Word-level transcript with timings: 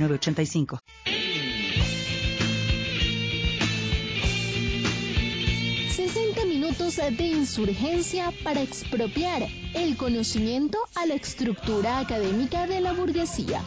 906985. 0.00 0.80
minutos 6.70 6.96
de 6.96 7.24
insurgencia 7.24 8.32
para 8.44 8.60
expropiar 8.60 9.42
el 9.74 9.96
conocimiento 9.96 10.78
a 10.94 11.06
la 11.06 11.14
estructura 11.14 11.98
académica 11.98 12.66
de 12.66 12.80
la 12.80 12.92
burguesía, 12.92 13.62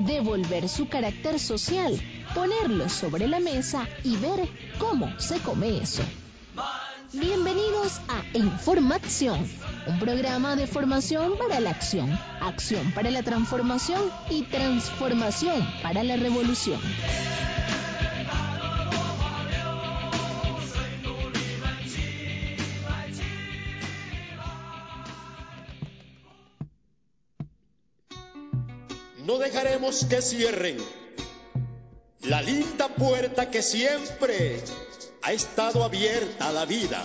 devolver 0.00 0.68
su 0.68 0.88
carácter 0.88 1.38
social, 1.38 1.98
ponerlo 2.34 2.88
sobre 2.88 3.28
la 3.28 3.40
mesa 3.40 3.88
y 4.02 4.16
ver 4.16 4.48
cómo 4.78 5.08
se 5.20 5.38
come 5.40 5.78
eso. 5.78 6.02
Bienvenidos 7.16 8.00
a 8.08 8.24
Información, 8.36 9.48
un 9.86 10.00
programa 10.00 10.56
de 10.56 10.66
formación 10.66 11.38
para 11.38 11.60
la 11.60 11.70
acción, 11.70 12.10
acción 12.40 12.90
para 12.90 13.08
la 13.12 13.22
transformación 13.22 14.10
y 14.30 14.42
transformación 14.46 15.64
para 15.80 16.02
la 16.02 16.16
revolución. 16.16 16.80
No 29.24 29.38
dejaremos 29.38 30.04
que 30.06 30.20
cierren 30.20 30.78
la 32.22 32.42
linda 32.42 32.88
puerta 32.88 33.50
que 33.52 33.62
siempre 33.62 34.58
ha 35.24 35.32
estado 35.32 35.82
abierta 35.82 36.52
la 36.52 36.66
vida. 36.66 37.02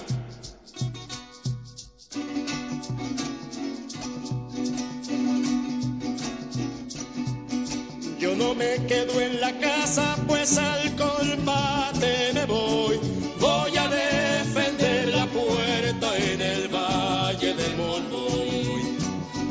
Yo 8.19 8.35
no 8.35 8.53
me 8.55 8.85
quedo 8.87 9.21
en 9.21 9.39
la 9.39 9.57
casa, 9.59 10.17
pues 10.27 10.57
al 10.57 10.97
combate 10.97 12.33
me 12.33 12.45
voy. 12.45 12.99
Voy 13.39 13.77
a 13.77 13.87
defender 13.87 15.15
la 15.15 15.25
puerta 15.27 16.17
en 16.17 16.41
el 16.41 16.67
valle 16.67 17.53
del 17.53 17.77
Monroy. 17.77 18.97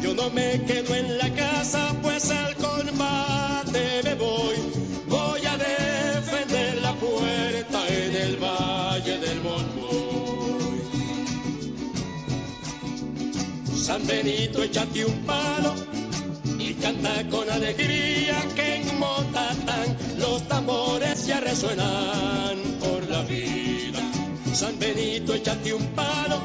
Yo 0.02 0.12
no 0.12 0.28
me 0.28 0.62
quedo 0.66 0.94
en 0.94 1.16
la 1.16 1.32
casa, 1.32 1.96
pues 2.02 2.30
al 2.30 2.54
combate 2.56 4.02
me. 4.04 4.14
Voy 4.14 4.57
San 13.88 14.06
Benito, 14.06 14.62
échate 14.62 15.02
un 15.02 15.24
palo 15.24 15.74
y 16.58 16.74
canta 16.74 17.26
con 17.30 17.48
alegría 17.48 18.36
que 18.54 18.82
en 18.82 18.98
Motatán 18.98 19.96
los 20.18 20.46
tambores 20.46 21.26
ya 21.26 21.40
resuenan 21.40 22.58
por 22.80 23.08
la 23.08 23.22
vida. 23.22 24.00
San 24.52 24.78
Benito, 24.78 25.32
échate 25.32 25.72
un 25.72 25.86
palo 25.94 26.38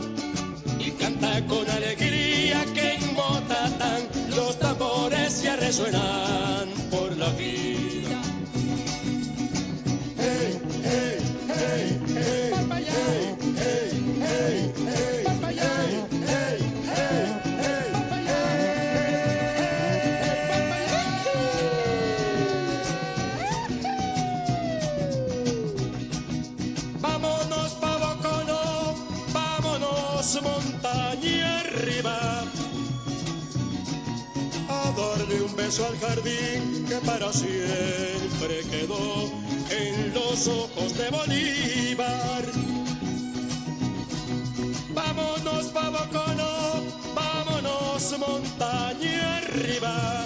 y 0.80 0.92
canta 0.92 1.46
con 1.46 1.70
alegría 1.70 2.64
que 2.74 2.94
en 2.94 3.14
Motatán 3.14 4.08
los 4.38 4.58
tambores 4.58 5.44
ya 5.44 5.58
resuenan 5.58 6.70
por 6.90 7.18
la 7.18 7.28
vida. 7.32 8.22
Hey, 10.18 10.62
hey, 10.82 11.18
hey, 11.50 12.00
hey, 12.08 12.54
hey, 12.72 13.36
hey, 14.30 14.74
hey, 14.80 16.03
darle 35.34 35.46
un 35.46 35.56
beso 35.56 35.86
al 35.86 35.98
jardín 36.00 36.86
que 36.88 36.96
para 37.06 37.32
siempre 37.32 38.62
quedó 38.70 39.32
en 39.70 40.14
los 40.14 40.48
ojos 40.48 40.98
de 40.98 41.10
Bolívar. 41.10 42.44
Vámonos 44.94 45.66
pa' 45.68 45.90
Bocono, 45.90 46.84
vámonos 47.16 48.20
montaña 48.20 49.38
arriba 49.38 50.26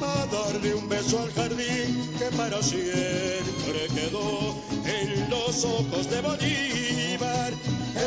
a 0.00 0.26
darle 0.32 0.74
un 0.74 0.88
beso 0.88 1.20
al 1.20 1.32
jardín 1.32 2.10
que 2.18 2.36
para 2.36 2.62
siempre 2.62 3.88
quedó 3.94 4.54
en 4.84 5.30
los 5.30 5.64
ojos 5.64 6.08
de 6.10 6.20
Bolívar. 6.20 7.52
Voy 7.96 8.04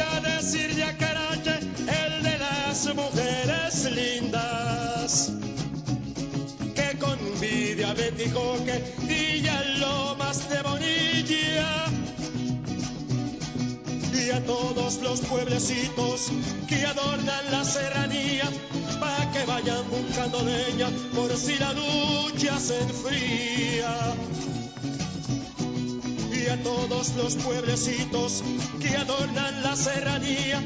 a 0.00 0.20
decir 0.20 0.74
ya 0.76 0.96
caray 0.96 1.40
el 1.86 2.22
de 2.22 2.38
las 2.38 2.94
mujeres 2.94 3.84
lindas 3.94 5.32
que 6.74 6.98
con 6.98 7.18
mi 7.40 7.74
diabético 7.74 8.56
que 8.64 8.82
di 9.06 9.42
ya 9.42 9.62
de 10.48 10.62
bonilla 10.62 11.99
y 14.20 14.30
a 14.30 14.44
todos 14.44 15.00
los 15.02 15.20
pueblecitos 15.20 16.30
que 16.68 16.84
adornan 16.84 17.50
la 17.50 17.64
serranía 17.64 18.48
pa' 19.00 19.30
que 19.32 19.44
vayan 19.46 19.84
buscando 19.90 20.42
leña 20.42 20.88
por 21.14 21.34
si 21.36 21.56
la 21.58 21.72
lucha 21.72 22.58
se 22.58 22.80
enfría 22.80 24.14
y 26.32 26.46
a 26.48 26.62
todos 26.62 27.14
los 27.16 27.36
pueblecitos 27.36 28.42
que 28.80 28.96
adornan 28.96 29.62
la 29.62 29.74
serranía 29.74 30.62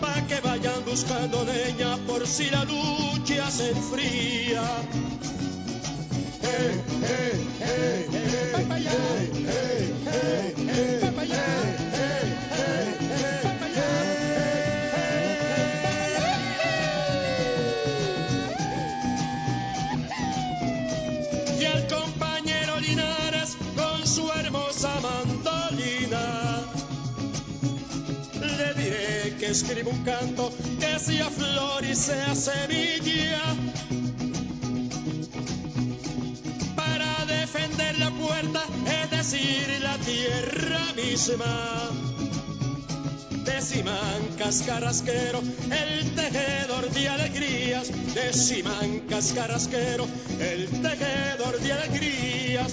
pa' 0.00 0.26
que 0.26 0.40
vayan 0.40 0.84
buscando 0.84 1.44
leña 1.44 1.96
por 2.06 2.26
si 2.26 2.50
la 2.50 2.64
lucha 2.64 3.50
se 3.50 3.70
enfría. 3.70 4.62
Hey, 6.42 6.82
hey, 7.02 7.46
hey, 7.60 7.60
hey, 7.60 8.06
hey, 8.08 8.08
hey, 8.12 8.27
escribo 29.48 29.90
un 29.90 30.04
canto 30.04 30.52
que 30.78 30.98
sea 30.98 31.30
flor 31.30 31.84
y 31.84 31.94
sea 31.94 32.34
semilla 32.34 33.42
para 36.76 37.24
defender 37.24 37.98
la 37.98 38.10
puerta, 38.10 38.62
es 39.02 39.10
decir, 39.10 39.80
la 39.82 39.96
tierra 39.98 40.80
misma. 40.94 41.90
De 43.44 43.62
Simancas 43.62 44.62
Carrasquero, 44.66 45.40
el 45.40 46.14
tejedor 46.14 46.90
de 46.90 47.08
alegrías. 47.08 47.88
De 48.14 48.32
Simancas 48.34 49.32
Carrasquero, 49.32 50.06
el 50.38 50.68
tejedor 50.82 51.58
de 51.60 51.72
alegrías. 51.72 52.72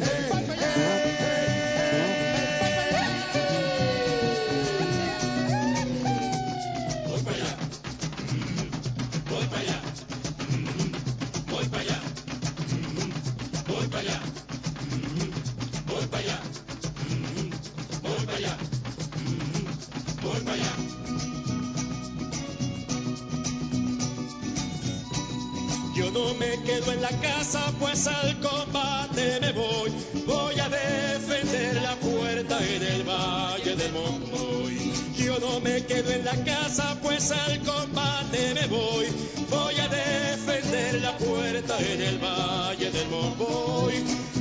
quedo 26.81 26.93
en 26.93 27.01
la 27.01 27.09
casa, 27.21 27.71
pues 27.79 28.07
al 28.07 28.39
combate 28.39 29.39
me 29.41 29.51
voy. 29.51 29.91
Voy 30.25 30.59
a 30.59 30.69
defender 30.69 31.81
la 31.81 31.95
puerta 31.95 32.59
en 32.65 32.83
el 32.83 33.03
valle 33.03 33.75
del 33.75 33.91
Monboy. 33.93 34.93
Yo 35.15 35.39
no 35.39 35.59
me 35.59 35.85
quedo 35.85 36.11
en 36.11 36.25
la 36.25 36.35
casa, 36.43 36.97
pues 37.01 37.31
al 37.31 37.59
combate 37.59 38.53
me 38.55 38.67
voy. 38.67 39.05
Voy 39.49 39.75
a 39.79 39.87
defender 39.87 41.01
la 41.01 41.17
puerta 41.17 41.77
en 41.79 42.01
el 42.01 42.17
valle 42.19 42.91
del 42.91 43.09
Monboy. 43.09 44.40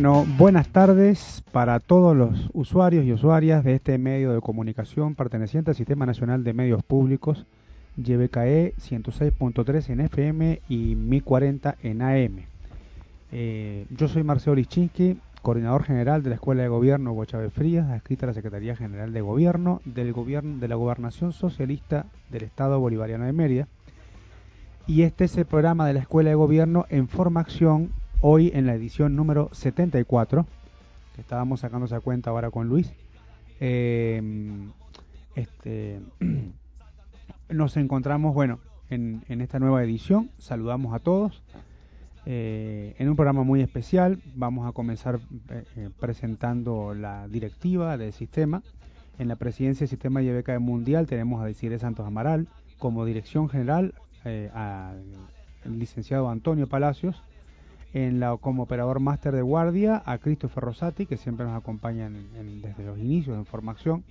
Bueno, 0.00 0.24
buenas 0.38 0.68
tardes 0.68 1.44
para 1.52 1.78
todos 1.78 2.16
los 2.16 2.48
usuarios 2.54 3.04
y 3.04 3.12
usuarias 3.12 3.62
de 3.64 3.74
este 3.74 3.98
medio 3.98 4.32
de 4.32 4.40
comunicación 4.40 5.14
perteneciente 5.14 5.72
al 5.72 5.76
Sistema 5.76 6.06
Nacional 6.06 6.42
de 6.42 6.54
Medios 6.54 6.82
Públicos, 6.82 7.44
YBKE 7.98 8.72
106.3 8.78 9.90
en 9.90 10.00
FM 10.00 10.62
y 10.70 10.94
1040 10.94 11.76
en 11.82 12.00
AM. 12.00 12.46
Eh, 13.30 13.84
yo 13.90 14.08
soy 14.08 14.22
Marcelo 14.22 14.56
Lichinsky, 14.56 15.18
coordinador 15.42 15.84
general 15.84 16.22
de 16.22 16.30
la 16.30 16.36
Escuela 16.36 16.62
de 16.62 16.68
Gobierno 16.68 17.12
Hugo 17.12 17.26
Chávez 17.26 17.52
Frías, 17.52 17.90
adscrita 17.90 18.24
a 18.24 18.28
la 18.28 18.32
Secretaría 18.32 18.76
General 18.76 19.12
de 19.12 19.20
Gobierno 19.20 19.82
del 19.84 20.14
gobierno 20.14 20.60
de 20.60 20.68
la 20.68 20.76
Gobernación 20.76 21.34
Socialista 21.34 22.06
del 22.30 22.44
Estado 22.44 22.80
Bolivariano 22.80 23.26
de 23.26 23.34
Mérida. 23.34 23.68
Y 24.86 25.02
este 25.02 25.24
es 25.24 25.36
el 25.36 25.44
programa 25.44 25.86
de 25.86 25.92
la 25.92 26.00
Escuela 26.00 26.30
de 26.30 26.36
Gobierno 26.36 26.86
en 26.88 27.06
formación 27.06 27.90
hoy 28.20 28.50
en 28.54 28.66
la 28.66 28.74
edición 28.74 29.16
número 29.16 29.48
74, 29.52 30.46
que 31.14 31.20
estábamos 31.20 31.60
sacando 31.60 31.86
esa 31.86 32.00
cuenta 32.00 32.30
ahora 32.30 32.50
con 32.50 32.68
Luis. 32.68 32.92
Eh, 33.60 34.22
este, 35.34 36.00
nos 37.48 37.76
encontramos, 37.76 38.34
bueno, 38.34 38.60
en, 38.90 39.24
en 39.28 39.40
esta 39.40 39.58
nueva 39.58 39.82
edición. 39.82 40.30
Saludamos 40.38 40.94
a 40.94 40.98
todos. 40.98 41.42
Eh, 42.26 42.94
en 42.98 43.08
un 43.08 43.16
programa 43.16 43.44
muy 43.44 43.62
especial 43.62 44.20
vamos 44.34 44.68
a 44.68 44.72
comenzar 44.72 45.20
eh, 45.48 45.64
eh, 45.76 45.90
presentando 45.98 46.94
la 46.94 47.28
directiva 47.28 47.96
del 47.96 48.12
sistema. 48.12 48.62
En 49.18 49.28
la 49.28 49.36
presidencia 49.36 49.80
del 49.80 49.88
sistema 49.88 50.22
YBK 50.22 50.58
Mundial 50.60 51.06
tenemos 51.06 51.42
a 51.42 51.46
Desiree 51.46 51.78
Santos 51.78 52.06
Amaral, 52.06 52.48
como 52.78 53.04
dirección 53.04 53.48
general 53.48 53.94
al 54.54 55.02
licenciado 55.64 56.28
Antonio 56.28 56.66
Palacios, 56.66 57.22
en 57.92 58.20
la, 58.20 58.36
como 58.36 58.64
operador 58.64 59.00
máster 59.00 59.34
de 59.34 59.42
guardia 59.42 60.02
a 60.06 60.18
Christopher 60.18 60.64
Rosati, 60.64 61.06
que 61.06 61.16
siempre 61.16 61.46
nos 61.46 61.56
acompaña 61.56 62.08
desde 62.08 62.84
los 62.84 62.98
inicios 62.98 63.36
en 63.36 63.46
formación, 63.46 64.04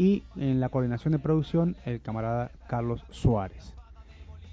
y 0.00 0.22
en 0.36 0.60
la 0.60 0.70
coordinación 0.70 1.12
de 1.12 1.18
producción 1.18 1.76
el 1.84 2.00
camarada 2.00 2.50
Carlos 2.68 3.04
Suárez. 3.10 3.74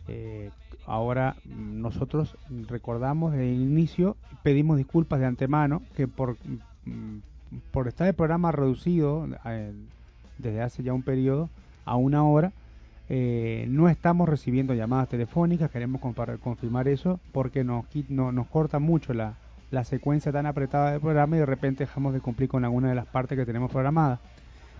Eh, 0.10 0.52
ahora 0.86 1.38
mm, 1.46 1.82
nosotros 1.82 2.36
recordamos 2.68 3.32
desde 3.32 3.54
el 3.54 3.62
inicio, 3.62 4.18
pedimos 4.44 4.76
disculpas 4.76 5.22
de 5.22 5.26
antemano 5.26 5.84
que 5.96 6.06
por, 6.06 6.36
mm, 6.86 7.20
por 7.72 7.88
estar 7.88 8.08
el 8.08 8.14
programa 8.14 8.52
reducido 8.52 9.26
eh, 9.46 9.72
desde 10.38 10.62
hace 10.62 10.84
ya 10.84 10.92
un 10.92 11.04
periodo 11.04 11.50
a 11.86 11.96
una 11.96 12.26
hora, 12.26 12.52
eh, 13.10 13.66
no 13.70 13.88
estamos 13.90 14.28
recibiendo 14.28 14.74
llamadas 14.74 15.10
telefónicas, 15.10 15.72
queremos 15.72 16.02
confirmar 16.42 16.88
eso 16.88 17.20
porque 17.32 17.64
nos, 17.64 17.86
no- 18.10 18.32
nos 18.32 18.48
corta 18.48 18.80
mucho 18.80 19.14
la, 19.14 19.34
la 19.72 19.84
secuencia 19.86 20.32
tan 20.32 20.46
apretada 20.46 20.92
del 20.92 21.02
programa 21.02 21.36
y 21.36 21.40
de 21.40 21.46
repente 21.46 21.86
dejamos 21.86 22.14
de 22.14 22.20
cumplir 22.20 22.50
con 22.50 22.66
alguna 22.66 22.90
de 22.90 22.96
las 22.96 23.06
partes 23.08 23.38
que 23.38 23.46
tenemos 23.46 23.72
programadas. 23.72 24.20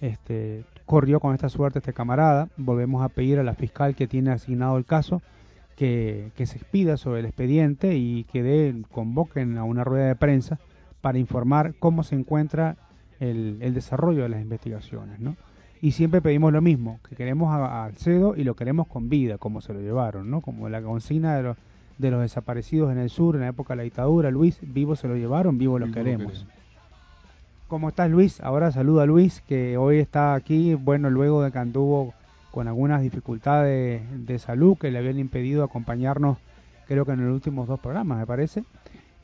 este, 0.00 0.64
corrió 0.84 1.20
con 1.20 1.34
esta 1.34 1.48
suerte 1.48 1.78
este 1.78 1.92
camarada. 1.92 2.48
Volvemos 2.56 3.02
a 3.02 3.08
pedir 3.08 3.38
a 3.38 3.42
la 3.42 3.54
fiscal 3.54 3.94
que 3.94 4.06
tiene 4.06 4.30
asignado 4.30 4.76
el 4.76 4.84
caso 4.84 5.22
que, 5.76 6.30
que 6.36 6.46
se 6.46 6.58
expida 6.58 6.96
sobre 6.96 7.20
el 7.20 7.26
expediente 7.26 7.96
y 7.96 8.24
que 8.24 8.42
dé, 8.42 8.82
convoquen 8.92 9.56
a 9.56 9.64
una 9.64 9.84
rueda 9.84 10.08
de 10.08 10.16
prensa 10.16 10.58
para 11.00 11.18
informar 11.18 11.74
cómo 11.78 12.02
se 12.02 12.14
encuentra 12.14 12.76
el, 13.18 13.58
el 13.60 13.72
desarrollo 13.72 14.22
de 14.22 14.28
las 14.28 14.42
investigaciones, 14.42 15.20
¿no? 15.20 15.36
Y 15.82 15.92
siempre 15.92 16.20
pedimos 16.20 16.52
lo 16.52 16.60
mismo, 16.60 17.00
que 17.08 17.16
queremos 17.16 17.50
a, 17.54 17.64
a 17.64 17.84
Alcedo 17.86 18.36
y 18.36 18.44
lo 18.44 18.54
queremos 18.54 18.86
con 18.86 19.08
vida, 19.08 19.38
como 19.38 19.62
se 19.62 19.72
lo 19.72 19.80
llevaron, 19.80 20.30
¿no? 20.30 20.42
Como 20.42 20.68
la 20.68 20.82
consigna 20.82 21.36
de 21.36 21.42
los, 21.42 21.56
de 22.00 22.10
los 22.10 22.20
desaparecidos 22.22 22.90
en 22.90 22.98
el 22.98 23.10
sur 23.10 23.34
en 23.34 23.42
la 23.42 23.48
época 23.48 23.74
de 23.74 23.78
la 23.78 23.82
dictadura, 23.82 24.30
Luis, 24.30 24.58
vivo 24.62 24.96
se 24.96 25.08
lo 25.08 25.16
llevaron, 25.16 25.58
vivo 25.58 25.78
lo 25.78 25.86
Vivo 25.86 25.96
lo 25.96 26.04
queremos. 26.04 26.32
queremos. 26.32 26.46
¿Cómo 27.68 27.90
estás 27.90 28.10
Luis? 28.10 28.40
Ahora 28.40 28.72
saludo 28.72 29.00
a 29.00 29.06
Luis, 29.06 29.42
que 29.46 29.76
hoy 29.76 29.98
está 29.98 30.34
aquí, 30.34 30.74
bueno, 30.74 31.10
luego 31.10 31.42
de 31.42 31.52
que 31.52 31.58
anduvo 31.58 32.14
con 32.50 32.66
algunas 32.66 33.02
dificultades 33.02 34.02
de 34.26 34.38
salud 34.38 34.76
que 34.76 34.90
le 34.90 34.98
habían 34.98 35.18
impedido 35.18 35.62
acompañarnos, 35.62 36.38
creo 36.88 37.04
que 37.04 37.12
en 37.12 37.24
los 37.24 37.32
últimos 37.32 37.68
dos 37.68 37.78
programas, 37.78 38.18
me 38.18 38.26
parece. 38.26 38.64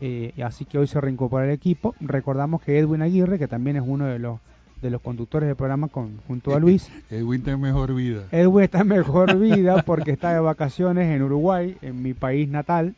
Eh, 0.01 0.33
así 0.45 0.65
que 0.65 0.79
hoy 0.79 0.87
se 0.87 1.01
reincorpora 1.01 1.45
al 1.45 1.51
equipo. 1.51 1.95
Recordamos 2.01 2.63
que 2.63 2.79
Edwin 2.79 3.03
Aguirre, 3.03 3.39
que 3.39 3.49
también 3.49 3.77
es 3.77 3.83
uno 3.85 4.05
de 4.05 4.19
los 4.19 4.39
de 4.83 4.91
los 4.91 5.01
conductores 5.01 5.47
del 5.47 5.57
programa 5.57 5.89
con, 5.89 6.19
junto 6.27 6.55
a 6.55 6.61
Luis, 6.61 6.91
Edwin 7.11 7.43
tiene 7.43 7.59
mejor 7.59 7.95
vida. 7.95 8.25
Edwin 8.31 8.65
está 8.65 8.81
en 8.81 8.89
mejor 8.89 9.39
vida 9.39 9.83
porque 9.83 10.11
está 10.11 10.33
de 10.33 10.41
vacaciones 10.41 11.15
en 11.15 11.23
Uruguay, 11.23 11.77
en 11.83 12.03
mi 12.03 12.15
país 12.15 12.49
natal, 12.49 12.95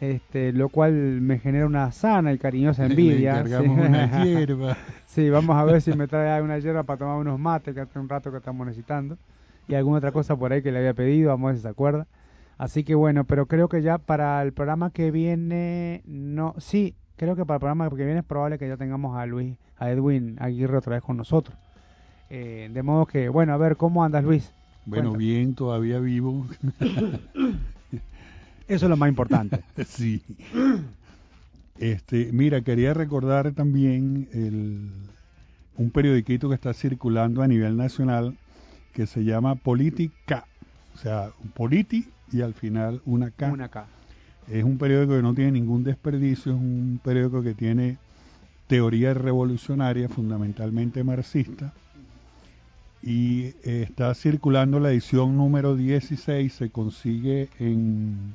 este, 0.00 0.52
lo 0.52 0.68
cual 0.68 0.92
me 0.92 1.38
genera 1.38 1.66
una 1.66 1.92
sana 1.92 2.32
y 2.32 2.38
cariñosa 2.38 2.86
envidia. 2.86 3.42
Le 3.42 3.58
sí. 3.58 3.68
una 3.68 4.22
hierba. 4.24 4.76
Sí, 5.06 5.30
vamos 5.30 5.56
a 5.56 5.64
ver 5.64 5.80
si 5.80 5.92
me 5.92 6.08
trae 6.08 6.42
una 6.42 6.58
hierba 6.58 6.82
para 6.82 6.98
tomar 6.98 7.18
unos 7.18 7.38
mates, 7.38 7.74
que 7.74 7.80
hace 7.80 7.98
un 7.98 8.08
rato 8.08 8.30
que 8.30 8.38
estamos 8.38 8.66
necesitando. 8.66 9.16
Y 9.68 9.74
alguna 9.74 9.98
otra 9.98 10.10
cosa 10.10 10.34
por 10.36 10.52
ahí 10.52 10.62
que 10.62 10.72
le 10.72 10.78
había 10.78 10.94
pedido, 10.94 11.30
vamos 11.30 11.48
a 11.48 11.52
ver 11.52 11.56
si 11.56 11.62
se 11.62 11.68
acuerda. 11.68 12.06
Así 12.58 12.84
que 12.84 12.94
bueno, 12.94 13.24
pero 13.24 13.46
creo 13.46 13.68
que 13.68 13.82
ya 13.82 13.98
para 13.98 14.42
el 14.42 14.52
programa 14.52 14.90
que 14.90 15.10
viene, 15.10 16.02
no, 16.04 16.54
sí, 16.58 16.94
creo 17.16 17.36
que 17.36 17.44
para 17.44 17.56
el 17.56 17.60
programa 17.60 17.88
que 17.90 18.04
viene 18.04 18.20
es 18.20 18.24
probable 18.24 18.58
que 18.58 18.68
ya 18.68 18.76
tengamos 18.76 19.16
a 19.16 19.26
Luis, 19.26 19.56
a 19.78 19.90
Edwin 19.90 20.36
Aguirre 20.40 20.78
otra 20.78 20.94
vez 20.94 21.02
con 21.02 21.16
nosotros. 21.16 21.56
Eh, 22.30 22.70
de 22.72 22.82
modo 22.82 23.06
que, 23.06 23.28
bueno, 23.28 23.52
a 23.52 23.56
ver, 23.56 23.76
¿cómo 23.76 24.04
andas 24.04 24.24
Luis? 24.24 24.52
Bueno, 24.86 25.12
bien, 25.12 25.54
todavía 25.54 26.00
vivo. 26.00 26.46
Eso 28.68 28.86
es 28.86 28.90
lo 28.90 28.96
más 28.96 29.08
importante. 29.08 29.62
sí. 29.86 30.22
Este, 31.78 32.30
mira, 32.32 32.62
quería 32.62 32.94
recordar 32.94 33.52
también 33.52 34.28
el, 34.32 34.90
un 35.76 35.90
periodiquito 35.90 36.48
que 36.48 36.54
está 36.54 36.72
circulando 36.72 37.42
a 37.42 37.48
nivel 37.48 37.76
nacional 37.76 38.36
que 38.92 39.06
se 39.06 39.24
llama 39.24 39.54
Política. 39.56 40.46
O 40.94 40.98
sea, 40.98 41.30
politi 41.54 42.08
y 42.30 42.42
al 42.42 42.54
final 42.54 43.02
una 43.04 43.30
K. 43.30 43.50
Una 43.52 43.68
K. 43.68 43.86
Es 44.50 44.64
un 44.64 44.78
periódico 44.78 45.14
que 45.14 45.22
no 45.22 45.34
tiene 45.34 45.52
ningún 45.52 45.84
desperdicio, 45.84 46.52
es 46.52 46.58
un 46.58 47.00
periódico 47.02 47.42
que 47.42 47.54
tiene 47.54 47.98
teoría 48.66 49.14
revolucionaria, 49.14 50.08
fundamentalmente 50.08 51.04
marxista, 51.04 51.72
y 53.02 53.46
eh, 53.64 53.82
está 53.88 54.14
circulando 54.14 54.78
la 54.78 54.90
edición 54.90 55.36
número 55.36 55.76
16, 55.76 56.52
se 56.52 56.70
consigue 56.70 57.48
en, 57.58 58.34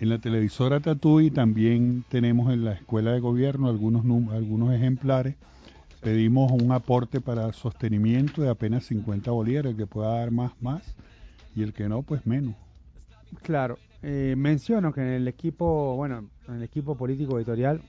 en 0.00 0.08
la 0.08 0.18
televisora 0.18 0.80
Tatuí, 0.80 1.30
también 1.30 2.04
tenemos 2.08 2.52
en 2.52 2.64
la 2.64 2.72
escuela 2.72 3.12
de 3.12 3.20
gobierno 3.20 3.68
algunos, 3.68 4.04
algunos 4.32 4.74
ejemplares. 4.74 5.36
Pedimos 6.00 6.50
un 6.52 6.70
aporte 6.72 7.20
para 7.20 7.52
sostenimiento 7.52 8.40
de 8.40 8.48
apenas 8.48 8.84
50 8.84 9.30
bolívares, 9.32 9.72
el 9.72 9.76
que 9.76 9.86
pueda 9.86 10.18
dar 10.18 10.30
más, 10.30 10.52
más, 10.60 10.82
y 11.54 11.62
el 11.62 11.72
que 11.72 11.88
no, 11.88 12.02
pues 12.02 12.24
menos. 12.24 12.54
Claro, 13.42 13.78
eh, 14.02 14.34
menciono 14.36 14.92
que 14.92 15.00
en 15.00 15.08
el 15.08 15.28
equipo, 15.28 15.96
bueno, 15.96 16.28
en 16.46 16.54
el 16.54 16.62
equipo 16.62 16.96
político 16.96 17.36
editorial 17.38 17.82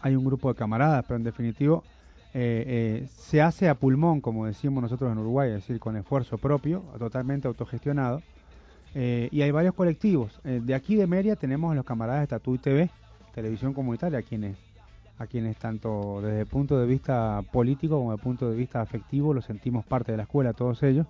hay 0.00 0.16
un 0.16 0.24
grupo 0.24 0.48
de 0.48 0.54
camaradas, 0.54 1.04
pero 1.06 1.16
en 1.16 1.24
definitivo 1.24 1.84
eh, 2.32 3.02
eh, 3.02 3.08
se 3.08 3.42
hace 3.42 3.68
a 3.68 3.74
pulmón, 3.74 4.20
como 4.20 4.46
decimos 4.46 4.82
nosotros 4.82 5.10
en 5.10 5.18
Uruguay, 5.18 5.48
es 5.50 5.56
decir, 5.56 5.80
con 5.80 5.96
esfuerzo 5.96 6.38
propio, 6.38 6.84
totalmente 6.98 7.48
autogestionado. 7.48 8.22
Eh, 8.94 9.28
y 9.30 9.42
hay 9.42 9.50
varios 9.50 9.74
colectivos. 9.74 10.40
De 10.42 10.74
aquí 10.74 10.96
de 10.96 11.06
Meria 11.06 11.36
tenemos 11.36 11.70
a 11.72 11.74
los 11.74 11.84
camaradas 11.84 12.22
de 12.22 12.26
Tatuí 12.28 12.58
TV, 12.58 12.90
televisión 13.34 13.72
comunitaria, 13.72 14.18
a 14.18 14.22
quienes, 14.22 14.56
a 15.18 15.26
quienes 15.26 15.56
tanto 15.56 16.20
desde 16.22 16.40
el 16.40 16.46
punto 16.46 16.78
de 16.78 16.86
vista 16.86 17.42
político 17.52 17.98
como 17.98 18.10
desde 18.10 18.20
el 18.20 18.24
punto 18.24 18.50
de 18.50 18.56
vista 18.56 18.80
afectivo 18.80 19.32
los 19.32 19.44
sentimos 19.44 19.84
parte 19.84 20.12
de 20.12 20.16
la 20.16 20.24
escuela, 20.24 20.52
todos 20.52 20.82
ellos, 20.82 21.06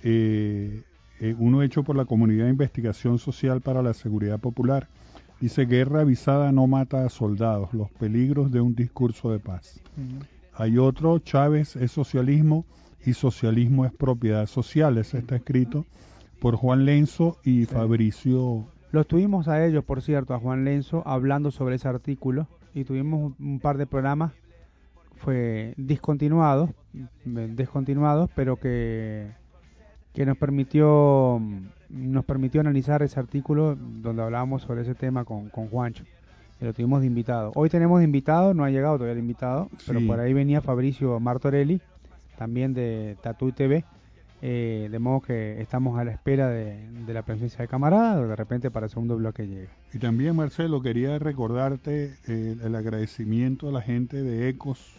eh, 0.05 0.83
eh, 1.19 1.35
uno 1.39 1.61
hecho 1.63 1.83
por 1.83 1.97
la 1.97 2.05
Comunidad 2.05 2.45
de 2.45 2.51
Investigación 2.51 3.19
Social 3.19 3.61
para 3.61 3.83
la 3.83 3.95
Seguridad 3.95 4.39
Popular. 4.39 4.87
Dice, 5.41 5.67
guerra 5.67 6.03
avisada 6.03 6.53
no 6.53 6.69
mata 6.69 7.05
a 7.05 7.09
soldados, 7.09 7.75
los 7.75 7.91
peligros 7.91 8.53
de 8.53 8.61
un 8.61 8.77
discurso 8.77 9.33
de 9.33 9.41
paz. 9.41 9.81
Hay 10.55 10.79
otro, 10.79 11.19
Chávez 11.19 11.75
es 11.75 11.91
socialismo 11.91 12.65
y 13.05 13.15
socialismo 13.15 13.85
es 13.85 13.93
propiedad 13.93 14.47
social. 14.47 14.99
Ese 14.99 15.19
está 15.19 15.35
escrito 15.35 15.85
por 16.41 16.57
Juan 16.57 16.85
Lenzo 16.85 17.39
y 17.45 17.65
Fabricio. 17.65 18.67
Los 18.91 19.07
tuvimos 19.07 19.49
a 19.49 19.65
ellos, 19.65 19.85
por 19.85 20.03
cierto, 20.03 20.35
a 20.35 20.39
Juan 20.39 20.65
Lenzo, 20.65 21.03
hablando 21.07 21.51
sobre 21.51 21.77
ese 21.77 21.89
artículo 21.89 22.47
y 22.75 22.85
tuvimos 22.85 23.33
un, 23.39 23.61
par 23.61 23.77
de 23.77 23.87
programas, 23.87 24.33
fue 25.17 25.75
discontinuados, 25.77 26.71
mm, 27.25 27.55
descontinuados, 27.55 28.31
pero 28.35 28.57
que, 28.57 29.33
que 30.15 30.25
nos 30.25 30.37
permitió 30.37 31.39
mm, 31.41 31.67
nos 31.91 32.25
permitió 32.25 32.61
analizar 32.61 33.03
ese 33.03 33.19
artículo 33.19 33.77
donde 33.77 34.23
hablábamos 34.23 34.63
sobre 34.63 34.83
ese 34.83 34.95
tema 34.95 35.25
con, 35.25 35.49
con 35.49 35.69
Juancho. 35.69 36.05
Y 36.61 36.65
lo 36.65 36.73
tuvimos 36.73 37.01
de 37.01 37.07
invitado. 37.07 37.53
Hoy 37.55 37.71
tenemos 37.71 38.01
de 38.01 38.05
invitado, 38.05 38.53
no 38.53 38.65
ha 38.65 38.71
llegado 38.71 38.97
todavía 38.97 39.13
el 39.13 39.21
invitado, 39.21 39.71
pero 39.87 40.01
por 40.07 40.19
ahí 40.19 40.33
venía 40.33 40.61
Fabricio 40.61 41.21
Martorelli, 41.21 41.81
también 42.37 42.75
de 42.75 43.17
Tatu 43.23 43.53
TV. 43.53 43.85
Eh, 44.41 44.89
de 44.91 44.99
modo 45.01 45.21
que 45.21 45.61
estamos 45.61 45.99
a 45.99 46.05
la 46.05 46.13
espera 46.13 46.49
de, 46.49 46.89
de 46.91 47.15
la 47.15 47.23
presencia 47.23 47.59
de 47.59 47.69
camarada, 47.69 48.25
de 48.25 48.37
repente 48.37 48.71
para 48.71 48.87
el 48.87 48.91
segundo 48.91 49.17
bloque 49.17 49.47
llegue. 49.47 49.69
Y 49.93 49.99
también, 49.99 50.37
Marcelo, 50.37 50.81
quería 50.81 51.19
recordarte 51.19 52.15
eh, 52.29 52.57
el 52.63 52.75
agradecimiento 52.77 53.69
a 53.69 53.73
la 53.73 53.83
gente 53.83 54.23
de 54.23 54.49
Ecos 54.49 54.95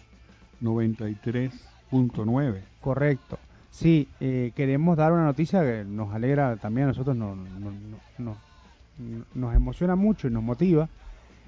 93.9. 0.61 2.59
Correcto. 2.81 3.39
Sí, 3.71 4.09
eh, 4.19 4.51
queremos 4.55 4.97
dar 4.97 5.13
una 5.13 5.23
noticia 5.23 5.61
que 5.61 5.85
nos 5.85 6.13
alegra 6.13 6.57
también 6.57 6.85
a 6.85 6.87
nosotros, 6.89 7.15
nos, 7.15 7.37
nos, 7.37 7.73
nos, 8.17 8.37
nos 9.33 9.55
emociona 9.55 9.95
mucho 9.95 10.27
y 10.27 10.31
nos 10.31 10.43
motiva. 10.43 10.89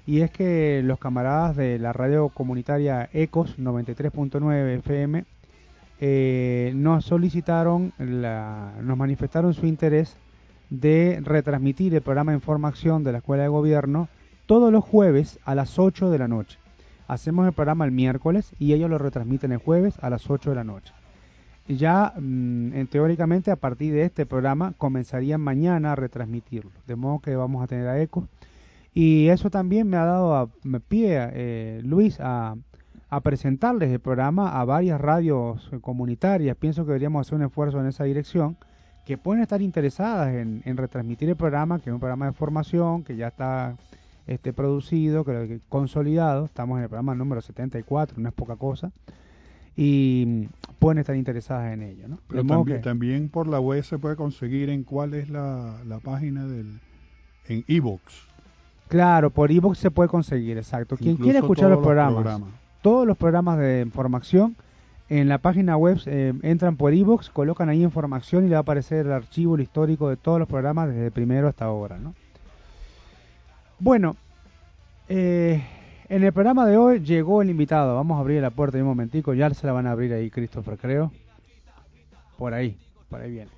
Y 0.06 0.22
es 0.22 0.30
que 0.30 0.80
los 0.82 0.98
camaradas 0.98 1.56
de 1.56 1.78
la 1.78 1.92
radio 1.92 2.28
comunitaria 2.30 3.10
Ecos 3.12 3.58
93.9 3.58 4.78
FM 4.78 5.24
eh, 6.04 6.72
nos 6.74 7.04
solicitaron, 7.04 7.92
la, 7.96 8.72
nos 8.82 8.98
manifestaron 8.98 9.54
su 9.54 9.66
interés 9.66 10.16
de 10.68 11.20
retransmitir 11.22 11.94
el 11.94 12.02
programa 12.02 12.34
información 12.34 13.04
de 13.04 13.12
la 13.12 13.18
Escuela 13.18 13.44
de 13.44 13.48
Gobierno 13.48 14.08
todos 14.46 14.72
los 14.72 14.82
jueves 14.82 15.38
a 15.44 15.54
las 15.54 15.78
8 15.78 16.10
de 16.10 16.18
la 16.18 16.26
noche. 16.26 16.58
Hacemos 17.06 17.46
el 17.46 17.52
programa 17.52 17.84
el 17.84 17.92
miércoles 17.92 18.52
y 18.58 18.72
ellos 18.72 18.90
lo 18.90 18.98
retransmiten 18.98 19.52
el 19.52 19.58
jueves 19.58 19.94
a 20.00 20.10
las 20.10 20.28
8 20.28 20.50
de 20.50 20.56
la 20.56 20.64
noche. 20.64 20.92
Ya, 21.68 22.14
mm, 22.16 22.74
en, 22.74 22.88
teóricamente, 22.88 23.52
a 23.52 23.56
partir 23.56 23.94
de 23.94 24.02
este 24.02 24.26
programa 24.26 24.74
comenzarían 24.78 25.40
mañana 25.40 25.92
a 25.92 25.96
retransmitirlo. 25.96 26.72
De 26.88 26.96
modo 26.96 27.20
que 27.20 27.36
vamos 27.36 27.62
a 27.62 27.68
tener 27.68 27.86
a 27.86 28.02
Eco. 28.02 28.26
Y 28.92 29.28
eso 29.28 29.50
también 29.50 29.88
me 29.88 29.98
ha 29.98 30.04
dado 30.04 30.34
a, 30.34 30.48
pie, 30.80 31.30
eh, 31.32 31.80
Luis, 31.84 32.18
a, 32.18 32.56
a 33.12 33.20
presentarles 33.20 33.90
el 33.92 34.00
programa 34.00 34.58
a 34.58 34.64
varias 34.64 34.98
radios 34.98 35.68
eh, 35.70 35.78
comunitarias. 35.82 36.56
Pienso 36.56 36.84
que 36.84 36.92
deberíamos 36.92 37.26
hacer 37.26 37.36
un 37.36 37.44
esfuerzo 37.44 37.78
en 37.78 37.86
esa 37.86 38.04
dirección, 38.04 38.56
que 39.04 39.18
pueden 39.18 39.42
estar 39.42 39.60
interesadas 39.60 40.32
en, 40.34 40.62
en 40.64 40.76
retransmitir 40.78 41.28
el 41.28 41.36
programa, 41.36 41.78
que 41.78 41.90
es 41.90 41.94
un 41.94 42.00
programa 42.00 42.24
de 42.24 42.32
formación, 42.32 43.04
que 43.04 43.16
ya 43.16 43.28
está 43.28 43.76
este, 44.26 44.54
producido, 44.54 45.26
que 45.26 45.60
consolidado. 45.68 46.46
Estamos 46.46 46.78
en 46.78 46.84
el 46.84 46.88
programa 46.88 47.14
número 47.14 47.42
74, 47.42 48.18
no 48.18 48.28
es 48.30 48.34
poca 48.34 48.56
cosa. 48.56 48.92
Y 49.76 50.24
mm, 50.26 50.44
pueden 50.78 50.98
estar 50.98 51.14
interesadas 51.14 51.70
en 51.74 51.82
ello, 51.82 52.08
¿no? 52.08 52.18
Pero 52.28 52.44
también, 52.44 52.78
que- 52.78 52.82
también 52.82 53.28
por 53.28 53.46
la 53.46 53.60
web 53.60 53.82
se 53.84 53.98
puede 53.98 54.16
conseguir 54.16 54.70
en 54.70 54.84
cuál 54.84 55.12
es 55.12 55.28
la, 55.28 55.82
la 55.86 55.98
página 55.98 56.46
del 56.46 56.80
en 57.48 57.62
Evox. 57.68 58.26
Claro, 58.88 59.28
por 59.30 59.50
iVoox 59.50 59.76
se 59.78 59.90
puede 59.90 60.08
conseguir, 60.08 60.56
exacto. 60.56 60.96
Quien 60.96 61.16
quiere 61.16 61.38
escuchar 61.40 61.68
todos 61.68 61.76
los 61.78 61.86
programas, 61.86 62.40
todos 62.82 63.06
los 63.06 63.16
programas 63.16 63.58
de 63.58 63.80
información 63.80 64.56
en 65.08 65.28
la 65.28 65.38
página 65.38 65.76
web 65.76 66.00
eh, 66.06 66.32
entran 66.42 66.76
por 66.76 66.92
iVoox, 66.94 67.30
colocan 67.30 67.68
ahí 67.68 67.82
información 67.82 68.44
y 68.44 68.48
le 68.48 68.54
va 68.54 68.58
a 68.58 68.62
aparecer 68.62 69.06
el 69.06 69.12
archivo, 69.12 69.54
el 69.54 69.62
histórico 69.62 70.08
de 70.08 70.16
todos 70.16 70.38
los 70.38 70.48
programas 70.48 70.88
desde 70.88 71.10
primero 71.10 71.48
hasta 71.48 71.64
ahora, 71.64 71.98
¿no? 71.98 72.14
Bueno, 73.78 74.16
eh, 75.08 75.62
en 76.08 76.22
el 76.22 76.32
programa 76.32 76.66
de 76.66 76.76
hoy 76.76 77.00
llegó 77.00 77.42
el 77.42 77.50
invitado. 77.50 77.96
Vamos 77.96 78.16
a 78.16 78.20
abrir 78.20 78.40
la 78.40 78.50
puerta 78.50 78.78
un 78.78 78.84
momentico. 78.84 79.34
Ya 79.34 79.52
se 79.52 79.66
la 79.66 79.72
van 79.72 79.86
a 79.86 79.92
abrir 79.92 80.12
ahí, 80.12 80.30
Christopher, 80.30 80.78
creo. 80.78 81.10
Por 82.38 82.54
ahí, 82.54 82.78
por 83.08 83.20
ahí 83.20 83.30
viene. 83.30 83.50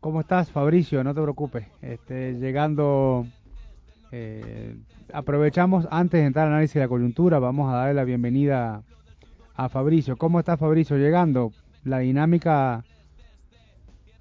¿Cómo 0.00 0.20
estás, 0.20 0.50
Fabricio? 0.50 1.02
No 1.02 1.14
te 1.14 1.20
preocupes. 1.20 1.66
Este, 1.82 2.34
llegando, 2.34 3.26
eh, 4.12 4.76
aprovechamos 5.12 5.86
antes 5.90 6.20
de 6.20 6.26
entrar 6.26 6.46
al 6.46 6.52
análisis 6.52 6.74
de 6.74 6.80
la 6.80 6.88
coyuntura, 6.88 7.38
vamos 7.38 7.72
a 7.72 7.76
darle 7.76 7.94
la 7.94 8.04
bienvenida 8.04 8.82
a 9.54 9.68
Fabricio. 9.68 10.16
¿Cómo 10.16 10.38
estás, 10.38 10.58
Fabricio? 10.58 10.96
Llegando, 10.96 11.52
la 11.84 11.98
dinámica. 11.98 12.84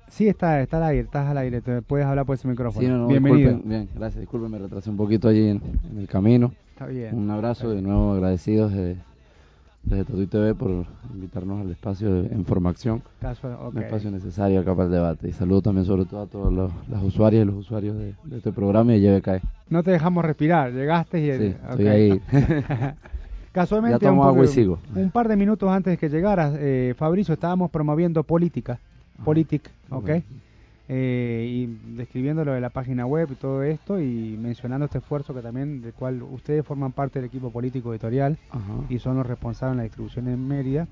Sí, 0.09 0.27
está, 0.27 0.61
está 0.61 0.77
al 0.77 0.83
aire, 0.83 1.01
estás 1.03 1.27
al 1.29 1.37
aire, 1.37 1.61
te 1.61 1.81
puedes 1.81 2.05
hablar 2.05 2.25
por 2.25 2.35
ese 2.35 2.47
micrófono. 2.47 2.81
Sí, 2.81 2.91
no, 2.91 2.97
no, 2.97 3.07
Bienvenido. 3.07 3.49
disculpen, 3.49 3.69
bien, 3.69 3.89
gracias, 3.93 4.21
disculpen, 4.21 4.51
me 4.51 4.57
retrasé 4.57 4.89
un 4.89 4.97
poquito 4.97 5.27
allí 5.27 5.49
en, 5.49 5.61
en 5.91 5.99
el 5.99 6.07
camino. 6.07 6.53
Está 6.69 6.87
bien. 6.87 7.15
Un 7.15 7.29
abrazo 7.29 7.69
de 7.69 7.81
nuevo, 7.81 8.13
agradecidos 8.13 8.71
de, 8.71 8.97
desde 9.89 10.03
Tatuí 10.03 10.27
TV 10.27 10.53
por 10.53 10.85
invitarnos 11.13 11.61
al 11.61 11.71
espacio 11.71 12.13
de 12.13 12.35
información, 12.35 13.01
Casual, 13.21 13.53
ok. 13.61 13.75
un 13.75 13.83
espacio 13.83 14.11
necesario 14.11 14.59
acá 14.59 14.73
para 14.75 14.85
el 14.85 14.91
debate. 14.91 15.29
Y 15.29 15.33
saludo 15.33 15.61
también 15.61 15.85
sobre 15.85 16.05
todo 16.05 16.21
a 16.23 16.27
todos 16.27 16.51
los, 16.53 16.71
las 16.89 17.01
usuarias 17.03 17.43
y 17.43 17.45
los 17.45 17.55
usuarios 17.55 17.97
de, 17.97 18.13
de 18.25 18.37
este 18.37 18.51
programa 18.51 18.93
y 18.95 18.99
de 18.99 19.17
YBKE. 19.17 19.41
No 19.69 19.83
te 19.83 19.91
dejamos 19.91 20.25
respirar, 20.25 20.71
llegaste 20.73 21.19
y... 21.19 21.37
Sí, 21.37 21.55
estoy 21.69 21.87
ahí. 21.87 22.21
Casualmente, 23.53 23.95
Ya 23.99 24.09
tomo 24.09 24.21
un, 24.21 24.27
agua 24.27 24.45
y 24.45 24.47
sigo. 24.49 24.77
un 24.93 25.09
par 25.09 25.27
de 25.27 25.35
minutos 25.35 25.69
antes 25.69 25.91
de 25.93 25.97
que 25.97 26.09
llegaras, 26.09 26.53
eh, 26.59 26.93
Fabricio, 26.95 27.33
estábamos 27.33 27.71
promoviendo 27.71 28.23
política, 28.23 28.79
politic, 29.23 29.71
¿ok? 29.89 30.09
Eh, 30.89 31.45
y 31.49 31.95
describiendo 31.95 32.45
lo 32.45 32.53
de 32.53 32.61
la 32.61 32.69
página 32.69 33.05
web 33.05 33.29
y 33.31 33.35
todo 33.35 33.63
esto 33.63 33.99
y 33.99 34.37
mencionando 34.39 34.85
este 34.85 34.99
esfuerzo 34.99 35.33
que 35.33 35.41
también 35.41 35.81
del 35.81 35.93
cual 35.93 36.23
ustedes 36.23 36.65
forman 36.65 36.93
parte 36.93 37.19
del 37.19 37.27
equipo 37.27 37.51
político 37.51 37.91
editorial 37.91 38.37
Ajá. 38.51 38.61
y 38.89 38.99
son 38.99 39.17
los 39.17 39.25
responsables 39.27 39.73
de 39.73 39.77
la 39.77 39.83
distribución 39.83 40.27
en 40.27 40.47
Mérida. 40.47 40.87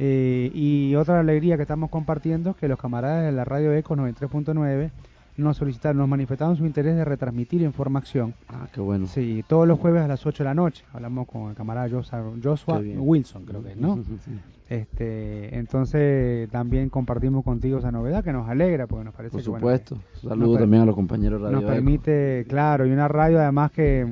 Eh, 0.00 0.52
y 0.54 0.94
otra 0.94 1.18
alegría 1.18 1.56
que 1.56 1.62
estamos 1.62 1.90
compartiendo 1.90 2.50
es 2.50 2.56
que 2.56 2.68
los 2.68 2.78
camaradas 2.78 3.24
de 3.24 3.32
la 3.32 3.44
radio 3.44 3.72
Eco 3.72 3.96
93.9 3.96 4.90
nos 5.38 5.56
solicitaron, 5.56 5.98
nos 5.98 6.08
manifestaron 6.08 6.56
su 6.56 6.66
interés 6.66 6.96
de 6.96 7.04
retransmitir 7.04 7.62
Información. 7.62 8.34
Ah, 8.48 8.66
qué 8.72 8.80
bueno. 8.80 9.06
Sí, 9.06 9.44
todos 9.48 9.66
los 9.66 9.78
jueves 9.78 10.02
a 10.02 10.08
las 10.08 10.26
8 10.26 10.42
de 10.42 10.48
la 10.48 10.54
noche. 10.54 10.84
Hablamos 10.92 11.26
con 11.26 11.48
el 11.50 11.54
camarada 11.56 11.88
Joshua, 11.88 12.22
Joshua. 12.42 12.78
Wilson, 12.80 13.44
creo 13.44 13.62
que 13.62 13.70
es, 13.72 13.76
¿no? 13.76 13.96
Sí. 14.24 14.32
Este, 14.68 15.56
entonces 15.58 16.50
también 16.50 16.90
compartimos 16.90 17.42
contigo 17.42 17.78
esa 17.78 17.90
novedad 17.90 18.22
que 18.22 18.34
nos 18.34 18.46
alegra 18.50 18.86
porque 18.86 19.04
nos 19.06 19.14
parece 19.14 19.32
Por 19.32 19.40
que, 19.40 19.44
supuesto. 19.44 19.98
Saludos 20.20 20.58
también 20.58 20.82
a 20.82 20.86
los 20.86 20.94
compañeros 20.94 21.40
Radio 21.40 21.52
nos 21.54 21.62
Eco. 21.62 21.72
permite, 21.72 22.44
claro, 22.48 22.84
y 22.86 22.90
una 22.90 23.08
radio 23.08 23.38
además 23.40 23.70
que 23.70 24.06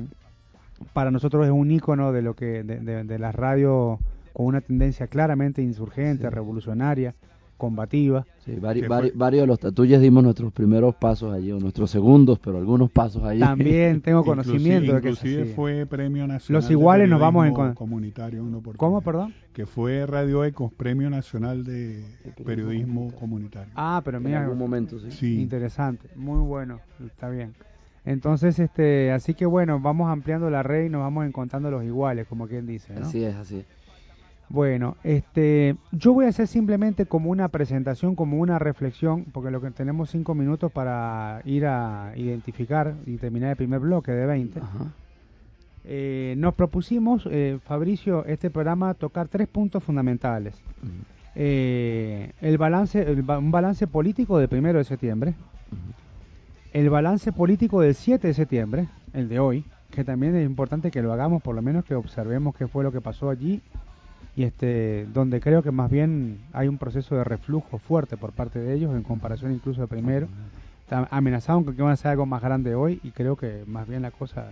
para 0.93 1.11
nosotros 1.11 1.45
es 1.45 1.51
un 1.51 1.69
ícono 1.69 2.11
de 2.11 2.23
lo 2.23 2.33
que 2.35 2.63
de, 2.63 2.79
de, 2.79 3.03
de 3.03 3.19
las 3.19 3.35
radios 3.35 3.99
con 4.33 4.47
una 4.47 4.61
tendencia 4.61 5.05
claramente 5.07 5.61
insurgente, 5.61 6.23
Sí. 6.23 6.29
revolucionaria, 6.29 7.13
combativa. 7.57 8.25
Sí, 8.45 8.51
vari- 8.55 8.87
vari- 8.87 9.09
fue- 9.09 9.11
varios 9.15 9.41
de 9.43 9.47
los 9.47 9.59
tatuyes 9.59 9.99
dimos 9.99 10.23
nuestros 10.23 10.53
primeros 10.53 10.95
pasos 10.95 11.33
allí, 11.33 11.51
o 11.51 11.59
nuestros 11.59 11.91
segundos, 11.91 12.39
pero 12.39 12.57
algunos 12.57 12.89
pasos 12.91 13.23
allí. 13.23 13.39
También 13.41 14.01
tengo 14.01 14.19
Inclusive- 14.19 14.43
conocimiento 14.45 14.93
de 14.95 15.01
que 15.01 15.09
inclusive 15.09 15.45
fue 15.55 15.85
premio 15.85 16.27
nacional 16.27 16.61
Los 16.61 16.71
iguales 16.71 17.05
de 17.07 17.11
nos 17.11 17.19
vamos 17.19 17.45
en 17.47 17.73
comunitario 17.73 18.41
en 18.41 18.61
¿Cómo, 18.77 19.01
perdón? 19.01 19.33
que 19.53 19.65
fue 19.65 20.05
Radio 20.05 20.45
Ecos 20.45 20.71
premio 20.71 21.09
nacional 21.09 21.63
de 21.63 22.03
periodismo 22.45 23.11
comunitario 23.19 23.71
Ah, 23.75 24.01
pero 24.05 24.17
en 24.17 24.23
mira, 24.23 24.43
algún 24.43 24.57
momento, 24.57 24.99
sí. 24.99 25.11
sí 25.11 25.41
Interesante, 25.41 26.07
muy 26.15 26.39
bueno, 26.39 26.79
está 27.05 27.29
bien. 27.29 27.53
Entonces, 28.05 28.57
este, 28.59 29.11
así 29.11 29.33
que 29.33 29.45
bueno, 29.45 29.79
vamos 29.81 30.09
ampliando 30.09 30.49
la 30.49 30.63
red 30.63 30.85
y 30.85 30.89
nos 30.89 31.01
vamos 31.01 31.25
encontrando 31.25 31.69
los 31.69 31.83
iguales, 31.83 32.25
como 32.27 32.47
quien 32.47 32.65
dice, 32.65 32.93
¿no? 32.93 33.05
Así 33.05 33.23
es, 33.23 33.35
así 33.35 33.57
es. 33.57 33.65
Bueno, 34.49 34.95
este, 35.03 35.75
yo 35.91 36.13
voy 36.13 36.25
a 36.25 36.29
hacer 36.29 36.47
simplemente 36.47 37.05
como 37.05 37.29
una 37.29 37.49
presentación, 37.49 38.15
como 38.15 38.37
una 38.37 38.59
reflexión, 38.59 39.25
porque 39.33 39.51
lo 39.51 39.59
que 39.61 39.71
tenemos 39.71 40.09
cinco 40.09 40.35
minutos 40.35 40.71
para 40.71 41.41
ir 41.43 41.65
a 41.65 42.13
identificar 42.15 42.95
y 43.05 43.17
terminar 43.17 43.51
el 43.51 43.57
primer 43.57 43.79
bloque 43.79 44.11
de 44.11 44.25
20. 44.25 44.59
Ajá. 44.59 44.93
Eh, 45.89 46.35
nos 46.37 46.53
propusimos, 46.53 47.25
eh, 47.31 47.59
Fabricio, 47.63 48.25
este 48.25 48.49
programa 48.49 48.93
tocar 48.93 49.29
tres 49.29 49.47
puntos 49.47 49.81
fundamentales. 49.81 50.61
Eh, 51.33 52.33
el 52.41 52.57
balance, 52.57 53.01
el 53.01 53.21
un 53.21 53.51
balance 53.51 53.87
político 53.87 54.37
del 54.37 54.49
primero 54.49 54.79
de 54.79 54.83
septiembre, 54.83 55.35
el 56.73 56.89
balance 56.89 57.31
político 57.31 57.79
del 57.79 57.95
7 57.95 58.27
de 58.27 58.33
septiembre, 58.33 58.87
el 59.13 59.29
de 59.29 59.39
hoy, 59.39 59.63
que 59.91 60.03
también 60.03 60.35
es 60.35 60.45
importante 60.45 60.91
que 60.91 61.01
lo 61.01 61.13
hagamos, 61.13 61.41
por 61.41 61.55
lo 61.55 61.61
menos 61.61 61.85
que 61.85 61.95
observemos 61.95 62.53
qué 62.55 62.67
fue 62.67 62.83
lo 62.83 62.91
que 62.91 62.99
pasó 62.99 63.29
allí, 63.29 63.61
y 64.37 64.43
este, 64.43 65.07
donde 65.13 65.41
creo 65.41 65.63
que 65.63 65.71
más 65.71 65.89
bien 65.89 66.37
hay 66.53 66.67
un 66.67 66.77
proceso 66.77 67.15
de 67.15 67.23
reflujo 67.23 67.79
fuerte 67.79 68.17
por 68.17 68.33
parte 68.33 68.59
de 68.59 68.75
ellos 68.75 68.95
en 68.95 69.01
comparación 69.01 69.51
incluso 69.51 69.81
al 69.81 69.87
primero. 69.87 70.27
Amenazaron 71.09 71.63
con 71.63 71.73
que 71.73 71.81
iban 71.81 71.89
a 71.89 71.95
hacer 71.95 72.11
algo 72.11 72.27
más 72.27 72.43
grande 72.43 72.75
hoy 72.75 73.01
y 73.03 73.09
creo 73.09 73.35
que 73.35 73.63
más 73.65 73.87
bien 73.87 74.03
la 74.03 74.11
cosa 74.11 74.45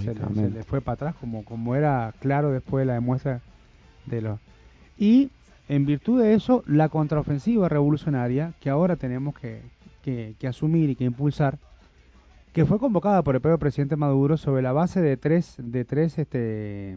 se 0.00 0.14
le, 0.14 0.34
se 0.34 0.50
le 0.50 0.64
fue 0.64 0.80
para 0.80 0.94
atrás, 0.94 1.14
como, 1.20 1.44
como 1.44 1.76
era 1.76 2.12
claro 2.18 2.50
después 2.50 2.82
de 2.82 2.86
la 2.86 2.94
demuestra 2.94 3.40
de 4.06 4.20
los... 4.20 4.40
Y 4.98 5.30
en 5.68 5.86
virtud 5.86 6.20
de 6.20 6.34
eso, 6.34 6.64
la 6.66 6.88
contraofensiva 6.88 7.68
revolucionaria 7.68 8.52
que 8.60 8.68
ahora 8.68 8.96
tenemos 8.96 9.36
que, 9.38 9.62
que, 10.02 10.34
que 10.40 10.48
asumir 10.48 10.90
y 10.90 10.96
que 10.96 11.04
impulsar, 11.04 11.56
que 12.52 12.66
fue 12.66 12.80
convocada 12.80 13.22
por 13.22 13.36
el 13.36 13.40
propio 13.40 13.58
presidente 13.58 13.94
Maduro 13.94 14.36
sobre 14.36 14.60
la 14.62 14.72
base 14.72 15.00
de 15.00 15.16
tres, 15.16 15.54
de 15.56 15.84
tres, 15.84 16.18
este, 16.18 16.96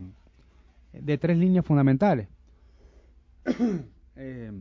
de 0.93 1.17
tres 1.17 1.38
líneas 1.38 1.65
fundamentales. 1.65 2.28
Eh, 4.19 4.52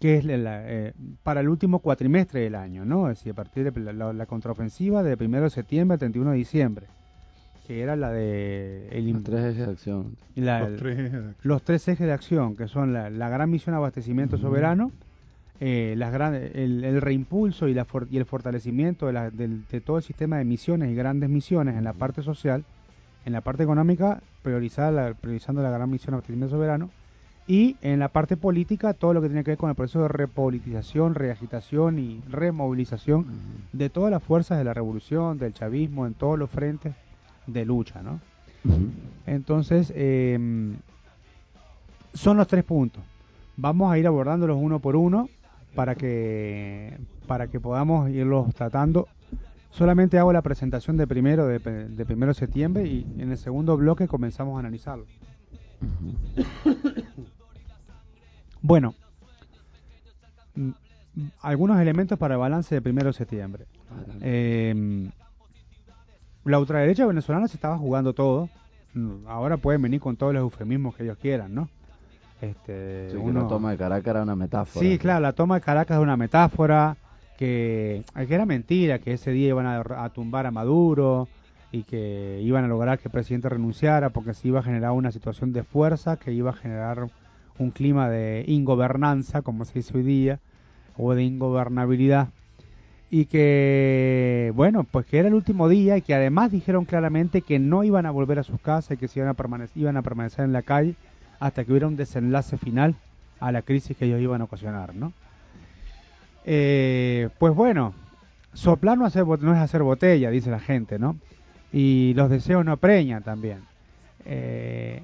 que 0.00 0.16
es 0.16 0.24
la- 0.24 0.62
eh, 0.68 0.94
para 1.22 1.40
el 1.40 1.48
último 1.48 1.78
cuatrimestre 1.78 2.40
del 2.40 2.56
año, 2.56 2.84
¿no? 2.84 3.08
Es 3.08 3.18
decir, 3.18 3.30
a 3.32 3.34
partir 3.36 3.70
de 3.70 3.80
la, 3.80 3.92
la- 3.92 4.12
la 4.12 4.26
contraofensiva 4.26 5.02
de 5.04 5.14
1 5.14 5.42
de 5.42 5.50
septiembre 5.50 5.94
al 5.94 5.98
31 6.00 6.32
de 6.32 6.36
diciembre, 6.38 6.86
que 7.68 7.82
era 7.82 7.94
la 7.94 8.10
de 8.10 8.88
el, 8.90 9.12
Los 9.12 9.22
tres 9.22 9.44
ejes 9.44 9.66
de 9.66 9.72
acción. 9.72 10.16
la- 10.34 10.68
los 10.68 10.78
tres 10.80 10.98
ejes 10.98 11.12
de 11.12 11.18
acción. 11.18 11.36
los 11.42 11.62
tres 11.62 11.86
ejes 11.88 12.06
de 12.08 12.12
acción, 12.12 12.56
que 12.56 12.66
son 12.66 12.92
la, 12.92 13.10
la 13.10 13.28
gran 13.28 13.48
misión 13.48 13.76
abastecimiento 13.76 14.38
soberano, 14.38 14.90
eh, 15.60 15.94
las 15.96 16.12
gran- 16.12 16.34
el, 16.34 16.82
el 16.82 17.00
reimpulso 17.00 17.68
y, 17.68 17.74
la 17.74 17.84
for- 17.84 18.08
y 18.10 18.16
el 18.16 18.24
fortalecimiento 18.24 19.06
de, 19.06 19.30
de 19.70 19.80
todo 19.80 19.98
el 19.98 20.02
sistema 20.02 20.38
de 20.38 20.44
misiones 20.44 20.90
y 20.90 20.94
grandes 20.96 21.28
misiones 21.30 21.76
en 21.76 21.84
la 21.84 21.92
parte 21.92 22.22
social, 22.24 22.64
en 23.24 23.32
la 23.32 23.40
parte 23.40 23.62
económica, 23.62 24.20
priorizar 24.42 24.92
la- 24.92 25.14
priorizando 25.14 25.62
la 25.62 25.70
gran 25.70 25.90
misión 25.90 26.14
abastecimiento 26.14 26.56
soberano, 26.56 26.90
y 27.46 27.76
en 27.82 27.98
la 27.98 28.08
parte 28.08 28.36
política, 28.36 28.94
todo 28.94 29.14
lo 29.14 29.20
que 29.20 29.28
tiene 29.28 29.42
que 29.42 29.50
ver 29.50 29.58
con 29.58 29.68
el 29.68 29.74
proceso 29.74 30.02
de 30.02 30.08
repolitización, 30.08 31.14
reagitación 31.14 31.98
y 31.98 32.22
removilización 32.30 33.26
de 33.72 33.90
todas 33.90 34.12
las 34.12 34.22
fuerzas 34.22 34.58
de 34.58 34.64
la 34.64 34.74
revolución, 34.74 35.38
del 35.38 35.52
chavismo, 35.52 36.06
en 36.06 36.14
todos 36.14 36.38
los 36.38 36.48
frentes 36.50 36.94
de 37.46 37.64
lucha, 37.64 38.00
¿no? 38.02 38.20
Entonces, 39.26 39.92
eh, 39.96 40.38
son 42.14 42.36
los 42.36 42.46
tres 42.46 42.62
puntos. 42.62 43.02
Vamos 43.56 43.92
a 43.92 43.98
ir 43.98 44.06
abordándolos 44.06 44.56
uno 44.60 44.78
por 44.78 44.94
uno 44.94 45.28
para 45.74 45.94
que, 45.96 46.96
para 47.26 47.48
que 47.48 47.58
podamos 47.58 48.08
irlos 48.10 48.54
tratando. 48.54 49.08
Solamente 49.72 50.18
hago 50.18 50.32
la 50.32 50.42
presentación 50.42 50.96
de 50.96 51.06
primero 51.06 51.46
de, 51.46 51.58
de 51.58 52.06
primero 52.06 52.30
de 52.30 52.38
septiembre 52.38 52.84
y 52.86 53.06
en 53.18 53.30
el 53.30 53.38
segundo 53.38 53.76
bloque 53.76 54.06
comenzamos 54.06 54.56
a 54.56 54.60
analizarlo. 54.60 55.06
Bueno, 58.60 58.94
mm, 60.54 60.70
algunos 61.40 61.80
elementos 61.80 62.18
para 62.18 62.34
el 62.34 62.40
balance 62.40 62.74
de 62.74 62.82
primero 62.82 63.08
de 63.08 63.12
septiembre. 63.14 63.66
Eh, 64.20 65.10
la 66.44 66.58
ultraderecha 66.58 67.06
venezolana 67.06 67.48
se 67.48 67.56
estaba 67.56 67.76
jugando 67.78 68.12
todo. 68.12 68.48
Ahora 69.26 69.56
pueden 69.56 69.80
venir 69.82 70.00
con 70.00 70.16
todos 70.16 70.34
los 70.34 70.42
eufemismos 70.42 70.94
que 70.94 71.04
ellos 71.04 71.16
quieran, 71.18 71.54
¿no? 71.54 71.68
Este, 72.40 73.08
Sí, 73.10 73.16
que 73.16 73.32
la 73.32 73.48
toma 73.48 73.70
de 73.70 73.78
Caracas 73.78 74.06
era 74.08 74.22
una 74.22 74.36
metáfora. 74.36 74.86
Sí, 74.86 74.98
claro, 74.98 75.20
la 75.20 75.32
toma 75.32 75.54
de 75.56 75.60
Caracas 75.62 75.96
es 75.96 76.02
una 76.02 76.16
metáfora, 76.16 76.96
que, 77.42 78.04
que 78.28 78.34
era 78.34 78.46
mentira, 78.46 79.00
que 79.00 79.14
ese 79.14 79.32
día 79.32 79.48
iban 79.48 79.66
a, 79.66 80.08
tumbar 80.10 80.46
a 80.46 80.52
Maduro 80.52 81.26
y 81.72 81.82
que 81.82 82.38
iban 82.40 82.64
a 82.64 82.68
lograr 82.68 83.00
que 83.00 83.08
el 83.08 83.12
presidente 83.12 83.48
renunciara 83.48 84.10
porque 84.10 84.32
se 84.32 84.46
iba 84.46 84.60
a 84.60 84.62
generar 84.62 84.92
una 84.92 85.10
situación 85.10 85.52
de 85.52 85.64
fuerza, 85.64 86.18
que 86.18 86.32
iba 86.32 86.50
a 86.50 86.54
generar 86.54 87.08
un 87.58 87.70
clima 87.72 88.08
de 88.08 88.44
ingobernanza, 88.46 89.42
como 89.42 89.64
se 89.64 89.80
dice 89.80 89.96
hoy 89.96 90.04
día, 90.04 90.38
o 90.96 91.16
de 91.16 91.24
ingobernabilidad. 91.24 92.28
Y 93.10 93.24
que, 93.24 94.52
bueno, 94.54 94.84
pues 94.84 95.04
que 95.06 95.18
era 95.18 95.26
el 95.26 95.34
último 95.34 95.68
día 95.68 95.96
y 95.96 96.02
que 96.02 96.14
además 96.14 96.52
dijeron 96.52 96.84
claramente 96.84 97.42
que 97.42 97.58
no 97.58 97.82
iban 97.82 98.06
a 98.06 98.12
volver 98.12 98.38
a 98.38 98.44
sus 98.44 98.60
casas 98.60 98.92
y 98.92 98.96
que 98.98 99.08
se 99.08 99.18
iban 99.18 99.30
a, 99.30 99.34
permanecer, 99.34 99.76
iban 99.78 99.96
a 99.96 100.02
permanecer 100.02 100.44
en 100.44 100.52
la 100.52 100.62
calle 100.62 100.94
hasta 101.40 101.64
que 101.64 101.72
hubiera 101.72 101.88
un 101.88 101.96
desenlace 101.96 102.56
final 102.56 102.94
a 103.40 103.50
la 103.50 103.62
crisis 103.62 103.96
que 103.96 104.04
ellos 104.04 104.20
iban 104.20 104.42
a 104.42 104.44
ocasionar, 104.44 104.94
¿no? 104.94 105.12
Eh, 106.44 107.28
pues 107.38 107.54
bueno, 107.54 107.94
soplar 108.52 108.98
no, 108.98 109.06
hacer, 109.06 109.26
no 109.26 109.54
es 109.54 109.58
hacer 109.58 109.82
botella, 109.82 110.30
dice 110.30 110.50
la 110.50 110.60
gente, 110.60 110.98
¿no? 110.98 111.16
Y 111.72 112.12
los 112.14 112.30
deseos 112.30 112.64
no 112.64 112.76
preñan 112.76 113.22
también. 113.22 113.60
Eh, 114.24 115.02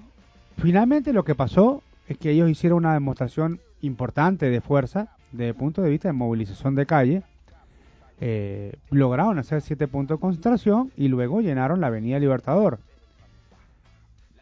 finalmente 0.58 1.12
lo 1.12 1.24
que 1.24 1.34
pasó 1.34 1.82
es 2.08 2.18
que 2.18 2.30
ellos 2.30 2.50
hicieron 2.50 2.78
una 2.78 2.94
demostración 2.94 3.60
importante 3.82 4.50
de 4.50 4.60
fuerza 4.60 5.08
desde 5.32 5.48
el 5.48 5.54
punto 5.54 5.82
de 5.82 5.90
vista 5.90 6.08
de 6.08 6.12
movilización 6.12 6.74
de 6.74 6.86
calle. 6.86 7.22
Eh, 8.20 8.74
lograron 8.90 9.38
hacer 9.38 9.62
siete 9.62 9.86
puntos 9.86 10.18
de 10.18 10.20
concentración 10.20 10.90
y 10.96 11.08
luego 11.08 11.40
llenaron 11.40 11.80
la 11.80 11.86
Avenida 11.86 12.18
Libertador. 12.18 12.80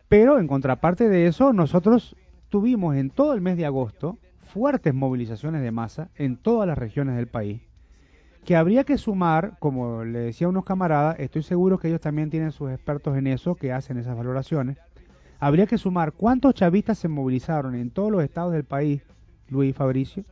Pero 0.09 0.39
en 0.39 0.47
contraparte 0.47 1.09
de 1.09 1.27
eso, 1.27 1.53
nosotros 1.53 2.17
tuvimos 2.49 2.97
en 2.97 3.11
todo 3.11 3.35
el 3.35 3.41
mes 3.41 3.57
de 3.57 3.67
agosto 3.67 4.17
fuertes 4.47 4.95
movilizaciones 4.95 5.63
de 5.63 5.71
masa 5.71 6.09
en 6.17 6.37
todas 6.37 6.67
las 6.67 6.79
regiones 6.79 7.17
del 7.17 7.27
país, 7.27 7.61
que 8.45 8.57
habría 8.57 8.85
que 8.85 8.97
sumar, 8.97 9.57
como 9.59 10.05
le 10.05 10.21
decía 10.21 10.47
a 10.47 10.51
unos 10.51 10.65
camaradas, 10.65 11.19
estoy 11.19 11.43
seguro 11.43 11.79
que 11.79 11.89
ellos 11.89 12.01
también 12.01 12.31
tienen 12.31 12.53
sus 12.53 12.71
expertos 12.71 13.17
en 13.17 13.27
eso, 13.27 13.57
que 13.57 13.73
hacen 13.73 13.99
esas 13.99 14.17
valoraciones, 14.17 14.79
habría 15.41 15.67
que 15.67 15.79
sumar 15.79 16.13
cuántos 16.13 16.55
chavistas 16.55 16.99
se 16.99 17.09
movilizaron 17.09 17.75
en 17.75 17.91
todos 17.91 18.11
los 18.11 18.23
estados 18.23 18.53
del 18.53 18.65
país, 18.65 19.03
Luis 19.49 19.71
y 19.71 19.73
Fabricio, 19.73 20.25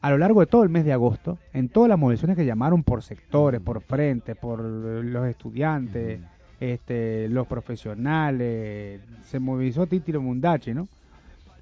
a 0.00 0.10
lo 0.10 0.18
largo 0.18 0.40
de 0.40 0.46
todo 0.46 0.62
el 0.62 0.70
mes 0.70 0.84
de 0.84 0.92
agosto, 0.92 1.38
en 1.52 1.68
todas 1.68 1.88
las 1.88 1.98
movilizaciones 1.98 2.36
que 2.36 2.46
llamaron 2.46 2.82
por 2.82 3.02
sectores, 3.02 3.60
por 3.60 3.82
frente, 3.82 4.34
por 4.34 4.60
los 4.60 5.26
estudiantes, 5.26 6.20
este, 6.60 7.28
los 7.28 7.46
profesionales, 7.46 9.00
se 9.24 9.40
movilizó 9.40 9.86
Títilo 9.86 10.22
Mundachi, 10.22 10.72
¿no? 10.72 10.88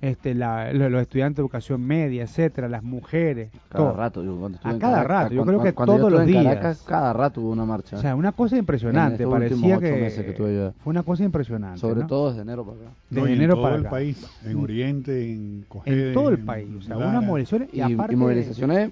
Este, 0.00 0.34
la- 0.34 0.72
lo- 0.72 0.88
los 0.90 1.02
estudiantes 1.02 1.36
de 1.36 1.42
educación 1.42 1.80
media, 1.86 2.22
etcétera, 2.24 2.68
las 2.68 2.82
mujeres, 2.82 3.50
Cada 3.68 3.84
todo. 3.84 3.96
rato, 3.96 4.22
yo 4.24 4.36
cuando 4.36 4.56
estuve 4.56 4.70
A 4.70 4.74
en 4.74 4.80
cada 4.80 4.92
Caracas, 5.02 5.08
rato, 5.24 5.34
yo 5.34 5.40
cuando- 5.44 5.52
creo 5.52 5.62
que 5.64 5.74
cuando 5.74 5.92
yo 5.94 5.98
todos 5.98 6.12
los 6.12 6.26
días. 6.26 6.82
Cada 6.86 7.12
rato 7.12 7.40
hubo 7.40 7.50
una 7.50 7.64
marcha. 7.64 7.96
O 7.96 8.00
sea, 8.00 8.14
una 8.14 8.32
cosa 8.32 8.56
impresionante, 8.56 9.22
En 9.24 9.28
estos 9.28 9.40
últimos 9.42 9.60
parecía 9.70 9.78
que, 9.94 10.00
meses 10.00 10.24
que 10.24 10.30
estuve 10.30 10.54
yo. 10.56 10.72
fue 10.84 10.90
una 10.90 11.02
cosa 11.02 11.24
impresionante, 11.24 11.78
Sobre 11.80 12.00
¿no? 12.02 12.06
todo 12.06 12.28
desde 12.30 12.42
enero 12.42 12.64
para 12.64 12.78
acá. 12.78 12.90
de 13.10 13.20
No, 13.20 13.26
en 13.26 13.32
enero 13.34 13.54
todo 13.54 13.62
para 13.62 13.74
el 13.76 13.80
acá. 13.82 13.90
país, 13.90 14.26
en. 14.44 14.56
Oriente, 14.58 15.32
en 15.32 15.64
Cojedes, 15.68 16.08
en 16.08 16.14
todo 16.14 16.28
el 16.28 16.34
en 16.38 16.46
país, 16.46 16.68
o 16.78 16.82
sea, 16.82 16.96
unas 16.96 17.22
movilizaciones 17.24 17.68
y, 17.72 17.78
Y, 17.78 17.80
aparte 17.80 18.12
y 18.12 18.16
movilizaciones, 18.16 18.90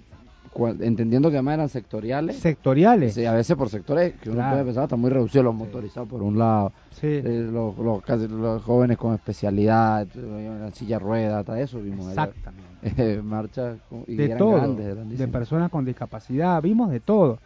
entendiendo 0.81 1.31
que 1.31 1.37
además 1.37 1.55
eran 1.55 1.69
sectoriales. 1.69 2.37
sectoriales. 2.37 3.15
Sí, 3.15 3.25
a 3.27 3.33
veces 3.33 3.57
por 3.57 3.69
sectores 3.69 4.15
que 4.15 4.29
uno 4.31 4.39
Claro. 4.39 4.53
puede 4.55 4.65
pensar 4.67 4.85
están 4.85 5.01
muy 5.01 5.11
reducidos 5.11 5.45
los 5.45 5.55
motorizados 5.55 6.09
por 6.09 6.23
un 6.23 6.39
lado, 6.39 6.73
Sí. 6.91 7.07
eh, 7.09 7.49
los, 7.53 7.77
los, 7.79 8.03
casi 8.03 8.29
los 8.29 8.63
jóvenes 8.63 8.97
con 8.99 9.15
especialidad, 9.15 10.07
eh, 10.15 10.63
en 10.67 10.75
silla 10.75 10.99
de 10.99 11.05
ruedas, 11.05 11.41
hasta 11.41 11.61
eso 11.61 11.81
vimos 11.81 12.07
allá. 12.09 12.25
Exactamente. 12.25 12.67
Eh, 12.99 13.21
marchas 13.23 13.79
y 14.07 14.15
de 14.15 14.25
eran 14.27 14.39
todo, 14.39 14.53
grandes, 14.53 15.19
de 15.19 15.29
personas 15.29 15.71
con 15.71 15.85
discapacidad, 15.85 16.63
vimos 16.63 16.91
de 16.91 17.01
todo. 17.01 17.41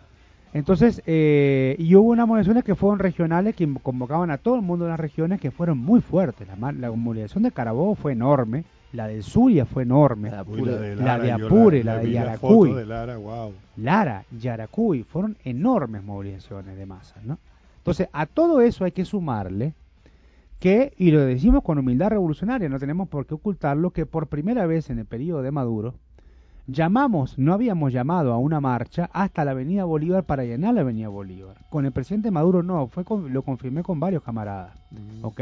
Entonces, 0.53 1.03
eh, 1.07 1.77
y 1.79 1.95
hubo 1.95 2.11
unas 2.11 2.27
movilizaciones 2.27 2.65
que 2.65 2.75
fueron 2.75 2.99
regionales 2.99 3.55
que 3.55 3.73
convocaban 3.83 4.31
a 4.31 4.39
todo 4.39 4.57
el 4.57 4.63
mundo 4.63 4.85
de 4.85 4.91
las 4.91 5.01
regiones 5.01 5.41
que 5.41 5.51
fueron 5.53 5.79
muy 5.79 6.01
fuertes. 6.01 6.49
La, 6.49 6.73
la 6.73 6.91
movilización 6.91 7.45
de 7.45 7.53
Carabobo 7.53 7.95
fue 7.95 8.13
enorme, 8.13 8.65
la 8.93 9.07
de 9.07 9.23
Zulia 9.23 9.65
fue 9.65 9.85
enorme, 9.85 10.31
La 10.31 10.43
Uy, 10.43 10.63
la 10.63 10.77
de 10.77 10.97
La 10.97 11.19
de 11.19 11.33
Apure, 11.33 11.85
la 11.85 11.99
de 11.99 12.11
Yaracuy. 12.11 12.75
de 12.75 12.87
Lara, 12.87 13.17
wow. 13.17 13.53
Lara, 13.77 14.25
Yaracuy, 14.37 15.05
fueron 15.05 15.37
enormes 15.45 16.03
movilizaciones 16.03 16.77
de 16.77 16.87
masas, 16.87 17.25
¿no? 17.25 17.39
Entonces, 17.79 18.09
a 18.13 18.27
todo 18.27 18.61
eso 18.61 18.85
hay 18.85 18.93
que 18.93 19.05
sumarle 19.05 19.75
que, 20.59 20.93
y 20.99 21.13
lo 21.13 21.21
decimos 21.21 21.63
con 21.63 21.79
humildad 21.79 22.11
revolucionaria, 22.11 22.69
no 22.69 22.79
tenemos 22.79 23.09
por 23.09 23.25
qué 23.25 23.35
ocultarlo, 23.35 23.91
que 23.91 24.05
por 24.05 24.27
primera 24.27 24.67
vez 24.67 24.91
en 24.91 24.99
el 24.99 25.07
periodo 25.07 25.43
de 25.43 25.51
Maduro, 25.53 25.95
llamamos, 26.71 27.39
no 27.39 27.53
habíamos 27.55 27.93
llamado 27.93 28.33
a 28.33 28.39
una 28.39 28.61
marcha 28.61 29.09
hasta 29.13 29.45
la 29.45 29.53
Avenida 29.53 29.85
Bolívar 29.85 30.25
para 30.25 30.45
llenar 30.45 30.75
la 30.75 30.83
Avenida 30.83 31.09
Bolívar. 31.09 31.57
Con 31.71 31.85
el 31.87 31.93
presidente 31.93 32.31
Maduro 32.31 32.63
no, 32.63 32.87
fue 32.89 33.05
con- 33.05 33.33
lo 33.33 33.43
confirmé 33.43 33.83
con 33.83 33.99
varios 34.01 34.23
camaradas, 34.23 34.73
Mm. 34.91 35.25
¿ok? 35.25 35.41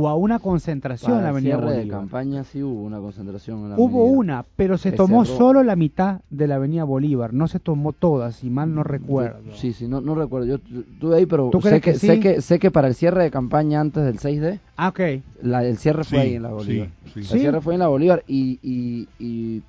O 0.00 0.06
a 0.08 0.14
una 0.14 0.38
concentración 0.38 1.12
en 1.12 1.16
la 1.18 1.30
el 1.30 1.34
Avenida 1.34 1.56
cierre 1.56 1.70
de 1.72 1.78
Bolívar. 1.78 2.00
campaña 2.00 2.44
sí 2.44 2.62
hubo 2.62 2.82
una 2.82 2.98
concentración 3.00 3.58
en 3.64 3.70
la 3.70 3.76
Hubo 3.76 4.02
avenida. 4.02 4.18
una, 4.18 4.44
pero 4.54 4.78
se 4.78 4.90
Se 4.90 4.96
tomó 4.96 5.24
cerró. 5.24 5.38
solo 5.38 5.62
la 5.64 5.74
mitad 5.74 6.20
de 6.30 6.46
la 6.46 6.54
Avenida 6.54 6.84
Bolívar, 6.84 7.32
no 7.34 7.48
se 7.48 7.58
tomó 7.58 7.92
toda, 7.92 8.30
si 8.30 8.48
mal 8.48 8.72
no 8.74 8.84
recuerdo. 8.84 9.42
Yo- 9.42 9.56
sí, 9.56 9.72
sí, 9.72 9.88
no, 9.88 10.00
no 10.00 10.14
recuerdo. 10.14 10.46
Yo 10.46 10.58
tu- 10.60 10.80
estuve 10.80 11.16
ahí, 11.16 11.26
pero 11.26 11.48
¿Tú 11.50 11.60
sé 11.60 11.68
crees 11.80 11.82
que, 11.82 11.92
que 11.92 11.98
sé 11.98 12.20
que 12.20 12.40
sé 12.42 12.58
que 12.60 12.70
para 12.70 12.86
el 12.86 12.94
cierre 12.94 13.24
de 13.24 13.30
campaña 13.32 13.80
antes 13.80 14.04
del 14.04 14.18
6D, 14.18 14.60
Ah, 14.76 14.88
ok. 14.88 15.00
la, 15.42 15.64
el 15.64 15.78
cierre 15.78 16.04
fue 16.04 16.18
Sí, 16.20 16.26
ahí 16.28 16.34
en 16.34 16.42
la 16.44 16.50
Bolívar. 16.50 16.88
sí, 17.06 17.10
sí. 17.14 17.18
El 17.20 17.24
Sí. 17.26 17.38
cierre 17.40 17.60
fue 17.60 17.74
en 17.74 17.80
la 17.80 17.88
Bolívar 17.88 18.22
y, 18.28 18.60
y, 18.62 19.08
y 19.18 19.62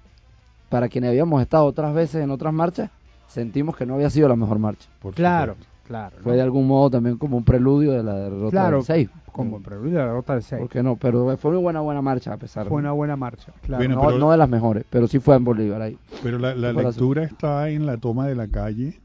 para 0.70 0.88
quienes 0.90 1.10
habíamos 1.10 1.42
estado 1.42 1.66
otras 1.66 1.94
veces 1.94 2.24
en 2.24 2.32
otras 2.32 2.54
marchas, 2.54 2.90
sentimos 3.28 3.76
que 3.76 3.86
no 3.86 3.96
había 3.96 4.10
sido 4.10 4.28
la 4.30 4.36
mejor 4.36 4.60
marcha. 4.60 4.88
por 5.02 5.14
Claro, 5.14 5.54
supuesto. 5.54 5.74
claro. 5.88 6.16
Fue 6.22 6.32
¿no? 6.34 6.36
de 6.38 6.42
algún 6.44 6.68
modo 6.68 6.90
también 6.92 7.18
como 7.18 7.38
un 7.38 7.44
preludio 7.44 7.92
de 7.92 8.04
la 8.04 8.14
derrota 8.16 8.52
Claro, 8.52 8.78
del 8.78 8.86
6. 8.86 9.10
como 9.32 9.58
el 9.58 9.64
preludio 9.64 9.92
de 9.92 9.98
la 10.00 10.06
derrota 10.08 10.34
del 10.34 10.44
6. 10.44 10.60
¿Por 10.62 10.70
qué 10.70 10.84
no? 10.84 10.96
Pero 10.96 11.38
fue 11.38 11.52
una 11.52 11.60
buena, 11.60 11.80
buena 11.82 12.02
marcha 12.02 12.34
a 12.34 12.38
pesar 12.38 12.68
Fue 12.68 12.78
una 12.80 12.92
buena 12.92 13.16
marcha, 13.16 13.52
claro. 13.62 13.80
Bueno, 13.84 13.96
no, 13.96 14.02
pero- 14.08 14.18
no 14.20 14.32
de 14.32 14.38
las 14.38 14.50
mejores, 14.50 14.86
pero 14.90 15.08
sí 15.08 15.20
fue 15.20 15.36
en 15.36 15.44
Bolívar 15.44 15.82
ahí. 15.82 15.98
Pero 16.24 16.38
la, 16.40 16.54
la 16.56 16.74
lectura 16.74 17.24
está 17.24 17.70
en 17.70 17.86
la 17.86 17.98
toma 17.98 18.28
de 18.28 18.36
la 18.36 18.48
calle, 18.48 19.00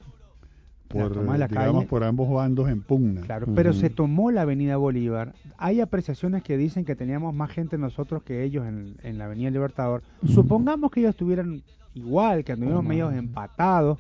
por, 0.95 1.39
la 1.39 1.49
digamos, 1.49 1.75
calle. 1.75 1.87
por 1.89 2.05
ambos 2.05 2.31
bandos 2.31 2.69
en 2.71 2.81
pugna. 2.83 3.21
Claro, 3.23 3.47
pero 3.55 3.73
se 3.73 3.91
tomó 3.91 4.31
la 4.31 4.43
Avenida 4.43 4.77
Bolívar. 4.77 5.35
Hay 5.59 5.81
apreciaciones 5.81 6.43
que 6.43 6.57
dicen 6.57 6.85
que 6.85 6.95
teníamos 6.97 7.35
más 7.35 7.51
gente 7.51 7.77
nosotros 7.79 8.23
que 8.23 8.43
ellos 8.45 8.67
en, 8.67 8.97
en 9.03 9.19
la 9.19 9.27
Avenida 9.27 9.51
Libertador. 9.51 10.03
Supongamos 10.27 10.91
que 10.91 11.01
ellos 11.01 11.11
estuvieran 11.11 11.63
igual, 11.95 12.45
que 12.45 12.53
anduvimos 12.53 12.81
Oh, 12.81 12.89
medio 12.89 13.11
empatados. 13.11 13.99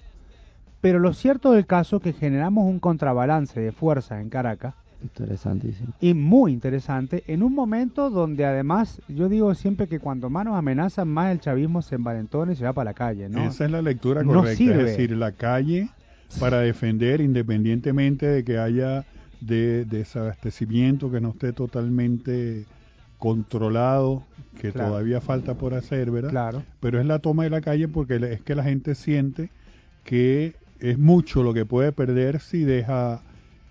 Pero 0.81 0.99
lo 0.99 1.13
cierto 1.15 1.53
del 1.53 1.67
caso 1.67 1.97
es 1.97 2.03
que 2.03 2.13
generamos 2.13 2.65
un 2.67 2.79
contrabalance 2.79 3.59
de 3.61 3.73
fuerzas 3.73 4.21
en 4.21 4.29
Caracas 4.29 4.75
Interesantísimo. 5.03 5.93
y 6.01 6.15
muy 6.15 6.53
interesante 6.53 7.25
en 7.27 7.43
un 7.43 7.55
momento 7.55 8.09
donde 8.11 8.45
además 8.47 9.01
yo 9.09 9.29
digo 9.29 9.55
siempre 9.55 9.87
que 9.87 9.99
cuando 10.01 10.31
más 10.31 10.45
nos 10.47 10.57
amenazan 10.57 11.09
más 11.09 11.31
el 11.31 11.41
chavismo 11.41 11.83
se 11.83 11.95
envalentona 11.97 12.53
y 12.53 12.57
se 12.57 12.65
va 12.65 12.73
para 12.73 12.91
la 12.91 12.95
calle, 12.95 13.29
¿no? 13.29 13.43
Esa 13.45 13.65
es 13.67 13.71
la 13.71 13.83
lectura 13.83 14.23
No 14.23 14.35
correcta, 14.35 14.57
sirve. 14.57 14.81
es 14.81 14.97
decir, 14.97 15.13
la 15.17 15.33
calle 15.33 15.89
para 16.38 16.61
defender 16.61 17.20
independientemente 17.20 18.27
de 18.27 18.44
que 18.44 18.59
haya 18.59 19.05
de, 19.40 19.85
desabastecimiento 19.85 21.11
que 21.11 21.20
no 21.20 21.31
esté 21.31 21.53
totalmente 21.53 22.64
controlado, 23.18 24.23
que 24.61 24.73
Claro. 24.73 24.90
todavía 24.90 25.20
falta 25.20 25.55
por 25.55 25.75
hacer, 25.75 26.11
¿verdad? 26.11 26.31
Claro. 26.31 26.62
Pero 26.81 27.01
es 27.01 27.07
la 27.07 27.18
toma 27.18 27.44
de 27.44 27.51
la 27.51 27.61
calle 27.61 27.88
porque 27.88 28.16
es 28.16 28.40
que 28.42 28.55
la 28.55 28.64
gente 28.64 28.94
siente 28.94 29.51
que 30.05 30.55
es 30.81 30.99
mucho 30.99 31.42
lo 31.42 31.55
que 31.55 31.64
puede 31.64 31.92
perder 31.92 32.40
si 32.40 32.64
deja 32.64 33.23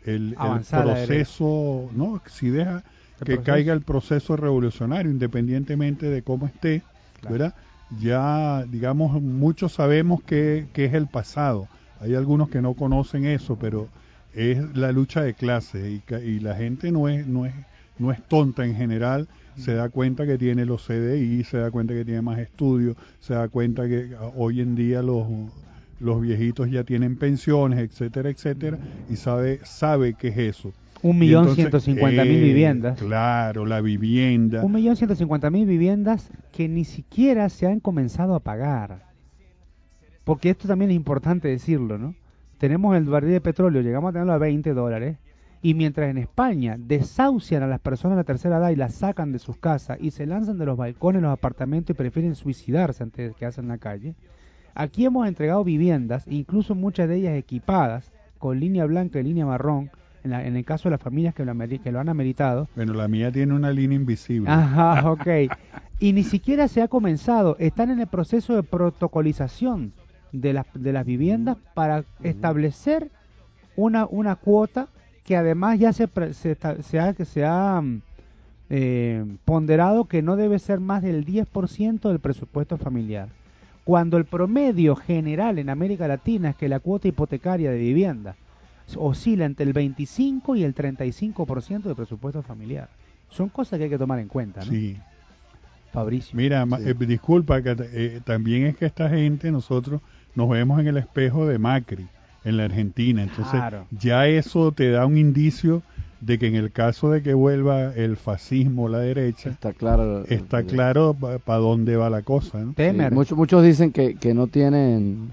el, 0.05 0.35
proceso, 0.69 1.89
¿no? 1.95 2.21
Si 2.27 2.49
deja 2.49 2.83
que 3.19 3.25
proceso. 3.25 3.43
caiga 3.43 3.73
el 3.73 3.81
proceso 3.81 4.35
revolucionario, 4.35 5.11
independientemente 5.11 6.07
de 6.07 6.21
cómo 6.23 6.47
esté, 6.47 6.81
Claro. 7.21 7.33
¿verdad? 7.33 7.55
Ya, 8.01 8.65
digamos, 8.69 9.21
muchos 9.21 9.73
sabemos 9.73 10.23
que, 10.23 10.65
que 10.73 10.85
es 10.85 10.93
el 10.93 11.07
pasado. 11.07 11.67
Hay 12.03 12.15
algunos 12.15 12.49
que 12.49 12.61
no 12.61 12.73
conocen 12.73 13.25
eso, 13.25 13.57
pero 13.57 13.87
es 14.33 14.57
la 14.75 14.91
lucha 14.91 15.21
de 15.21 15.33
clase 15.33 15.91
y, 15.91 16.13
y 16.15 16.39
la 16.39 16.55
gente 16.55 16.91
no 16.91 17.07
es, 17.07 17.25
no 17.25 17.45
es, 17.45 17.53
no 17.97 18.11
es 18.11 18.21
tonta 18.27 18.65
en 18.65 18.75
general. 18.75 19.27
Se 19.55 19.73
da 19.75 19.89
cuenta 19.89 20.25
que 20.25 20.37
tiene 20.37 20.65
los 20.65 20.87
CDI, 20.87 21.43
se 21.43 21.57
da 21.57 21.69
cuenta 21.69 21.93
que 21.93 22.03
tiene 22.03 22.23
más 22.23 22.39
estudios, 22.39 22.97
se 23.19 23.35
da 23.35 23.47
cuenta 23.47 23.87
que 23.87 24.09
ah, 24.19 24.31
hoy 24.35 24.61
en 24.61 24.73
día 24.75 25.03
los, 25.03 25.27
los 25.99 26.21
viejitos 26.21 26.71
ya 26.71 26.83
tienen 26.83 27.15
pensiones, 27.17 27.77
etcétera, 27.77 28.29
etcétera, 28.29 28.79
y 29.11 29.15
sabe, 29.15 29.59
sabe 29.63 30.15
qué 30.15 30.29
es 30.29 30.37
eso. 30.37 30.73
Un 31.03 31.19
millón 31.19 31.53
ciento 31.53 31.79
cincuenta 31.79 32.23
mil 32.23 32.37
eh, 32.37 32.43
viviendas. 32.45 32.97
Claro, 32.97 33.65
la 33.65 33.81
vivienda. 33.81 34.63
Un 34.63 34.71
millón 34.71 34.95
ciento 34.95 35.15
cincuenta 35.15 35.51
mil 35.51 35.67
viviendas 35.67 36.31
que 36.51 36.67
ni 36.67 36.83
siquiera 36.83 37.47
se 37.49 37.67
han 37.67 37.79
comenzado 37.79 38.33
a 38.33 38.39
pagar. 38.39 39.12
Porque 40.23 40.49
esto 40.49 40.67
también 40.67 40.91
es 40.91 40.95
importante 40.95 41.47
decirlo, 41.47 41.97
¿no? 41.97 42.15
Tenemos 42.57 42.95
el 42.95 43.03
barril 43.05 43.31
de 43.33 43.41
petróleo, 43.41 43.81
llegamos 43.81 44.09
a 44.09 44.13
tenerlo 44.13 44.33
a 44.33 44.37
20 44.37 44.73
dólares. 44.73 45.17
Y 45.61 45.73
mientras 45.75 46.09
en 46.09 46.17
España 46.17 46.75
desahucian 46.77 47.63
a 47.63 47.67
las 47.67 47.79
personas 47.79 48.15
de 48.17 48.21
la 48.21 48.25
tercera 48.25 48.57
edad 48.57 48.69
y 48.71 48.75
las 48.75 48.95
sacan 48.95 49.31
de 49.31 49.39
sus 49.39 49.57
casas 49.57 49.97
y 50.01 50.11
se 50.11 50.25
lanzan 50.25 50.57
de 50.57 50.65
los 50.65 50.77
balcones, 50.77 51.21
los 51.21 51.31
apartamentos 51.31 51.93
y 51.93 51.97
prefieren 51.97 52.35
suicidarse 52.35 53.01
antes 53.03 53.29
de 53.29 53.33
quedarse 53.35 53.61
en 53.61 53.69
la 53.69 53.77
calle, 53.77 54.13
aquí 54.75 55.05
hemos 55.05 55.25
entregado 55.27 55.63
viviendas, 55.63 56.25
incluso 56.27 56.75
muchas 56.75 57.07
de 57.07 57.15
ellas 57.15 57.37
equipadas, 57.37 58.11
con 58.39 58.59
línea 58.59 58.85
blanca 58.85 59.19
y 59.19 59.23
línea 59.23 59.45
marrón, 59.45 59.89
en, 60.25 60.31
la- 60.31 60.45
en 60.45 60.57
el 60.57 60.65
caso 60.65 60.89
de 60.89 60.91
las 60.91 61.01
familias 61.01 61.33
que 61.33 61.45
lo, 61.45 61.53
que 61.57 61.91
lo 61.93 61.99
han 62.01 62.09
ameritado, 62.09 62.67
Bueno, 62.75 62.93
la 62.93 63.07
mía 63.07 63.31
tiene 63.31 63.53
una 63.53 63.71
línea 63.71 63.95
invisible. 63.95 64.49
Ajá, 64.49 65.09
ok. 65.11 65.27
Y 65.99 66.11
ni 66.11 66.23
siquiera 66.23 66.67
se 66.67 66.81
ha 66.81 66.89
comenzado. 66.89 67.55
Están 67.59 67.89
en 67.89 68.01
el 68.01 68.07
proceso 68.07 68.53
de 68.55 68.63
protocolización 68.63 69.93
de 70.33 70.51
las, 70.51 70.65
de 70.73 70.91
las 70.91 71.05
viviendas 71.05 71.55
para 71.73 72.03
establecer 72.23 73.09
una, 73.77 74.05
una 74.05 74.35
cuota 74.35 74.87
que 75.23 75.37
además 75.37 75.79
ya 75.79 75.93
se, 75.93 76.09
pre- 76.09 76.33
se, 76.33 76.57
se 76.81 76.99
ha, 76.99 77.13
que 77.13 77.23
se 77.23 77.45
ha 77.45 77.79
mm, 77.81 78.01
eh, 78.69 79.25
ponderado 79.45 80.05
que 80.05 80.21
no 80.21 80.35
debe 80.35 80.59
ser 80.59 80.79
más 80.81 81.01
del 81.01 81.25
10% 81.25 82.09
del 82.09 82.19
presupuesto 82.19 82.77
familiar. 82.77 83.29
Cuando 83.85 84.17
el 84.17 84.25
promedio 84.25 84.95
general 84.95 85.59
en 85.59 85.69
América 85.69 86.07
Latina 86.07 86.49
es 86.51 86.55
que 86.55 86.67
la 86.69 86.79
cuota 86.79 87.07
hipotecaria 87.07 87.71
de 87.71 87.77
vivienda 87.77 88.35
oscila 88.97 89.45
entre 89.45 89.65
el 89.65 89.73
25 89.73 90.55
y 90.55 90.63
el 90.63 90.75
35% 90.75 91.83
del 91.83 91.95
presupuesto 91.95 92.41
familiar. 92.41 92.89
Son 93.29 93.49
cosas 93.49 93.77
que 93.77 93.85
hay 93.85 93.89
que 93.89 93.97
tomar 93.97 94.19
en 94.19 94.27
cuenta, 94.27 94.59
¿no? 94.61 94.71
Sí. 94.71 94.97
Fabricio. 95.91 96.35
Mira, 96.35 96.65
Sí. 96.65 96.89
eh, 96.89 96.93
disculpa, 97.05 97.61
que 97.61 97.75
eh, 97.79 98.21
también 98.25 98.65
es 98.65 98.75
que 98.75 98.85
esta 98.85 99.09
gente, 99.09 99.51
nosotros 99.51 100.01
nos 100.35 100.49
vemos 100.49 100.79
en 100.79 100.87
el 100.87 100.97
espejo 100.97 101.45
de 101.47 101.59
Macri, 101.59 102.07
en 102.43 102.57
la 102.57 102.65
Argentina. 102.65 103.23
Entonces, 103.23 103.51
Claro. 103.53 103.85
ya 103.99 104.27
eso 104.27 104.71
te 104.71 104.89
da 104.91 105.05
un 105.05 105.17
indicio 105.17 105.81
de 106.21 106.39
que 106.39 106.47
en 106.47 106.55
el 106.55 106.71
caso 106.71 107.09
de 107.11 107.21
que 107.21 107.33
vuelva 107.33 107.93
el 107.95 108.15
fascismo, 108.17 108.87
la 108.87 108.99
derecha, 108.99 109.49
Está 109.49 109.73
claro. 109.73 110.23
está 110.25 110.63
claro 110.63 111.13
para 111.45 111.59
dónde 111.59 111.95
va 111.97 112.09
la 112.09 112.21
cosa, 112.21 112.59
¿no? 112.59 112.73
Sí, 112.77 112.83
muchos, 113.11 113.37
muchos 113.37 113.61
dicen 113.63 113.91
que, 113.91 114.15
que 114.15 114.33
no 114.33 114.47
tienen 114.47 115.31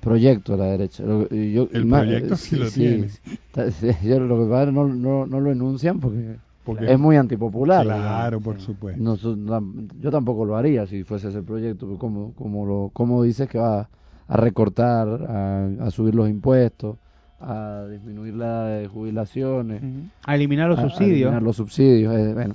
proyecto 0.00 0.54
a 0.54 0.56
la 0.58 0.66
derecha. 0.66 1.02
Yo- 1.04 1.68
El 1.72 1.86
más- 1.86 2.02
proyecto 2.02 2.34
eh, 2.34 2.36
sí 2.36 2.56
lo 2.56 2.70
tiene. 2.70 3.06
Está- 3.06 3.70
sí, 3.70 3.88
yo 4.04 4.20
lo 4.20 4.44
que 4.44 4.50
pasa 4.50 4.62
es 4.64 4.68
que 4.68 4.72
no, 4.72 4.88
no, 4.88 5.26
no 5.26 5.40
lo 5.40 5.50
enuncian 5.50 6.00
porque 6.00 6.36
Porque, 6.64 6.92
es 6.92 6.98
muy 6.98 7.16
antipopular. 7.16 7.84
claro, 7.86 8.40
por 8.40 8.60
supuesto. 8.60 9.02
No, 9.02 9.16
yo 10.00 10.10
tampoco 10.10 10.44
lo 10.44 10.56
haría 10.56 10.86
si 10.86 11.02
fuese 11.04 11.28
ese 11.28 11.42
proyecto. 11.42 11.96
Como, 11.98 12.34
como, 12.34 12.66
lo, 12.66 12.90
como 12.92 13.22
dices 13.22 13.48
que 13.48 13.58
va 13.58 13.88
a 14.28 14.36
recortar, 14.36 15.08
a, 15.28 15.68
a 15.86 15.90
subir 15.90 16.14
los 16.14 16.28
impuestos, 16.28 16.96
a 17.40 17.84
disminuir 17.90 18.34
la 18.34 18.64
de 18.64 18.88
jubilaciones. 18.88 19.82
A 20.26 20.34
eliminar 20.34 20.68
los 20.68 20.78
a- 20.78 20.82
a 20.82 20.88
subsidios. 20.88 21.12
eliminar 21.20 21.42
los 21.42 21.56
subsidios. 21.56 22.14
eh, 22.14 22.32
bueno, 22.34 22.54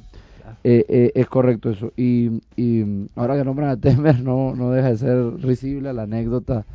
Eh, 0.64 0.84
eh, 0.90 1.12
es 1.14 1.28
correcto 1.28 1.70
eso. 1.70 1.92
Y, 1.96 2.42
y 2.56 3.08
ahora 3.16 3.38
que 3.38 3.44
nombran 3.46 3.70
a 3.70 3.78
Temer, 3.78 4.20
no, 4.22 4.56
no 4.56 4.72
deja 4.72 4.90
de 4.90 4.98
ser 4.98 5.36
risible 5.44 5.94
la 5.94 6.04
anécdota 6.04 6.66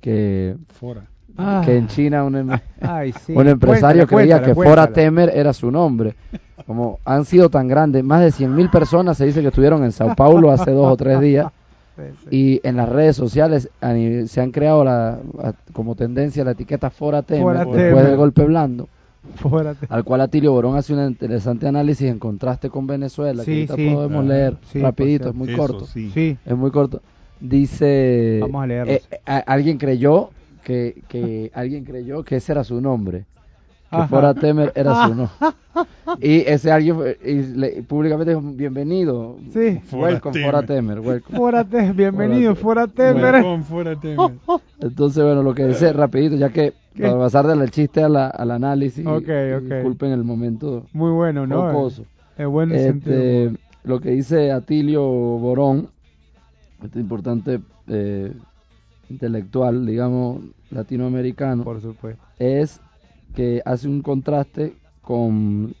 que, 0.00 0.56
Fora. 0.68 1.02
Ah. 1.36 1.62
que 1.64 1.76
en 1.76 1.88
China 1.88 2.22
un, 2.22 2.36
em- 2.36 2.50
Ay, 2.80 3.12
sí. 3.12 3.32
un 3.34 3.48
empresario 3.48 4.06
Cuéntala, 4.06 4.40
creía 4.40 4.42
que 4.42 4.54
Fora. 4.54 4.86
Temer 4.92 5.32
era 5.34 5.52
su 5.52 5.68
nombre. 5.72 6.14
Como 6.64 7.00
han 7.04 7.24
sido 7.24 7.50
tan 7.50 7.66
grandes, 7.66 8.04
más 8.04 8.20
de 8.22 8.28
100.000 8.30 8.70
personas 8.70 9.16
se 9.18 9.26
dice 9.26 9.42
que 9.42 9.48
estuvieron 9.48 9.82
en 9.82 9.90
Sao 9.90 10.14
Paulo 10.14 10.52
hace 10.52 10.70
dos 10.70 10.86
o 10.92 10.96
tres 10.96 11.20
días. 11.20 11.48
Sí, 11.96 12.02
sí. 12.22 12.28
Y 12.36 12.60
en 12.64 12.76
las 12.76 12.88
redes 12.88 13.14
sociales 13.16 13.68
se 14.26 14.40
han 14.40 14.50
creado 14.50 14.84
la, 14.84 15.18
a- 15.42 15.52
como 15.72 15.94
tendencia 15.94 16.44
la 16.44 16.50
etiqueta 16.52 16.90
Fora 16.90 17.22
Temer 17.22 17.42
Fora 17.44 17.58
después 17.60 17.76
Temer. 17.82 18.06
del 18.06 18.16
golpe 18.16 18.44
blando, 18.44 18.88
al 19.88 20.04
cual 20.04 20.20
Atilio 20.22 20.52
Borón 20.52 20.76
hace 20.76 20.92
un 20.92 21.04
interesante 21.06 21.66
análisis 21.68 22.08
en 22.10 22.18
contraste 22.18 22.68
con 22.68 22.86
Venezuela, 22.86 23.44
que 23.44 23.50
ahorita 23.52 23.76
sí. 23.76 23.90
podemos 23.90 24.24
Ah, 24.24 24.28
leer 24.28 24.56
sí, 24.72 24.80
rapidito, 24.80 25.28
es 25.28 25.34
muy 25.34 25.48
Eso, 25.48 25.56
corto. 25.58 25.86
sí. 25.86 26.10
Sí. 26.12 26.36
Es 26.44 26.56
muy 26.56 26.70
corto. 26.70 27.00
Dice. 27.40 28.38
Vamos 28.40 28.64
a 28.64 28.66
eh, 28.72 29.02
a- 29.26 29.38
alguien 29.38 29.78
creyó 29.78 30.30
que, 30.64 31.02
que 31.08 31.50
alguien 31.54 31.84
creyó 31.84 32.24
que 32.24 32.36
ese 32.36 32.52
era 32.52 32.64
su 32.64 32.80
nombre. 32.80 33.24
Que 33.94 34.00
Ajá. 34.00 34.08
Fora 34.08 34.34
Temer 34.34 34.72
era 34.74 35.06
su 35.06 35.14
nombre. 35.14 35.34
Y 36.20 36.40
ese 36.40 36.70
alguien 36.72 36.96
fue- 36.96 37.18
y 37.24 37.34
le- 37.56 37.82
públicamente 37.82 38.34
dijo: 38.34 38.42
Bienvenido. 38.54 39.36
Sí. 39.52 39.80
Welcome, 39.92 40.32
Temer. 40.32 40.50
Fora 40.50 40.66
Temer. 40.66 41.00
welcome". 41.00 41.38
Fórate, 41.38 41.92
bienvenido, 41.92 42.54
Fórate. 42.56 43.12
Fórate. 43.12 43.38
Welcome, 43.38 43.64
fuera 43.64 43.96
Temer. 44.00 44.32
Entonces, 44.80 45.22
bueno, 45.24 45.42
lo 45.42 45.54
que 45.54 45.66
dice 45.66 45.92
rapidito, 45.92 46.36
ya 46.36 46.48
que 46.50 46.72
¿Qué? 46.94 47.02
para 47.02 47.18
pasar 47.18 47.46
del 47.46 47.70
chiste 47.70 48.02
a 48.02 48.08
la- 48.08 48.28
al 48.28 48.50
análisis. 48.50 49.06
Ok, 49.06 49.22
ok. 49.22 49.62
Disculpen 49.72 50.12
el 50.12 50.24
momento 50.24 50.86
Muy 50.92 51.10
bueno, 51.12 51.46
¿no? 51.46 51.62
jocoso. 51.72 52.04
Es 52.36 52.82
sentido. 52.82 53.14
Este, 53.16 53.52
lo 53.84 54.00
que 54.00 54.10
dice 54.10 54.50
Atilio 54.50 55.02
Borón, 55.04 55.88
este 56.82 56.98
importante 56.98 57.60
eh, 57.86 58.32
intelectual, 59.10 59.86
digamos, 59.86 60.40
latinoamericano, 60.70 61.62
Por 61.64 61.80
supuesto. 61.80 62.22
es 62.38 62.80
que 63.34 63.62
hace 63.64 63.88
un 63.88 64.00
contraste 64.02 64.74
con, 65.02 65.74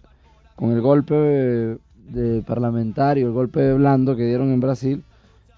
con 0.56 0.72
el 0.72 0.80
golpe 0.80 1.14
de, 1.14 1.78
de 2.10 2.42
parlamentario, 2.42 3.26
el 3.28 3.32
golpe 3.32 3.60
de 3.60 3.74
blando 3.74 4.16
que 4.16 4.24
dieron 4.26 4.52
en 4.52 4.60
Brasil, 4.60 5.02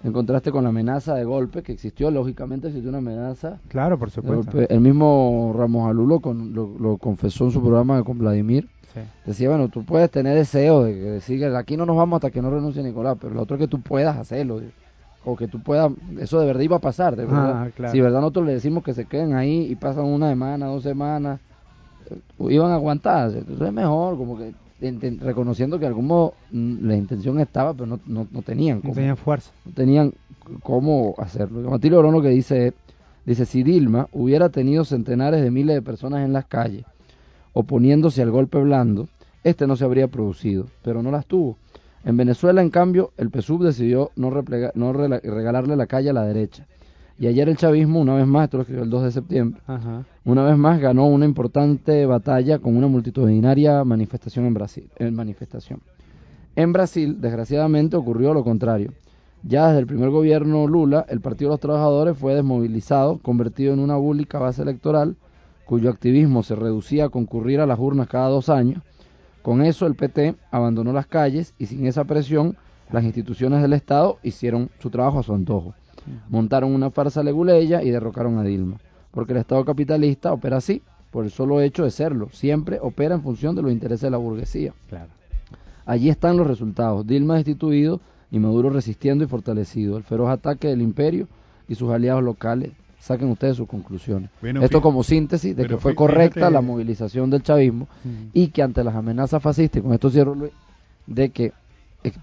en 0.03 0.13
contraste 0.13 0.51
con 0.51 0.63
la 0.63 0.69
amenaza 0.69 1.15
de 1.15 1.23
golpe 1.25 1.63
que 1.63 1.71
existió, 1.73 2.11
lógicamente 2.11 2.67
existió 2.67 2.89
una 2.89 2.99
amenaza. 2.99 3.57
Claro, 3.67 3.97
por 3.97 4.09
de 4.09 4.15
supuesto. 4.15 4.59
El 4.69 4.79
mismo 4.79 5.53
Ramos 5.57 5.89
Alú 5.89 6.05
lo, 6.07 6.19
con- 6.19 6.53
lo, 6.53 6.75
lo 6.79 6.97
confesó 6.97 7.45
en 7.45 7.51
su 7.51 7.61
programa 7.61 8.03
con 8.03 8.17
Vladimir, 8.17 8.67
Sí. 8.93 9.01
Decía, 9.25 9.49
bueno, 9.49 9.67
tú 9.67 9.83
puedes 9.83 10.09
tener 10.09 10.35
deseo 10.35 10.83
de 10.83 10.93
que 10.93 10.99
decir 11.01 11.39
que 11.39 11.45
aquí 11.55 11.75
no 11.77 11.85
nos 11.85 11.97
vamos 11.97 12.17
hasta 12.17 12.31
que 12.31 12.41
no 12.41 12.49
renuncie 12.49 12.81
Nicolás, 12.81 13.17
pero 13.21 13.33
lo 13.35 13.41
otro 13.41 13.55
es 13.57 13.59
que 13.59 13.67
tú 13.67 13.79
puedas 13.81 14.17
hacerlo. 14.17 14.61
O 15.25 15.35
que 15.35 15.47
tú 15.47 15.61
puedas, 15.61 15.91
eso 16.19 16.39
de 16.39 16.45
verdad 16.47 16.61
iba 16.61 16.77
a 16.77 16.79
pasar, 16.79 17.15
de 17.17 17.25
verdad. 17.25 17.63
Ah, 17.65 17.69
claro. 17.75 17.91
Si 17.91 17.97
de 17.97 18.03
verdad 18.03 18.21
nosotros 18.21 18.45
le 18.47 18.53
decimos 18.53 18.83
que 18.83 18.93
se 18.93 19.05
queden 19.05 19.35
ahí 19.35 19.67
y 19.69 19.75
pasan 19.75 20.05
una 20.05 20.29
semana, 20.29 20.67
dos 20.67 20.81
semanas, 20.83 21.39
iban 22.39 22.71
a 22.71 22.75
aguantar. 22.75 23.31
Entonces 23.31 23.67
es 23.67 23.73
mejor, 23.73 24.17
como 24.17 24.37
que 24.37 24.53
reconociendo 25.21 25.77
que 25.77 25.81
de 25.81 25.87
algún 25.87 26.07
modo 26.07 26.33
mm, 26.51 26.85
la 26.87 26.95
intención 26.95 27.39
estaba, 27.39 27.73
pero 27.73 27.85
no, 27.87 27.99
no, 28.05 28.27
no 28.31 28.41
tenían 28.43 28.81
No 28.83 28.93
tenían 28.93 29.17
fuerza. 29.17 29.51
no 29.65 29.71
tenían 29.73 30.13
cómo 30.63 31.15
hacerlo. 31.17 31.69
Matilde 31.69 31.97
Orón 31.97 32.13
lo 32.13 32.21
que 32.21 32.29
dice 32.29 32.73
dice, 33.25 33.45
si 33.45 33.61
Dilma 33.63 34.07
hubiera 34.13 34.49
tenido 34.49 34.85
centenares 34.85 35.41
de 35.41 35.51
miles 35.51 35.75
de 35.75 35.81
personas 35.81 36.23
en 36.25 36.31
las 36.31 36.45
calles, 36.45 36.85
oponiéndose 37.53 38.21
al 38.21 38.31
golpe 38.31 38.57
blando, 38.59 39.07
este 39.43 39.67
no 39.67 39.75
se 39.75 39.83
habría 39.85 40.07
producido, 40.07 40.67
pero 40.83 41.01
no 41.03 41.11
las 41.11 41.25
tuvo. 41.25 41.57
En 42.05 42.15
Venezuela, 42.15 42.61
en 42.61 42.69
cambio, 42.69 43.11
el 43.17 43.29
PSUV 43.29 43.63
decidió 43.65 44.11
no, 44.15 44.29
replega- 44.29 44.71
no 44.75 44.93
regalarle 44.93 45.75
la 45.75 45.87
calle 45.87 46.09
a 46.11 46.13
la 46.13 46.23
derecha. 46.23 46.65
Y 47.19 47.25
ayer 47.27 47.49
el 47.49 47.57
chavismo, 47.57 47.99
una 47.99 48.13
vez 48.13 48.27
más, 48.27 48.45
esto 48.45 48.57
lo 48.57 48.61
escribió 48.61 48.83
el 48.83 48.91
2 48.91 49.03
de 49.03 49.11
septiembre, 49.11 49.61
Ajá. 49.65 50.05
una 50.23 50.43
vez 50.43 50.55
más 50.55 50.79
ganó 50.79 51.07
una 51.07 51.25
importante 51.25 52.05
batalla 52.05 52.59
con 52.59 52.77
una 52.77 52.87
multitudinaria 52.87 53.83
manifestación 53.83 54.45
en 54.45 54.53
Brasil. 54.53 54.87
En 54.97 55.15
manifestación. 55.15 55.81
En 56.55 56.73
Brasil, 56.73 57.19
desgraciadamente, 57.19 57.97
ocurrió 57.97 58.33
lo 58.33 58.43
contrario. 58.43 58.93
Ya 59.43 59.67
desde 59.67 59.79
el 59.79 59.87
primer 59.87 60.09
gobierno 60.09 60.67
Lula, 60.67 61.05
el 61.09 61.21
Partido 61.21 61.49
de 61.49 61.53
los 61.53 61.59
Trabajadores 61.59 62.17
fue 62.17 62.35
desmovilizado, 62.35 63.17
convertido 63.19 63.73
en 63.73 63.79
una 63.79 63.95
búlica 63.95 64.39
base 64.39 64.61
electoral, 64.61 65.15
cuyo 65.65 65.89
activismo 65.89 66.43
se 66.43 66.55
reducía 66.55 67.05
a 67.05 67.09
concurrir 67.09 67.59
a 67.59 67.65
las 67.65 67.79
urnas 67.79 68.07
cada 68.07 68.29
dos 68.29 68.49
años. 68.49 68.81
Con 69.41 69.61
eso, 69.61 69.87
el 69.87 69.95
PT 69.95 70.35
abandonó 70.51 70.93
las 70.93 71.07
calles 71.07 71.53
y 71.57 71.65
sin 71.65 71.85
esa 71.87 72.03
presión, 72.03 72.57
las 72.91 73.03
instituciones 73.03 73.61
del 73.61 73.73
Estado 73.73 74.17
hicieron 74.23 74.69
su 74.79 74.89
trabajo 74.89 75.19
a 75.19 75.23
su 75.23 75.33
antojo. 75.33 75.73
Montaron 76.29 76.73
una 76.73 76.89
farsa 76.91 77.23
leguleya 77.23 77.83
y 77.83 77.89
derrocaron 77.91 78.37
a 78.37 78.43
Dilma. 78.43 78.77
Porque 79.11 79.33
el 79.33 79.39
Estado 79.39 79.63
capitalista 79.65 80.31
opera 80.33 80.57
así, 80.57 80.81
por 81.11 81.25
el 81.25 81.31
solo 81.31 81.61
hecho 81.61 81.83
de 81.83 81.91
serlo. 81.91 82.29
Siempre 82.31 82.79
opera 82.81 83.15
en 83.15 83.21
función 83.23 83.55
de 83.55 83.61
los 83.61 83.71
intereses 83.71 84.01
de 84.01 84.11
la 84.11 84.17
burguesía. 84.17 84.73
Claro. 84.89 85.09
Allí 85.85 86.09
están 86.09 86.37
los 86.37 86.47
resultados. 86.47 87.07
Dilma 87.07 87.35
destituido 87.35 88.01
y 88.29 88.39
Maduro 88.39 88.69
resistiendo 88.69 89.23
y 89.23 89.27
fortalecido. 89.27 89.97
El 89.97 90.03
feroz 90.03 90.29
ataque 90.29 90.67
del 90.67 90.81
imperio 90.81 91.27
y 91.67 91.75
sus 91.75 91.89
aliados 91.91 92.23
locales. 92.23 92.71
Saquen 92.99 93.29
ustedes 93.29 93.55
sus 93.55 93.67
conclusiones. 93.69 94.29
Bueno, 94.41 94.61
Esto 94.61 94.81
como 94.81 95.01
síntesis 95.03 95.55
de 95.55 95.65
que 95.65 95.77
fue 95.77 95.95
correcta 95.95 96.33
fíjate- 96.41 96.51
la 96.53 96.61
movilización 96.61 97.29
del 97.29 97.41
chavismo 97.43 97.87
Mm. 98.03 98.09
y 98.33 98.47
que 98.47 98.61
ante 98.63 98.83
las 98.83 98.95
amenazas 98.95 99.41
fascistas, 99.41 99.79
y 99.79 99.83
con 99.83 99.93
esto 99.93 100.09
cierro 100.09 100.35
Luis, 100.35 100.51
de 101.05 101.29
que 101.29 101.53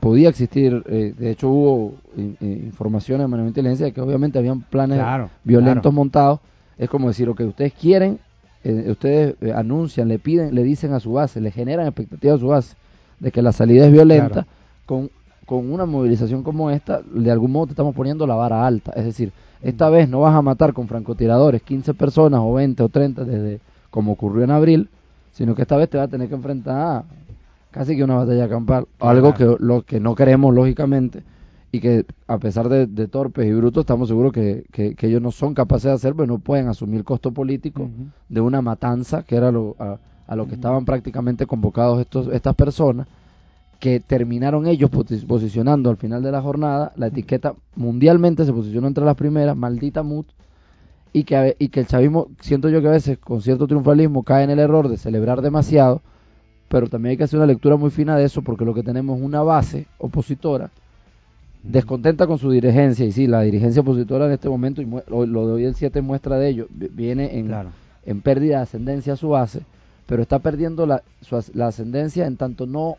podía 0.01 0.29
existir, 0.31 0.83
eh, 0.87 1.15
de 1.17 1.31
hecho 1.31 1.49
hubo 1.49 1.95
eh, 2.17 2.63
informaciones 2.65 3.31
de 3.31 3.37
de 3.37 3.47
inteligencia 3.49 3.87
de 3.87 3.93
que 3.93 4.01
obviamente 4.01 4.39
habían 4.39 4.63
planes 4.63 4.99
Claro, 4.99 5.31
violentos 5.45 5.83
claro. 5.83 5.93
montados, 5.93 6.41
es 6.79 6.89
como 6.89 7.09
decir, 7.09 7.27
lo 7.27 7.35
que 7.35 7.45
ustedes 7.45 7.73
quieren, 7.75 8.19
eh, 8.63 8.87
ustedes 8.91 9.35
eh, 9.43 9.53
anuncian, 9.55 10.09
le 10.09 10.19
piden, 10.19 10.55
le 10.55 10.63
dicen 10.63 10.93
a 10.95 11.01
su 11.01 11.13
base, 11.13 11.41
le 11.41 11.51
generan 11.51 11.87
expectativas 11.87 12.37
a 12.37 12.41
su 12.41 12.47
base 12.49 12.77
de 13.21 13.31
que 13.31 13.43
la 13.43 13.53
salida 13.53 13.87
es 13.87 13.93
violenta, 13.93 14.29
Claro. 14.45 14.49
con, 14.87 15.11
con 15.45 15.71
una 15.71 15.85
movilización 15.87 16.43
como 16.43 16.71
esta, 16.71 17.03
de 17.03 17.31
algún 17.31 17.53
modo 17.53 17.67
te 17.67 17.73
estamos 17.73 17.95
poniendo 17.95 18.27
la 18.27 18.35
vara 18.37 18.67
alta, 18.67 18.93
es 18.97 19.05
decir, 19.05 19.33
esta 19.63 19.91
vez 19.91 20.09
no 20.09 20.21
vas 20.21 20.35
a 20.35 20.43
matar 20.43 20.73
con 20.73 20.89
francotiradores 20.89 21.63
15 21.63 21.95
personas 21.95 22.41
o 22.43 22.53
20 22.55 22.83
o 22.83 22.89
30 22.89 23.25
desde 23.25 23.61
como 23.91 24.13
ocurrió 24.13 24.45
en 24.45 24.51
abril, 24.51 24.89
sino 25.33 25.55
que 25.55 25.63
esta 25.63 25.77
vez 25.77 25.89
te 25.91 25.97
vas 25.99 26.07
a 26.09 26.11
tener 26.11 26.29
que 26.29 26.35
enfrentar 26.35 26.77
a 26.77 27.05
casi 27.75 27.97
que 27.97 28.05
una 28.05 28.17
batalla 28.17 28.49
campal, 28.49 28.87
algo 29.01 29.35
que 29.35 29.57
lo 29.59 29.83
que 29.83 29.99
no 30.01 30.15
queremos 30.15 30.55
lógicamente 30.55 31.23
y 31.73 31.81
que 31.81 32.05
a 32.29 32.39
pesar 32.39 32.69
de, 32.69 32.87
de 32.87 33.09
torpes 33.09 33.47
y 33.47 33.53
brutos 33.53 33.83
estamos 33.83 34.09
seguros 34.09 34.33
que, 34.33 34.65
que- 34.73 34.95
que 34.95 35.07
ellos 35.09 35.23
no 35.23 35.33
son 35.33 35.55
capaces 35.55 35.85
de 35.91 35.93
hacer, 35.93 36.15
pero 36.15 36.27
no 36.29 36.39
pueden 36.39 36.69
asumir 36.69 36.99
el 36.99 37.05
costo 37.05 37.33
político 37.33 37.91
de 38.29 38.41
una 38.41 38.63
matanza 38.63 39.25
que 39.25 39.37
era 39.37 39.51
lo, 39.51 39.75
a, 39.81 39.99
a 40.29 40.37
lo 40.37 40.47
que 40.47 40.55
estaban 40.55 40.85
prácticamente 40.85 41.47
convocados 41.47 42.01
estos 42.01 42.29
estas 42.29 42.55
personas 42.55 43.07
que 43.81 44.01
terminaron 44.01 44.67
ellos 44.67 44.91
posi- 44.91 45.27
posicionando 45.27 45.91
al 45.91 45.97
final 45.99 46.23
de 46.23 46.33
la 46.33 46.43
jornada 46.43 46.93
la 46.97 47.09
etiqueta 47.09 47.55
mundialmente 47.77 48.45
se 48.45 48.53
posicionó 48.53 48.87
entre 48.89 49.05
las 49.05 49.17
primeras 49.17 49.57
maldita 49.57 50.03
mut 50.03 50.27
y 51.13 51.25
que 51.25 51.57
y 51.59 51.69
que 51.69 51.81
el 51.81 51.87
chavismo 51.87 52.29
siento 52.41 52.69
yo 52.69 52.81
que 52.83 52.89
a 52.89 52.93
veces 52.93 53.19
con 53.19 53.41
cierto 53.43 53.67
triunfalismo 53.67 54.23
cae 54.25 54.45
en 54.45 54.51
el 54.51 54.59
error 54.59 54.89
de 54.89 54.97
celebrar 54.99 55.43
demasiado 55.43 56.03
pero 56.75 56.89
también 56.89 57.11
hay 57.13 57.17
que 57.17 57.23
hacer 57.23 57.39
una 57.39 57.47
lectura 57.47 57.77
muy 57.77 57.91
fina 57.91 58.17
de 58.17 58.25
eso 58.25 58.43
porque 58.43 58.65
lo 58.65 58.75
que 58.75 58.83
tenemos 58.83 59.17
es 59.17 59.25
una 59.25 59.45
base 59.45 59.87
opositora 59.97 60.71
descontenta 61.63 62.27
con 62.27 62.37
su 62.39 62.51
dirigencia 62.51 63.07
y 63.07 63.13
sí 63.13 63.29
la 63.29 63.43
dirigencia 63.43 63.81
opositora 63.83 64.27
en 64.27 64.33
este 64.33 64.49
momento 64.49 64.83
y 64.83 64.87
lo, 65.07 65.25
lo 65.25 65.47
de 65.47 65.53
hoy 65.53 65.65
el 65.67 65.77
7 65.77 66.01
muestra 66.03 66.37
de 66.37 66.49
ello 66.49 66.67
vi- 66.71 66.89
viene 66.89 67.39
en, 67.39 67.47
Claro. 67.47 67.69
en 68.05 68.21
pérdida 68.23 68.57
de 68.57 68.63
ascendencia 68.65 69.13
a 69.13 69.17
su 69.17 69.29
base, 69.29 69.61
pero 70.07 70.23
está 70.23 70.41
perdiendo 70.41 70.85
la, 70.85 71.05
su 71.21 71.41
la 71.55 71.69
ascendencia 71.69 72.27
en 72.27 72.37
tanto 72.37 72.67
no 72.67 72.97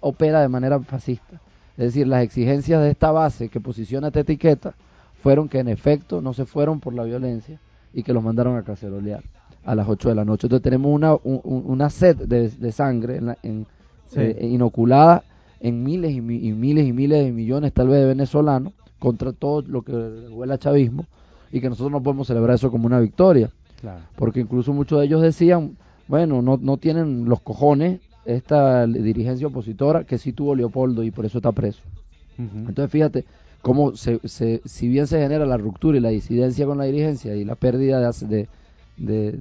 opera 0.00 0.40
de 0.42 0.48
manera 0.48 0.80
fascista. 0.80 1.40
Es 1.78 1.84
decir, 1.86 2.08
las 2.08 2.24
exigencias 2.24 2.82
de 2.82 2.90
esta 2.90 3.12
base 3.12 3.48
que 3.48 3.60
posiciona 3.60 4.08
esta 4.08 4.20
etiqueta 4.20 4.74
fueron 5.22 5.48
que 5.48 5.60
en 5.60 5.68
efecto 5.68 6.20
no 6.20 6.34
se 6.34 6.46
fueron 6.46 6.80
por 6.80 6.94
la 6.94 7.04
violencia 7.04 7.60
y 7.92 8.02
que 8.02 8.12
los 8.12 8.24
mandaron 8.24 8.56
a 8.56 8.64
cacerolear 8.64 9.22
a 9.64 9.74
las 9.74 9.88
8 9.88 10.08
de 10.10 10.14
la 10.14 10.24
noche. 10.24 10.46
Entonces 10.46 10.62
tenemos 10.62 10.92
una, 10.92 11.14
un- 11.14 11.40
un- 11.44 11.64
una 11.66 11.90
sed 11.90 12.16
de, 12.16 12.48
de 12.50 12.72
sangre 12.72 13.16
en 13.16 13.26
la- 13.26 13.38
en- 13.42 13.66
Sí. 14.08 14.20
eh, 14.20 14.48
inoculada 14.50 15.24
en 15.60 15.82
miles 15.82 16.12
y, 16.12 16.16
y 16.18 16.20
miles 16.52 16.86
y 16.86 16.92
miles 16.92 17.24
de 17.24 17.32
millones 17.32 17.72
tal 17.72 17.88
vez 17.88 18.00
de 18.00 18.06
venezolanos 18.06 18.72
contra 18.98 19.32
todo 19.32 19.62
lo 19.62 19.82
que 19.82 19.92
huele 19.92 20.54
a 20.54 20.58
chavismo 20.58 21.06
y 21.50 21.60
que 21.60 21.68
nosotros 21.68 21.90
no 21.90 22.02
podemos 22.02 22.26
celebrar 22.26 22.54
eso 22.56 22.70
como 22.70 22.86
una 22.86 23.00
victoria 23.00 23.50
Claro. 23.80 24.00
porque 24.16 24.40
incluso 24.40 24.72
muchos 24.72 24.98
de 25.00 25.06
ellos 25.06 25.22
decían, 25.22 25.76
bueno, 26.08 26.42
no, 26.42 26.58
no 26.60 26.76
tienen 26.76 27.24
los 27.26 27.40
cojones 27.40 28.00
esta 28.24 28.86
dirigencia 28.86 29.46
opositora 29.46 30.04
que 30.04 30.18
sí 30.18 30.32
tuvo 30.32 30.54
Leopoldo 30.54 31.02
y 31.02 31.10
por 31.10 31.24
eso 31.26 31.38
está 31.38 31.52
preso. 31.52 31.82
Entonces 32.38 32.90
fíjate 32.90 33.24
cómo 33.62 33.94
se, 33.96 34.20
se- 34.28 34.60
si 34.64 34.88
bien 34.88 35.06
se 35.06 35.18
genera 35.20 35.46
la 35.46 35.56
ruptura 35.56 35.96
y 35.98 36.00
la 36.00 36.08
disidencia 36.10 36.66
con 36.66 36.78
la 36.78 36.84
dirigencia 36.84 37.34
y 37.36 37.44
la 37.44 37.54
pérdida 37.54 38.00
de, 38.00 38.26
de, 38.26 38.48
de- 38.96 39.38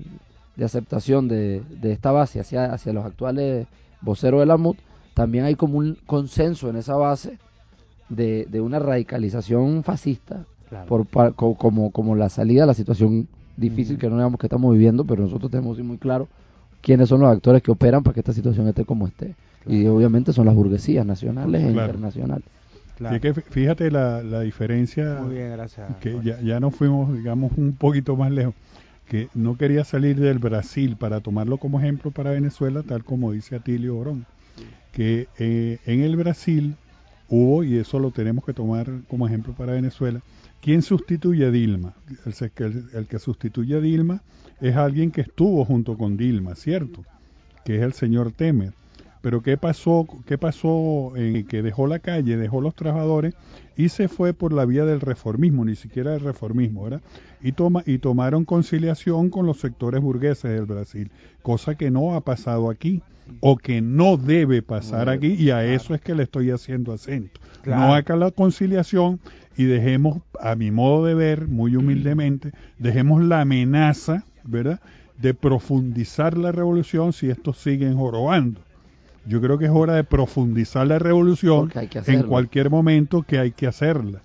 de 0.55 0.65
aceptación 0.65 1.27
de, 1.27 1.61
de 1.81 1.91
esta 1.91 2.11
base 2.11 2.39
hacia, 2.39 2.65
hacia 2.73 2.93
los 2.93 3.05
actuales 3.05 3.65
voceros 4.01 4.39
de 4.39 4.45
la 4.45 4.57
MUD, 4.57 4.75
también 5.15 5.45
hay 5.45 5.55
como 5.55 5.79
un 5.79 5.97
consenso 6.05 6.69
en 6.69 6.75
esa 6.75 6.95
base 6.95 7.37
de, 8.09 8.45
de 8.49 8.61
una 8.61 8.79
radicalización 8.79 9.83
fascista 9.83 10.45
Claro. 10.69 10.87
por, 10.87 11.05
pa- 11.05 11.31
co- 11.31 11.55
como, 11.55 11.91
como 11.91 12.15
la 12.15 12.29
salida 12.29 12.63
a 12.63 12.67
la 12.67 12.73
situación 12.73 13.27
difícil 13.57 13.97
que 13.99 14.09
no 14.09 14.15
digamos 14.15 14.39
que 14.39 14.47
estamos 14.47 14.73
viviendo, 14.73 15.05
pero 15.05 15.23
nosotros 15.23 15.51
tenemos 15.51 15.77
muy 15.79 15.97
claro 15.97 16.27
quiénes 16.81 17.09
son 17.09 17.21
los 17.21 17.29
actores 17.31 17.61
que 17.61 17.69
operan 17.71 18.01
para 18.03 18.13
que 18.15 18.21
esta 18.21 18.33
situación 18.33 18.67
esté 18.67 18.83
como 18.85 19.07
esté. 19.07 19.35
Y 19.67 19.85
obviamente 19.85 20.33
son 20.33 20.45
las 20.47 20.55
burguesías 20.55 21.05
nacionales 21.05 21.63
e 21.63 21.69
internacionales. 21.71 22.45
Claro. 22.97 23.15
Así 23.15 23.21
que 23.21 23.33
fí- 23.35 23.43
fíjate 23.43 23.91
la, 23.91 24.21
la 24.23 24.41
diferencia 24.41 25.19
Muy 25.23 25.35
bien, 25.35 25.51
gracias. 25.51 25.95
que 25.97 26.19
ya, 26.23 26.41
ya 26.41 26.59
nos 26.59 26.75
fuimos, 26.75 27.13
digamos, 27.15 27.51
un 27.57 27.73
poquito 27.73 28.15
más 28.15 28.31
lejos, 28.31 28.55
que 29.07 29.29
no 29.33 29.57
quería 29.57 29.83
salir 29.83 30.19
del 30.19 30.39
Brasil 30.39 30.95
para 30.97 31.19
tomarlo 31.19 31.57
como 31.57 31.79
ejemplo 31.79 32.11
para 32.11 32.31
Venezuela, 32.31 32.83
tal 32.83 33.03
como 33.03 33.31
dice 33.31 33.55
Atilio 33.55 33.97
Orón, 33.97 34.25
que 34.91 35.27
eh, 35.39 35.79
en 35.85 36.01
el 36.01 36.15
Brasil 36.15 36.75
hubo, 37.29 37.63
y 37.63 37.77
eso 37.77 37.99
lo 37.99 38.11
tenemos 38.11 38.45
que 38.45 38.53
tomar 38.53 38.87
como 39.07 39.27
ejemplo 39.27 39.53
para 39.53 39.73
Venezuela, 39.73 40.21
¿quién 40.61 40.81
sustituye 40.81 41.45
a 41.45 41.51
Dilma? 41.51 41.93
El, 42.25 42.83
el 42.93 43.07
que 43.07 43.19
sustituye 43.19 43.75
a 43.75 43.81
Dilma 43.81 44.21
es 44.61 44.75
alguien 44.75 45.11
que 45.11 45.21
estuvo 45.21 45.65
junto 45.65 45.97
con 45.97 46.15
Dilma, 46.15 46.55
¿cierto? 46.55 47.03
Que 47.65 47.77
es 47.77 47.81
el 47.81 47.93
señor 47.93 48.31
Temer. 48.31 48.73
Pero 49.23 49.41
¿qué 49.41 49.55
pasó? 49.55 50.05
¿Qué 50.25 50.37
pasó 50.37 51.13
en 51.15 51.47
que 51.47 51.61
dejó 51.61 51.87
la 51.87 51.99
calle, 51.99 52.35
dejó 52.35 52.59
los 52.59 52.75
trabajadores 52.75 53.33
y 53.77 53.87
se 53.87 54.09
fue 54.09 54.33
por 54.33 54.51
la 54.51 54.65
vía 54.65 54.83
del 54.83 54.99
reformismo, 54.99 55.63
ni 55.63 55.77
siquiera 55.77 56.11
del 56.11 56.19
reformismo, 56.19 56.83
¿verdad? 56.83 57.01
Y 57.41 57.53
toma 57.53 57.83
y 57.85 57.99
tomaron 57.99 58.43
conciliación 58.43 59.29
con 59.29 59.45
los 59.45 59.61
sectores 59.61 60.01
burgueses 60.01 60.51
del 60.51 60.65
Brasil, 60.65 61.09
cosa 61.41 61.75
que 61.75 61.89
no 61.89 62.15
ha 62.15 62.19
pasado 62.19 62.69
aquí 62.69 63.01
o 63.39 63.55
que 63.55 63.81
no 63.81 64.17
debe 64.17 64.61
pasar 64.61 65.07
aquí 65.07 65.35
y 65.39 65.51
a 65.51 65.63
eso 65.63 65.95
es 65.95 66.01
que 66.01 66.15
le 66.15 66.23
estoy 66.23 66.51
haciendo 66.51 66.91
acento. 66.91 67.39
Claro. 67.61 67.81
No 67.81 67.95
acá 67.95 68.17
la 68.17 68.31
conciliación 68.31 69.21
y 69.55 69.63
dejemos, 69.63 70.17
a 70.37 70.55
mi 70.55 70.69
modo 70.69 71.05
de 71.05 71.13
ver, 71.13 71.47
muy 71.47 71.77
humildemente, 71.77 72.51
dejemos 72.77 73.23
la 73.23 73.39
amenaza, 73.39 74.25
¿verdad? 74.43 74.81
De 75.17 75.33
profundizar 75.33 76.37
la 76.37 76.51
revolución 76.51 77.13
si 77.13 77.29
estos 77.29 77.57
siguen 77.59 77.95
jorobando. 77.95 78.59
Yo 79.25 79.41
creo 79.41 79.57
que 79.57 79.65
es 79.65 79.71
hora 79.71 79.95
de 79.95 80.03
profundizar 80.03 80.85
la 80.87 80.99
revolución 80.99 81.71
en 82.07 82.23
cualquier 82.23 82.69
momento 82.69 83.23
que 83.23 83.39
hay 83.39 83.51
que 83.51 83.67
hacerla. 83.67 84.21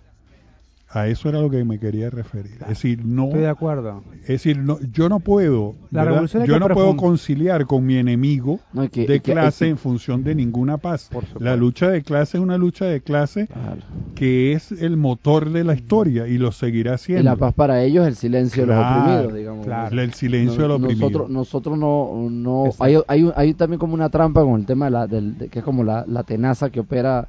A 0.90 1.06
eso 1.08 1.28
era 1.28 1.40
lo 1.42 1.50
que 1.50 1.62
me 1.64 1.78
quería 1.78 2.08
referir. 2.08 2.56
Es 2.62 2.68
decir, 2.68 3.04
no, 3.04 3.24
Estoy 3.26 3.40
de 3.42 3.48
acuerdo. 3.48 4.04
es 4.22 4.28
decir, 4.28 4.56
no, 4.58 4.78
yo 4.90 5.10
no 5.10 5.20
puedo, 5.20 5.74
La 5.90 6.02
revolución 6.04 6.44
yo 6.46 6.58
no 6.58 6.66
puedo 6.68 6.96
conciliar 6.96 7.66
con 7.66 7.84
mi 7.84 7.96
enemigo 7.96 8.58
No, 8.72 8.84
y 8.84 8.88
que- 8.88 9.06
de 9.06 9.16
y 9.16 9.20
que- 9.20 9.32
clase 9.32 9.66
y 9.66 9.68
que- 9.68 9.70
en 9.72 9.76
función 9.78 10.24
de 10.24 10.34
ninguna 10.34 10.78
paz. 10.78 11.10
La 11.40 11.56
lucha 11.56 11.90
de 11.90 12.02
clase 12.02 12.38
es 12.38 12.42
una 12.42 12.56
lucha 12.56 12.86
de 12.86 13.02
clase 13.02 13.48
Claro. 13.48 13.82
que 14.14 14.52
es 14.52 14.72
el 14.72 14.96
motor 14.96 15.50
de 15.50 15.62
la 15.62 15.74
historia 15.74 16.26
y 16.26 16.38
lo 16.38 16.52
seguirá 16.52 16.94
Y 16.94 16.98
siendo. 16.98 17.22
la 17.24 17.36
paz 17.36 17.52
para 17.52 17.82
ellos 17.82 18.04
es 18.04 18.08
el 18.08 18.16
silencio 18.16 18.62
de 18.62 18.68
los 18.68 18.76
Claro, 18.78 19.00
oprimidos, 19.02 19.34
digamos. 19.34 19.66
claro. 19.66 20.00
El 20.00 20.12
silencio 20.14 20.62
de 20.62 20.68
los 20.68 20.76
oprimidos. 20.78 21.00
Nosotros, 21.12 21.30
nosotros 21.30 21.78
no, 21.78 22.28
no 22.30 22.70
hay, 22.80 22.96
hay, 23.08 23.24
un- 23.24 23.32
hay 23.36 23.52
también 23.52 23.78
como 23.78 23.92
una 23.92 24.08
trampa 24.08 24.42
con 24.42 24.58
el 24.58 24.64
tema 24.64 24.86
de 24.86 24.90
la, 24.92 25.06
del, 25.06 25.36
de- 25.36 25.48
que 25.50 25.58
es 25.58 25.64
como 25.66 25.84
la, 25.84 26.06
la 26.08 26.22
tenaza 26.22 26.70
que 26.70 26.80
opera 26.80 27.28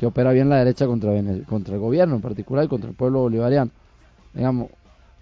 que 0.00 0.06
opera 0.06 0.32
bien 0.32 0.48
la 0.48 0.56
derecha 0.56 0.86
contra 0.86 1.12
contra 1.46 1.74
el 1.74 1.80
gobierno 1.80 2.14
en 2.14 2.22
particular 2.22 2.64
y 2.64 2.68
contra 2.68 2.88
el 2.88 2.96
pueblo 2.96 3.20
bolivariano. 3.20 3.70
Digamos, 4.32 4.70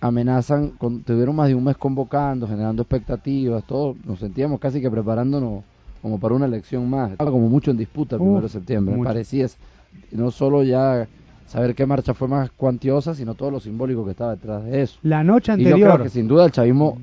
amenazan, 0.01 0.71
con, 0.79 1.03
tuvieron 1.03 1.35
más 1.35 1.49
de 1.49 1.57
un 1.57 1.65
mes 1.65 1.77
convocando, 1.77 2.47
generando 2.47 2.83
expectativas, 2.83 3.65
todo, 3.65 3.97
nos 4.05 4.21
sentíamos 4.21 4.61
casi 4.61 4.81
que 4.81 4.89
preparándonos 4.89 5.65
como 6.01 6.21
para 6.21 6.37
una 6.37 6.47
elección 6.47 6.89
más. 6.89 7.11
Estaba 7.11 7.33
como 7.33 7.49
mucho 7.49 7.73
en 7.73 7.77
disputa 7.77 8.15
el 8.15 8.23
Uf, 8.23 8.27
primero 8.27 8.43
de 8.43 8.49
septiembre, 8.51 8.95
mucho. 8.95 9.09
parecía 9.09 9.49
no 10.13 10.31
solo 10.31 10.63
ya 10.63 11.09
saber 11.49 11.75
qué 11.75 11.85
marcha 11.85 12.15
fue 12.15 12.29
más 12.29 12.49
cuantiosa, 12.53 13.17
sino 13.17 13.35
todo 13.35 13.51
lo 13.51 13.59
simbólico 13.59 14.05
que 14.05 14.13
estaba 14.13 14.37
detrás 14.37 14.63
de 14.63 14.83
eso. 14.83 15.01
La 15.03 15.25
noche 15.25 15.55
Y 15.55 15.65
yo 15.65 15.75
creo 15.75 15.75
anterior. 15.75 16.03
que 16.05 16.11
sin 16.11 16.29
duda 16.29 16.45
el 16.45 16.53
chavismo 16.53 16.99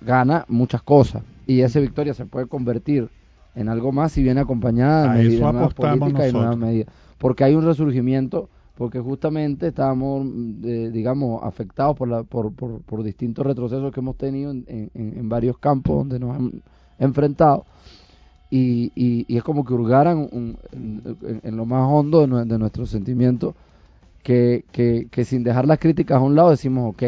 gana 0.00 0.44
muchas 0.46 0.80
cosas 0.80 1.24
y 1.44 1.62
esa 1.62 1.80
victoria 1.80 2.14
se 2.14 2.24
puede 2.24 2.46
convertir 2.46 3.08
en 3.56 3.68
algo 3.68 3.90
más 3.90 4.12
si 4.12 4.22
viene 4.22 4.42
acompañada 4.42 5.14
de, 5.14 5.24
medidas, 5.24 5.74
políticas 5.74 6.28
y 6.28 6.32
nuevas 6.32 6.56
medidas. 6.56 6.94
Porque 7.18 7.44
hay 7.44 7.54
un 7.54 7.64
resurgimiento, 7.64 8.48
porque 8.74 9.00
justamente 9.00 9.68
estábamos, 9.68 10.26
eh, 10.64 10.90
digamos, 10.92 11.42
afectados 11.42 11.96
por, 11.96 12.08
la, 12.08 12.22
por, 12.24 12.52
por, 12.52 12.80
por 12.82 13.02
distintos 13.02 13.46
retrocesos 13.46 13.90
que 13.92 14.00
hemos 14.00 14.16
tenido 14.16 14.50
en, 14.50 14.64
en- 14.68 14.90
en 14.94 15.28
varios 15.28 15.58
campos 15.58 15.96
donde 15.96 16.18
nos 16.18 16.36
han 16.36 16.62
enfrentado. 16.98 17.64
Y, 18.50 18.92
y, 18.94 19.24
y 19.28 19.36
es 19.36 19.42
como 19.42 19.64
que 19.64 19.74
hurgaran 19.74 20.28
un- 20.30 20.56
en, 21.42 21.56
lo 21.56 21.64
más 21.66 21.88
hondo 21.90 22.20
de, 22.20 22.28
nue- 22.28 22.44
de 22.46 22.58
nuestros 22.58 22.90
sentimientos 22.90 23.54
que, 24.22 24.64
que, 24.72 25.08
que 25.10 25.24
sin 25.24 25.42
dejar 25.42 25.66
las 25.66 25.78
críticas 25.78 26.18
a 26.18 26.20
un 26.20 26.34
lado 26.34 26.50
decimos, 26.50 26.90
ok, 26.90 27.02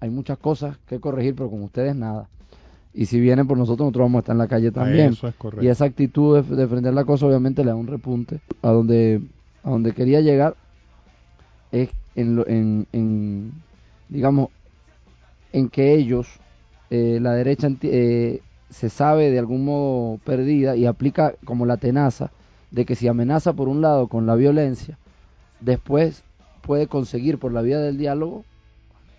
hay 0.00 0.10
muchas 0.10 0.36
cosas 0.38 0.76
que 0.86 0.98
corregir, 1.00 1.34
pero 1.34 1.48
con 1.50 1.62
ustedes 1.62 1.94
nada. 1.96 2.28
Y 2.92 3.06
si 3.06 3.18
vienen 3.18 3.46
por 3.46 3.56
nosotros, 3.58 3.86
nosotros 3.86 4.04
vamos 4.04 4.18
a 4.18 4.20
estar 4.20 4.34
en 4.34 4.38
la 4.38 4.46
calle 4.48 4.70
también. 4.70 5.12
Eso 5.14 5.28
es 5.28 5.34
correcto. 5.34 5.64
Y 5.64 5.68
esa 5.68 5.84
actitud 5.86 6.40
de 6.42 6.56
defender 6.56 6.92
la 6.94 7.04
cosa 7.04 7.26
obviamente 7.26 7.62
le 7.64 7.70
da 7.70 7.76
un 7.76 7.86
repunte. 7.86 8.40
A 8.62 8.70
donde, 8.70 9.20
a 9.64 9.70
donde 9.70 9.92
quería 9.94 10.20
llegar 10.20 10.56
es 11.72 11.90
en, 12.14 12.36
lo- 12.36 12.46
en, 12.46 12.86
en, 12.92 13.52
digamos, 14.08 14.50
en 15.52 15.68
que 15.68 15.94
ellos, 15.94 16.40
eh, 16.90 17.18
la 17.20 17.32
derecha 17.34 17.68
eh, 17.82 18.42
se 18.70 18.88
sabe 18.90 19.30
de 19.30 19.38
algún 19.38 19.64
modo 19.64 20.18
perdida 20.24 20.76
y 20.76 20.86
aplica 20.86 21.34
como 21.44 21.66
la 21.66 21.76
tenaza 21.76 22.30
de 22.70 22.84
que 22.84 22.96
si 22.96 23.06
amenaza 23.08 23.52
por 23.52 23.68
un 23.68 23.80
lado 23.80 24.08
con 24.08 24.26
la 24.26 24.34
violencia, 24.34 24.98
después 25.60 26.24
puede 26.62 26.88
conseguir 26.88 27.38
por 27.38 27.52
la 27.52 27.62
vía 27.62 27.80
del 27.80 27.98
diálogo 27.98 28.44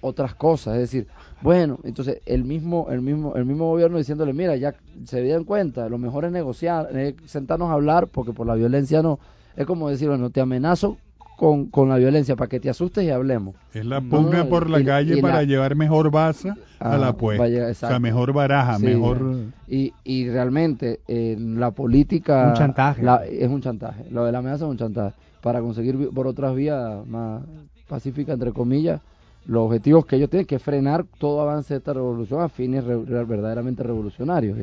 otras 0.02 0.36
cosas, 0.36 0.76
es 0.76 0.82
decir, 0.82 1.08
bueno, 1.42 1.80
entonces 1.84 2.22
el 2.26 2.44
mismo 2.46 2.88
el 2.92 3.02
mismo 3.02 3.36
el 3.36 3.46
mismo 3.46 3.70
gobierno 3.70 3.98
diciéndole, 3.98 4.34
mira, 4.34 4.56
ya 4.56 4.76
se 5.06 5.22
dieron 5.22 5.46
cuenta, 5.46 5.90
lo 5.90 5.98
mejor 5.98 6.26
es 6.26 6.32
negociar, 6.32 6.96
es 6.98 7.16
sentarnos 7.26 7.70
a 7.70 7.74
hablar 7.74 8.08
porque 8.10 8.34
por 8.34 8.48
la 8.48 8.56
violencia 8.56 9.02
no, 9.02 9.20
es 9.56 9.66
como 9.66 9.90
decir, 9.90 10.08
bueno, 10.10 10.30
te 10.30 10.42
amenazo 10.42 10.98
con, 11.38 11.66
con 11.66 11.90
la 11.90 11.98
violencia 11.98 12.36
para 12.38 12.48
que 12.48 12.60
te 12.62 12.70
asustes 12.70 13.04
y 13.04 13.10
hablemos. 13.10 13.56
Es 13.74 13.86
la 13.86 14.00
pugna 14.00 14.44
no, 14.46 14.50
por 14.50 14.70
la 14.70 14.80
y- 14.80 14.86
calle 14.86 15.18
y 15.18 15.22
para 15.22 15.36
la- 15.36 15.44
llevar 15.44 15.76
mejor 15.76 16.10
baza 16.12 16.56
a 16.80 16.94
Ah, 16.94 16.98
la 16.98 17.14
puesta. 17.14 17.44
vaya, 17.44 17.68
o 17.68 17.74
sea, 17.74 18.00
mejor 18.00 18.32
baraja, 18.34 18.78
Sí. 18.80 18.86
mejor... 18.86 19.20
Y, 19.68 19.92
y 20.06 20.30
realmente 20.30 21.02
eh, 21.08 21.36
la 21.40 21.72
política 21.72 22.48
Un 22.50 22.54
chantaje. 22.54 23.04
la- 23.04 23.26
es 23.26 23.50
un 23.50 23.62
chantaje. 23.62 24.06
Lo 24.12 24.24
de 24.26 24.32
la 24.32 24.38
amenaza 24.40 24.64
es 24.66 24.72
un 24.72 24.78
chantaje. 24.78 25.14
Para 25.42 25.60
conseguir 25.62 26.10
por 26.10 26.26
otras 26.26 26.56
vías 26.56 27.06
más 27.06 27.44
pacíficas, 27.88 28.34
entre 28.36 28.52
comillas, 28.52 29.02
los 29.46 29.66
objetivos 29.68 30.06
que 30.06 30.16
ellos 30.16 30.30
tienen 30.30 30.48
que 30.48 30.58
frenar 30.58 31.06
todo 31.20 31.42
avance 31.42 31.74
de 31.74 31.78
esta 31.80 31.94
revolución 31.94 32.42
a 32.42 32.50
fines 32.50 32.84
re- 32.84 33.04
re- 33.06 33.26
verdaderamente 33.26 33.84
revolucionarios. 33.84 34.58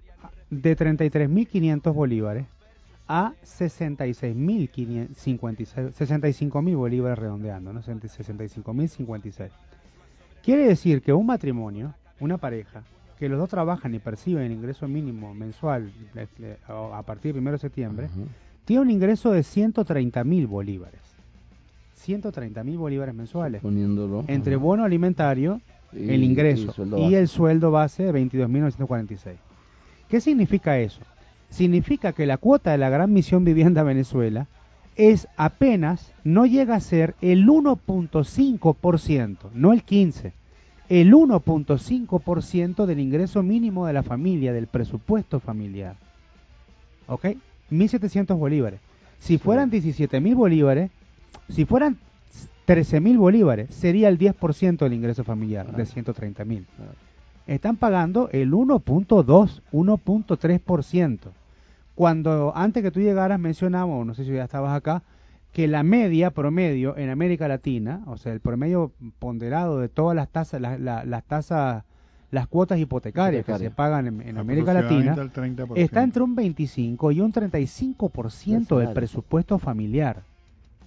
de 0.49 0.75
33.500 0.75 1.93
bolívares 1.93 2.47
a 3.07 3.33
66.056 3.45 5.93
65.000 5.93 6.75
bolívares 6.75 7.19
redondeando, 7.19 7.71
¿no? 7.73 7.81
65.056. 7.83 9.51
Quiere 10.43 10.65
decir 10.67 11.01
que 11.01 11.13
un 11.13 11.25
matrimonio, 11.25 11.93
una 12.19 12.37
pareja, 12.37 12.83
que 13.17 13.27
los 13.29 13.37
dos 13.37 13.49
trabajan 13.49 13.93
y 13.93 13.99
perciben 13.99 14.43
el 14.43 14.51
ingreso 14.51 14.87
mínimo 14.87 15.33
mensual 15.33 15.91
eh, 16.15 16.27
eh, 16.39 16.57
a 16.67 17.03
partir 17.03 17.33
del 17.33 17.41
1 17.41 17.51
de 17.51 17.57
septiembre, 17.57 18.09
tiene 18.65 18.81
un 18.81 18.89
ingreso 18.89 19.31
de 19.31 19.41
130.000 19.41 20.47
bolívares. 20.47 21.01
130.000 22.05 22.77
bolívares 22.77 23.13
mensuales. 23.13 23.61
Poniéndolo. 23.61 24.23
Entre 24.27 24.55
bono 24.55 24.85
alimentario, 24.85 25.59
Y- 25.91 26.09
el 26.09 26.23
ingreso 26.23 26.67
y 26.69 26.73
sueldo 26.73 26.97
y, 26.97 27.15
el 27.15 27.27
sueldo 27.27 27.71
base 27.71 28.03
de 28.03 28.13
22.946. 28.13 29.35
¿Qué 30.07 30.21
significa 30.21 30.79
eso? 30.79 31.01
Significa 31.49 32.13
que 32.13 32.25
la 32.25 32.37
cuota 32.37 32.71
de 32.71 32.77
la 32.77 32.89
Gran 32.89 33.11
Misión 33.11 33.43
Vivienda 33.43 33.83
Venezuela 33.83 34.47
es 34.99 35.29
apenas, 35.37 36.11
no 36.25 36.45
llega 36.45 36.75
a 36.75 36.81
ser 36.81 37.15
el 37.21 37.47
1.5%, 37.47 39.37
no 39.53 39.71
el 39.71 39.85
15%, 39.85 40.33
el 40.89 41.13
1.5% 41.13 42.85
del 42.85 42.99
ingreso 42.99 43.41
mínimo 43.41 43.85
de 43.85 43.93
la 43.93 44.03
familia, 44.03 44.51
del 44.51 44.67
presupuesto 44.67 45.39
familiar. 45.39 45.95
¿Ok? 47.07 47.27
1.700 47.71 48.37
bolívares. 48.37 48.81
Si 49.19 49.37
fueran 49.37 49.71
17.000 49.71 50.35
bolívares, 50.35 50.91
si 51.47 51.63
fueran 51.63 51.97
13.000 52.67 53.17
bolívares, 53.17 53.73
sería 53.73 54.09
el 54.09 54.19
10% 54.19 54.79
del 54.79 54.93
ingreso 54.93 55.23
familiar 55.23 55.67
de 55.67 55.85
Claro. 55.85 56.13
130.000. 56.13 56.65
Claro. 56.75 56.91
Están 57.47 57.77
pagando 57.77 58.29
el 58.33 58.51
1.2, 58.51 59.61
1.3%. 59.71 61.19
Cuando 61.99 62.53
antes 62.55 62.81
que 62.81 62.91
tú 62.91 63.01
llegaras 63.01 63.37
mencionamos, 63.41 64.05
no 64.07 64.13
sé 64.13 64.23
si 64.23 64.31
ya 64.31 64.45
estabas 64.45 64.73
acá, 64.73 65.03
que 65.51 65.67
la 65.67 65.83
media 65.83 66.31
promedio 66.31 66.95
en 66.95 67.09
América 67.09 67.49
Latina, 67.49 68.03
o 68.05 68.15
sea, 68.15 68.31
el 68.31 68.39
promedio 68.39 68.93
ponderado 69.19 69.81
de 69.81 69.89
todas 69.89 70.15
las 70.15 70.29
tasas, 70.29 70.61
la- 70.61 70.77
la- 70.77 71.03
las 71.03 71.25
tasas, 71.25 71.83
las 72.31 72.47
cuotas 72.47 72.79
hipotecarias 72.79 73.43
que 73.43 73.57
se 73.57 73.69
pagan 73.69 74.07
en, 74.07 74.21
en 74.21 74.37
América 74.37 74.71
Latina, 74.73 75.11
Aproximadamente 75.11 75.41
al 75.41 75.67
30%. 75.67 75.77
está 75.77 76.01
entre 76.01 76.23
un 76.23 76.35
25 76.35 77.11
y 77.11 77.19
un 77.19 77.33
35% 77.33 78.77
del 78.77 78.93
presupuesto 78.93 79.59
familiar. 79.59 80.21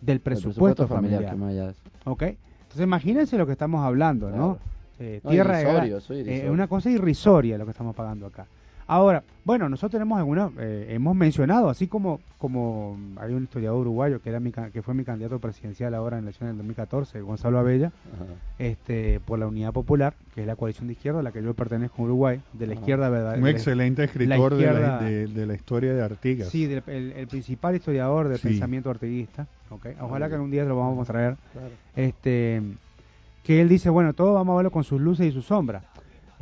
Del 0.01 0.15
El 0.17 0.21
presupuesto, 0.23 0.89
familiar. 0.89 1.29
que 1.29 1.37
más 1.37 1.51
allá 1.51 1.65
de 1.67 1.71
eso. 1.73 1.81
¿Ok? 2.07 2.23
Entonces 2.23 2.81
imagínense 2.85 3.37
lo 3.37 3.45
que 3.45 3.53
estamos 3.53 3.85
hablando, 3.85 4.31
¿no? 4.31 4.57
Eh, 4.99 5.21
No, 5.23 5.29
tierra 5.31 5.59
de 5.59 5.63
irrisorio, 5.65 5.99
es 5.99 6.11
eh, 6.45 6.49
una 6.51 6.69
cosa 6.69 6.89
irrisoria 6.89 7.59
lo 7.59 7.67
que 7.67 7.73
estamos 7.73 7.95
pagando 7.95 8.25
acá. 8.25 8.47
Ahora, 8.87 9.23
bueno, 9.45 9.69
nosotros 9.69 9.93
tenemos 9.93 10.19
alguna, 10.19 10.51
eh, 10.59 10.87
hemos 10.91 11.17
mencionado, 11.17 11.69
así 11.69 11.89
como 11.89 12.21
como 12.39 12.97
hay 13.21 13.33
un 13.35 13.45
historiador 13.45 13.81
uruguayo 13.83 14.21
que 14.21 14.29
era 14.31 14.41
mi, 14.41 14.51
ca- 14.51 14.71
que 14.71 14.83
fue 14.83 14.95
mi 14.95 15.05
candidato 15.05 15.39
presidencial 15.39 15.95
ahora 15.95 16.19
en 16.19 16.25
la 16.25 16.31
elección 16.31 16.49
del 16.49 16.57
2014, 16.59 17.21
Gonzalo 17.21 17.59
Abella, 17.59 17.93
Ajá. 18.15 18.25
este, 18.59 19.21
por 19.25 19.39
la 19.39 19.47
Unidad 19.47 19.73
Popular, 19.73 20.15
que 20.35 20.41
es 20.41 20.47
la 20.49 20.57
coalición 20.57 20.89
de 20.89 20.95
izquierda 20.95 21.21
a 21.21 21.23
la 21.23 21.31
que 21.31 21.41
yo 21.43 21.55
pertenezco 21.55 21.99
en 21.99 22.05
Uruguay, 22.07 22.41
de 22.53 22.67
la 22.67 22.73
Ajá. 22.73 22.81
izquierda 22.81 23.09
verdad. 23.11 23.39
Un 23.39 23.47
excelente 23.47 24.03
escritor 24.05 24.57
de, 24.57 24.67
la, 24.73 24.99
de, 25.01 25.27
de 25.29 25.47
la 25.47 25.55
historia 25.55 25.95
de 25.95 26.03
Artigas. 26.03 26.49
Sí, 26.49 26.67
del- 26.67 26.83
el, 26.89 27.13
el 27.13 27.27
principal 27.29 27.77
historiador 27.77 28.29
del 28.29 28.39
Sí. 28.39 28.49
pensamiento 28.49 28.91
artiguista. 28.91 29.47
¿ok? 29.71 29.87
Ojalá 30.01 30.29
que 30.29 30.35
algún 30.35 30.51
día 30.51 30.65
lo 30.65 30.77
vamos 30.77 31.09
a 31.09 31.13
traer. 31.13 31.37
Claro. 31.53 31.69
Este, 31.95 32.61
que 33.45 33.61
él 33.61 33.69
dice, 33.69 33.89
bueno, 33.89 34.13
todo 34.15 34.35
vamos 34.35 34.53
a 34.55 34.57
verlo 34.57 34.71
con 34.73 34.83
sus 34.85 35.01
luces 35.01 35.27
y 35.27 35.33
sus 35.33 35.45
sombras. 35.47 35.85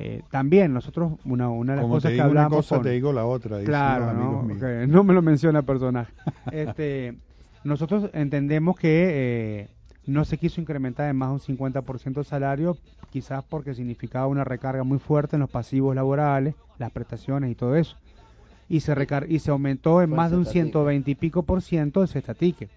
Eh, 0.03 0.23
también 0.31 0.73
nosotros, 0.73 1.13
una, 1.27 1.51
una 1.51 1.73
de 1.73 1.77
las 1.77 1.83
Como 1.83 1.97
te 1.97 1.99
cosas 1.99 2.11
que 2.11 2.15
digo 2.15 2.31
una 2.31 2.41
hablamos 2.45 2.57
cosa, 2.65 2.77
con- 2.77 2.85
te 2.85 2.91
digo 2.91 3.13
la 3.13 3.27
otra. 3.27 3.61
Claro, 3.63 4.15
¿no? 4.15 4.43
no 4.87 5.05
me 5.05 5.13
lo 5.13 5.21
menciona 5.21 5.61
personaje. 5.61 6.11
este, 6.53 7.17
nosotros 7.65 8.09
entendemos 8.15 8.79
que 8.79 9.09
eh, 9.11 9.69
no 10.07 10.25
se 10.25 10.39
quiso 10.39 10.59
incrementar 10.61 11.11
en 11.11 11.17
más 11.17 11.29
de 11.29 11.53
un 11.53 11.59
50% 11.59 12.17
el 12.19 12.25
salario, 12.25 12.79
quizás 13.11 13.45
porque 13.47 13.75
significaba 13.75 14.27
una 14.27 14.43
recarga 14.43 14.85
muy 14.85 14.99
fuerte 14.99 15.37
en 15.37 15.41
los 15.41 15.51
pasivos 15.51 15.95
laborales, 15.95 16.55
las 16.79 16.91
prestaciones 16.93 17.51
y 17.51 17.55
todo 17.55 17.77
eso. 17.77 17.97
Y 18.71 18.81
se, 18.81 18.95
recar 18.95 19.27
y 19.31 19.41
se 19.41 19.51
aumentó 19.51 20.01
en 20.01 20.09
Fue 20.09 20.17
más 20.17 20.31
de 20.31 20.39
un 20.39 20.45
cestatique. 20.45 20.71
120 20.71 21.11
y 21.11 21.15
pico 21.15 21.43
por 21.43 21.61
ciento 21.61 22.01
el 22.03 22.09
cestatique. 22.09 22.71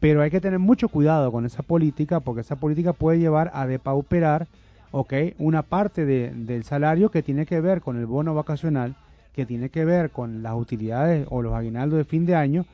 Pero 0.00 0.20
hay 0.20 0.30
que 0.30 0.40
tener 0.40 0.58
mucho 0.58 0.88
cuidado 0.90 1.32
con 1.32 1.46
esa 1.46 1.62
política, 1.62 2.20
porque 2.20 2.42
esa 2.42 2.56
política 2.56 2.92
puede 2.92 3.18
llevar 3.18 3.50
a 3.54 3.66
depauperar 3.66 4.46
ok, 4.90 5.12
una 5.38 5.62
parte 5.62 6.04
de- 6.04 6.30
del 6.34 6.64
salario 6.64 7.10
que 7.10 7.22
tiene 7.22 7.46
que 7.46 7.60
ver 7.60 7.80
con 7.80 7.96
el 7.98 8.06
bono 8.06 8.34
vacacional, 8.34 8.94
que 9.34 9.46
tiene 9.46 9.68
que 9.70 9.84
ver 9.84 10.10
con 10.10 10.42
las 10.42 10.54
utilidades 10.54 11.26
o 11.30 11.42
los 11.42 11.54
aguinaldos 11.54 11.98
de 11.98 12.04
fin 12.04 12.26
de 12.26 12.34
año, 12.34 12.64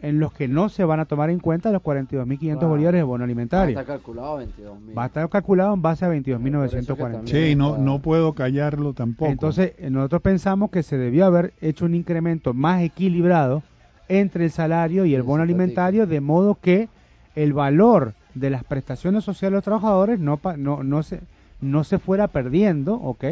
en 0.00 0.20
los 0.20 0.32
que 0.34 0.48
no 0.48 0.68
se 0.68 0.84
van 0.84 1.00
a 1.00 1.06
tomar 1.06 1.30
en 1.30 1.38
cuenta 1.38 1.70
los 1.72 1.80
42.500 1.82 2.58
Claro. 2.58 2.68
bolívares 2.68 2.98
de 2.98 3.02
bono 3.04 3.24
alimentario. 3.24 3.78
Ah, 3.78 3.80
está 3.80 3.92
calculado 3.94 4.36
22 4.36 4.80
mil. 4.80 4.98
Va 4.98 5.04
a 5.04 5.06
estar 5.06 5.28
calculado 5.30 5.72
en 5.72 5.80
base 5.82 6.04
a 6.04 6.08
Por 6.08 6.16
eso 6.16 6.24
que 6.24 6.30
22.940. 6.32 7.12
también- 7.18 7.26
Sí, 7.50 7.54
no, 7.56 7.78
no 7.78 8.00
puedo 8.00 8.34
callarlo 8.34 8.92
tampoco. 8.92 9.30
Entonces, 9.30 9.72
nosotros 9.90 10.20
pensamos 10.20 10.70
que 10.70 10.82
se 10.82 10.98
debió 10.98 11.24
haber 11.24 11.54
hecho 11.62 11.86
un 11.86 11.94
incremento 11.94 12.52
más 12.52 12.82
equilibrado 12.82 13.62
entre 14.08 14.44
el 14.44 14.50
salario 14.50 15.06
y 15.06 15.14
el 15.14 15.22
bono 15.22 15.42
alimentario, 15.42 16.06
de 16.06 16.20
modo 16.20 16.58
que 16.60 16.88
el 17.34 17.54
valor 17.54 18.12
de 18.34 18.50
las 18.50 18.62
prestaciones 18.64 19.24
sociales 19.24 19.52
de 19.52 19.56
los 19.56 19.64
trabajadores 19.64 20.20
no, 20.20 20.36
pa- 20.36 20.56
no, 20.58 20.82
no, 20.82 21.02
se, 21.02 21.20
no 21.60 21.84
se 21.84 21.98
fuera 21.98 22.28
perdiendo, 22.28 22.94
¿ok? 22.94 23.24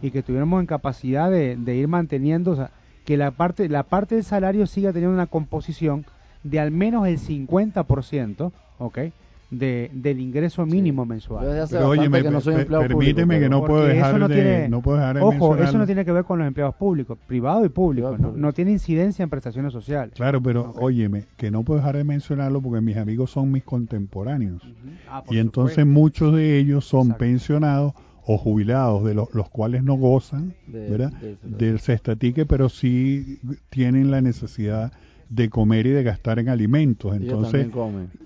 Y 0.00 0.10
que 0.10 0.22
tuviéramos 0.22 0.60
en 0.60 0.66
capacidad 0.66 1.30
de, 1.30 1.56
de 1.56 1.76
ir 1.76 1.88
manteniendo, 1.88 2.52
o 2.52 2.56
sea, 2.56 2.72
que 3.04 3.16
la 3.16 3.32
parte, 3.32 3.68
la 3.68 3.84
parte 3.88 4.16
del 4.16 4.24
salario 4.24 4.66
siga 4.66 4.92
teniendo 4.92 5.14
una 5.14 5.26
composición 5.26 6.06
de 6.42 6.60
al 6.60 6.70
menos 6.70 7.06
el 7.06 7.18
50%, 7.18 8.52
¿ok? 8.78 8.98
De, 9.50 9.90
del 9.94 10.20
ingreso 10.20 10.66
mínimo 10.66 11.06
mensual. 11.06 11.42
Yo 11.44 11.48
desde 11.48 11.62
hace 11.62 11.76
Pero 11.76 11.88
bastante 11.88 12.16
oye, 12.18 12.22
que 12.22 12.30
no 12.30 12.40
soy 12.42 12.52
per- 12.52 12.60
empleado 12.60 12.86
permíteme 12.86 13.22
público, 13.36 13.40
que 13.40 13.48
no 13.48 13.64
puedo 13.64 13.84
dejar 13.86 14.10
eso 14.10 14.18
no 14.18 14.28
de, 14.28 14.34
tiene- 14.34 14.68
no 14.68 14.82
puedo 14.82 14.98
dejar 14.98 15.16
de 15.16 15.22
Ojo, 15.22 15.56
eso 15.56 15.78
no 15.78 15.86
tiene 15.86 16.04
que 16.04 16.12
ver 16.12 16.24
con 16.24 16.38
los 16.38 16.46
empleados 16.48 16.74
públicos, 16.74 17.18
privado 17.26 17.64
y 17.64 17.70
público, 17.70 18.08
Privado 18.08 18.18
no, 18.18 18.28
público. 18.28 18.46
no 18.46 18.52
tiene 18.52 18.72
incidencia 18.72 19.22
en 19.22 19.30
prestaciones 19.30 19.72
sociales. 19.72 20.12
Claro, 20.16 20.42
pero 20.42 20.68
Ok. 20.70 20.82
óyeme, 20.82 21.24
que 21.38 21.50
no 21.50 21.62
puedo 21.62 21.80
dejar 21.80 21.96
de 21.96 22.04
mencionarlo 22.04 22.60
porque 22.60 22.82
mis 22.82 22.98
amigos 22.98 23.30
son 23.30 23.50
mis 23.50 23.64
contemporáneos. 23.64 24.62
Ah, 25.08 25.22
Y 25.30 25.38
entonces 25.38 25.76
supuesto. 25.76 25.98
muchos 25.98 26.34
de 26.36 26.58
ellos 26.58 26.84
son 26.84 27.04
Exacto. 27.06 27.18
pensionados 27.20 27.92
o 28.26 28.36
jubilados, 28.36 29.02
de 29.04 29.14
los, 29.14 29.32
los 29.34 29.48
cuales 29.48 29.82
no 29.82 29.94
gozan 29.94 30.52
De- 30.66 31.10
del 31.42 31.80
cestatique, 31.80 32.44
pero 32.44 32.68
sí 32.68 33.38
tienen 33.70 34.10
la 34.10 34.20
necesidad 34.20 34.92
de 35.28 35.48
comer 35.50 35.86
y 35.86 35.90
de 35.90 36.02
gastar 36.02 36.38
en 36.38 36.48
alimentos. 36.48 37.14
Entonces, 37.16 37.68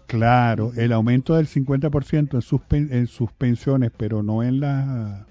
claro, 0.06 0.72
el 0.76 0.92
aumento 0.92 1.34
del 1.34 1.46
50% 1.46 2.34
en 2.34 2.42
sus, 2.42 2.60
en 2.70 3.06
sus 3.06 3.32
pensiones, 3.32 3.90
pero 3.96 4.22
no 4.22 4.42
en 4.42 4.60
la... 4.60 5.26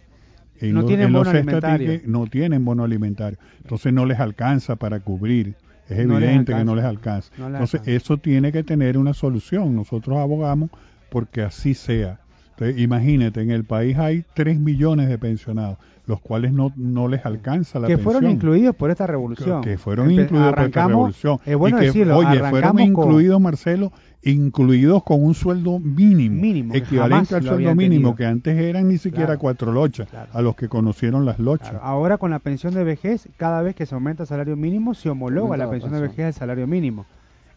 En 0.60 0.74
No 0.74 0.82
los, 0.82 0.88
tienen 0.90 1.08
en 1.08 1.14
los 1.14 1.26
bono 1.26 1.38
alimentario. 1.38 1.86
estatiques, 1.88 2.08
no 2.12 2.28
tienen 2.28 2.66
bono 2.66 2.84
alimentario. 2.84 3.40
Entonces 3.64 3.92
no 3.94 4.06
les 4.06 4.20
alcanza 4.20 4.76
para 4.76 5.00
cubrir. 5.00 5.56
Es 5.90 6.06
No 6.06 6.18
evidente 6.20 6.54
que 6.54 6.64
no 6.64 6.76
les 6.76 6.86
alcanza. 6.86 7.32
No 7.38 7.46
les 7.46 7.54
Entonces 7.56 7.80
alcanza. 7.82 7.98
eso 7.98 8.18
tiene 8.18 8.52
que 8.52 8.64
tener 8.64 8.98
una 8.98 9.14
solución. 9.14 9.76
Nosotros 9.76 10.18
abogamos 10.20 10.70
porque 11.10 11.42
así 11.42 11.74
sea. 11.74 12.20
Entonces, 12.52 12.80
imagínate, 12.80 13.42
en 13.42 13.50
el 13.50 13.64
país 13.64 13.98
hay 13.98 14.24
3 14.36 14.60
millones 14.60 15.10
de 15.10 15.18
pensionados, 15.18 15.78
los 16.08 16.20
cuales 16.20 16.52
no, 16.52 16.74
no 16.76 17.08
les 17.08 17.26
alcanza 17.26 17.80
la 17.80 17.88
que 17.88 17.96
pensión. 17.96 18.14
fueron 18.14 18.32
incluidos 18.32 18.76
por 18.76 18.90
esta 18.92 19.08
revolución. 19.08 19.62
Que 19.62 19.78
fueron 19.78 20.10
Empe- 20.10 20.24
incluidos 20.24 20.54
por 20.54 20.64
esta 20.66 20.88
revolución. 20.88 21.40
Es 21.46 21.56
bueno 21.56 21.78
y 21.78 21.80
que, 21.80 21.86
decirlo, 21.88 22.18
oye, 22.18 22.40
fueron 22.50 22.72
con- 22.72 22.82
incluidos, 22.82 23.40
Marcelo, 23.42 23.92
incluidos 24.24 25.04
con 25.04 25.24
un 25.24 25.34
sueldo 25.34 25.80
mínimo, 25.80 26.42
Mínimo, 26.42 26.74
equivalente 26.76 27.36
al 27.36 27.44
sueldo 27.44 27.76
mínimo, 27.76 28.10
tenido. 28.10 28.16
que 28.16 28.26
antes 28.26 28.58
eran 28.60 28.88
ni 28.88 28.98
siquiera 28.98 29.26
Claro, 29.28 29.40
cuatro 29.40 29.72
lochas, 29.72 30.08
claro. 30.10 30.30
a 30.34 30.42
los 30.42 30.56
que 30.56 30.68
conocieron 30.70 31.26
las 31.26 31.40
lochas. 31.40 31.70
Claro, 31.70 31.84
ahora 31.86 32.18
con 32.18 32.32
la 32.32 32.40
pensión 32.40 32.74
de 32.74 32.84
vejez, 32.84 33.28
cada 33.38 33.62
vez 33.62 33.76
que 33.76 33.86
se 33.86 33.96
aumenta 33.96 34.24
el 34.24 34.28
salario 34.28 34.56
mínimo, 34.56 34.94
se 34.94 35.10
homologa 35.10 35.58
la 35.58 35.66
la 35.66 35.72
pensión 35.72 35.92
de 35.94 36.02
vejez 36.02 36.26
al 36.26 36.34
salario 36.34 36.68
mínimo. 36.68 37.06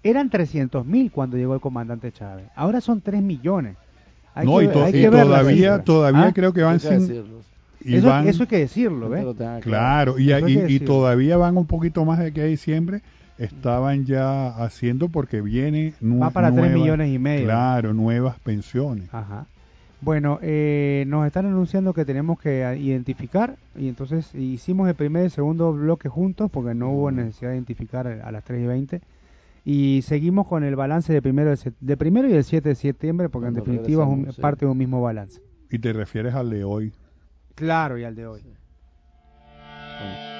Eran 0.03 0.29
300 0.31 0.85
mil 0.87 1.11
cuando 1.11 1.37
llegó 1.39 1.55
el 1.55 1.61
comandante 1.61 2.13
Chávez. 2.13 2.47
Ahora 2.55 2.81
son 2.83 3.01
3 3.01 3.23
millones. 3.23 3.77
Hay 4.35 4.47
no, 4.47 4.59
que 4.59 4.65
y, 4.65 4.67
ver- 4.67 4.75
to- 4.75 4.85
hay 4.85 4.89
y 4.91 4.93
que 5.01 5.09
ver 5.11 5.27
las 5.27 5.41
todavía, 5.41 5.79
todavía 5.85 6.27
¿Ah? 6.27 6.33
creo 6.35 6.53
que 6.53 6.63
van 6.63 6.81
sin... 6.81 7.25
y 7.85 7.97
eso, 7.97 8.09
van- 8.09 8.27
eso 8.29 8.43
hay 8.45 8.49
que 8.49 8.59
decirlo, 8.59 9.09
Que 9.11 9.15
¿ves? 9.25 9.61
Claro, 9.63 10.19
y, 10.19 10.27
que 10.29 10.81
todavía 10.81 11.37
van 11.37 11.57
un 11.57 11.67
poquito 11.67 12.05
más 12.05 12.19
de 12.19 12.27
aquí 12.27 12.41
a 12.41 12.45
diciembre. 12.45 13.03
Estaban 13.39 14.05
ya 14.07 14.49
haciendo 14.63 15.09
porque 15.09 15.41
viene 15.41 15.95
nu- 16.01 16.21
Va 16.21 16.31
para 16.31 16.49
3 16.53 16.61
nuevas- 16.61 16.79
millones 16.81 17.13
y 17.13 17.19
medio. 17.19 17.45
Claro, 17.47 17.93
nuevas 17.93 18.39
pensiones. 18.39 19.09
Ajá. 19.13 19.47
Bueno, 20.01 20.39
eh, 20.43 21.05
nos 21.09 21.27
están 21.27 21.47
anunciando 21.47 21.95
que 21.95 22.05
tenemos 22.05 22.39
que 22.39 22.77
identificar 22.79 23.57
y 23.77 23.89
entonces 23.89 24.35
hicimos 24.35 24.89
el 24.89 24.95
primer 24.95 25.23
y 25.23 25.25
el 25.27 25.31
segundo 25.31 25.73
bloque 25.73 26.09
juntos 26.09 26.51
porque 26.51 26.75
no 26.75 26.91
hubo 26.91 27.11
necesidad 27.11 27.51
de 27.51 27.57
identificar 27.57 28.07
a 28.07 28.31
las 28.31 28.45
3 28.45 28.63
y 28.63 28.67
20 28.67 29.01
y 29.65 30.03
seguimos 30.03 30.47
con 30.47 30.63
el 30.63 30.77
balance 30.77 31.13
de 31.13 31.23
primero, 31.23 31.51
de, 31.51 31.73
de 31.81 31.97
primero 31.97 32.29
y 32.29 32.35
el 32.35 32.45
7 32.45 32.69
de 32.69 32.75
septiembre 32.75 33.29
porque 33.31 33.49
en 33.49 33.55
definitiva 33.55 34.05
es 34.05 34.11
un- 34.11 34.33
sí. 34.33 34.41
parte 34.41 34.67
de 34.67 34.71
un 34.73 34.79
mismo 34.79 35.01
balance. 35.03 35.41
Y 35.71 35.79
te 35.79 35.93
refieres 35.93 36.35
al 36.35 36.51
de 36.51 36.63
hoy. 36.65 36.93
Claro, 37.55 37.99
y 37.99 38.05
al 38.05 38.15
de 38.15 38.27
hoy. 38.27 38.43
Sí. 38.43 40.35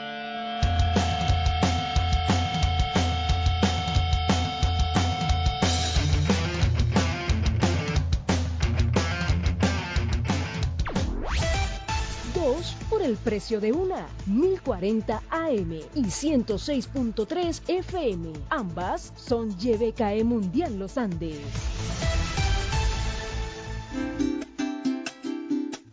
por 12.89 13.03
el 13.03 13.17
precio 13.17 13.61
de 13.61 13.73
una, 13.73 14.07
1040 14.27 15.23
AM 15.31 15.73
y 15.95 16.05
106.3 16.05 17.63
FM. 17.67 18.33
Ambas 18.51 19.13
son 19.17 19.57
YBKE 19.59 20.25
Mundial 20.25 20.79
Los 20.79 20.97
Andes. 20.97 21.41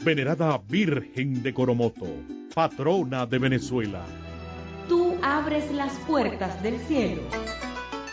Venerada 0.03 0.57
Virgen 0.67 1.43
de 1.43 1.53
Coromoto, 1.53 2.07
patrona 2.55 3.27
de 3.27 3.37
Venezuela. 3.37 4.03
Tú 4.89 5.15
abres 5.21 5.71
las 5.71 5.93
puertas 6.07 6.63
del 6.63 6.79
cielo. 6.79 7.21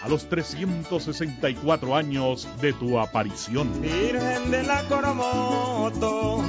A 0.03 0.09
los 0.11 0.29
364 0.29 1.97
años 1.97 2.47
de 2.61 2.75
tu 2.75 2.99
aparición. 2.99 3.81
Virgen 3.81 4.51
de 4.51 4.65
la 4.65 4.83
Coromoto, 4.87 6.45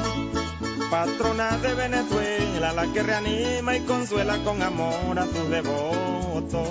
patrona 0.92 1.58
de 1.60 1.74
Venezuela, 1.74 2.74
la 2.74 2.92
que 2.92 3.02
reanima 3.02 3.78
y 3.78 3.80
consuela 3.82 4.38
con 4.44 4.62
amor 4.62 5.20
a 5.20 5.26
tus 5.26 5.50
devotos. 5.50 6.70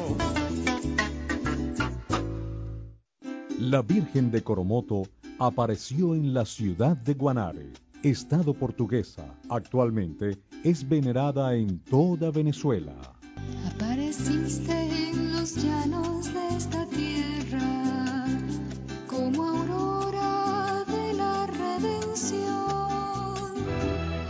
La 3.59 3.81
Virgen 3.81 4.31
de 4.31 4.43
Coromoto 4.43 5.05
apareció 5.39 6.14
en 6.14 6.35
la 6.35 6.45
ciudad 6.45 6.99
de 6.99 7.14
Guanare, 7.14 7.73
estado 8.03 8.55
portuguesa. 8.55 9.25
Actualmente 9.49 10.39
es 10.65 10.89
venerada 10.89 11.55
en 11.55 11.79
toda 11.81 12.31
Venezuela. 12.31 12.95
Apareciste 13.75 14.73
en 14.73 15.33
los 15.33 15.55
llanos 15.57 16.33
de 16.33 16.49
esta 16.57 16.87
tierra 16.87 18.27
como 19.07 19.43
aurora 19.45 20.85
de 20.87 21.15
la 21.15 21.47
redención. 21.47 22.78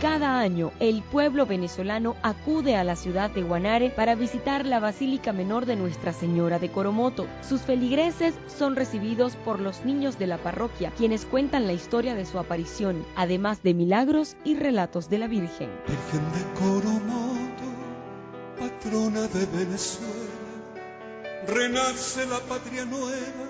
Cada 0.01 0.39
año, 0.39 0.71
el 0.79 1.03
pueblo 1.03 1.45
venezolano 1.45 2.15
acude 2.21 2.77
a 2.77 2.85
la 2.85 2.95
ciudad 2.95 3.29
de 3.31 3.43
Guanare 3.43 3.89
para 3.89 4.15
visitar 4.15 4.65
la 4.65 4.79
Basílica 4.79 5.33
Menor 5.33 5.65
de 5.65 5.75
Nuestra 5.75 6.13
Señora 6.13 6.57
de 6.57 6.71
Coromoto. 6.71 7.27
Sus 7.41 7.63
feligreses 7.63 8.33
son 8.47 8.77
recibidos 8.77 9.35
por 9.35 9.59
los 9.59 9.83
niños 9.83 10.17
de 10.17 10.27
la 10.27 10.37
parroquia, 10.37 10.93
quienes 10.97 11.25
cuentan 11.25 11.67
la 11.67 11.73
historia 11.73 12.15
de 12.15 12.25
su 12.25 12.39
aparición, 12.39 13.05
además 13.17 13.61
de 13.61 13.73
milagros 13.73 14.37
y 14.45 14.55
relatos 14.55 15.09
de 15.09 15.17
la 15.17 15.27
Virgen. 15.27 15.69
Virgen 15.85 16.31
de 16.31 16.59
Coromoto, 16.61 17.69
patrona 18.57 19.27
de 19.27 19.45
Venezuela, 19.47 20.13
renace 21.45 22.25
la 22.25 22.39
patria 22.39 22.85
nueva 22.85 23.49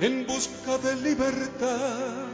en 0.00 0.26
busca 0.26 0.76
de 0.78 0.96
libertad. 0.96 2.31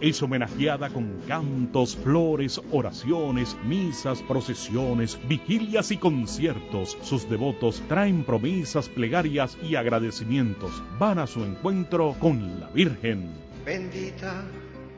Es 0.00 0.22
homenajeada 0.22 0.88
con 0.88 1.20
cantos, 1.28 1.94
flores, 1.94 2.58
oraciones, 2.72 3.54
misas, 3.66 4.22
procesiones, 4.22 5.18
vigilias 5.28 5.90
y 5.90 5.98
conciertos. 5.98 6.96
Sus 7.02 7.28
devotos 7.28 7.82
traen 7.86 8.24
promesas, 8.24 8.88
plegarias 8.88 9.58
y 9.62 9.74
agradecimientos. 9.74 10.82
Van 10.98 11.18
a 11.18 11.26
su 11.26 11.44
encuentro 11.44 12.16
con 12.18 12.60
la 12.60 12.70
Virgen. 12.70 13.30
Bendita 13.66 14.42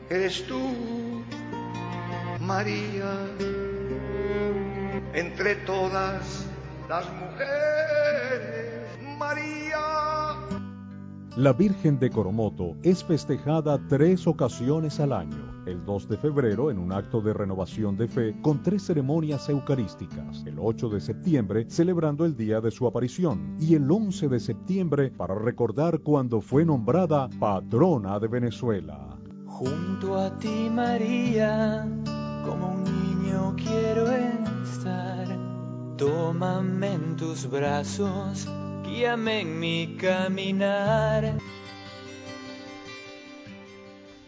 eres 0.09 0.47
tú, 0.47 0.61
María, 2.41 3.27
entre 5.15 5.57
todas 5.57 6.47
las 6.89 7.07
mujeres, 7.13 8.87
María. 9.19 10.12
La 11.37 11.55
Virgen 11.55 11.99
de 11.99 12.11
Coromoto 12.11 12.77
es 12.83 13.03
festejada 13.03 13.81
tres 13.89 14.27
ocasiones 14.27 15.01
al 15.01 15.15
año. 15.15 15.65
El 15.65 15.83
2 15.83 16.11
de 16.11 16.19
febrero 16.19 16.71
en 16.71 16.77
un 16.77 16.93
acto 16.93 17.23
de 17.23 17.33
renovación 17.33 17.97
de 17.97 18.07
fe 18.07 18.37
con 18.43 18.63
tres 18.63 18.83
ceremonias 18.83 19.49
eucarísticas. 19.49 20.45
El 20.45 20.59
8 20.59 20.91
de 20.91 21.01
septiembre 21.01 21.65
celebrando 21.71 22.27
el 22.27 22.37
día 22.37 22.61
de 22.61 22.71
su 22.71 22.87
aparición. 22.87 23.57
Y 23.59 23.75
el 23.75 23.91
11 23.91 24.29
de 24.29 24.41
septiembre 24.41 25.11
para 25.11 25.35
recordar 25.35 26.01
cuando 26.01 26.43
fue 26.43 26.67
nombrada 26.67 27.31
patrona 27.41 28.21
de 28.21 28.29
Venezuela. 28.29 29.17
Junto 29.47 30.19
a 30.19 30.39
ti 30.39 30.69
María, 30.71 31.89
como 32.45 32.75
un 32.75 32.85
niño 32.85 33.55
quiero 33.57 34.07
estar. 34.11 35.29
Tómame 35.97 36.93
en 36.93 37.17
tus 37.17 37.49
brazos 37.49 38.47
guíame 38.93 39.41
en 39.41 39.59
mi 39.59 39.97
caminar. 39.99 41.35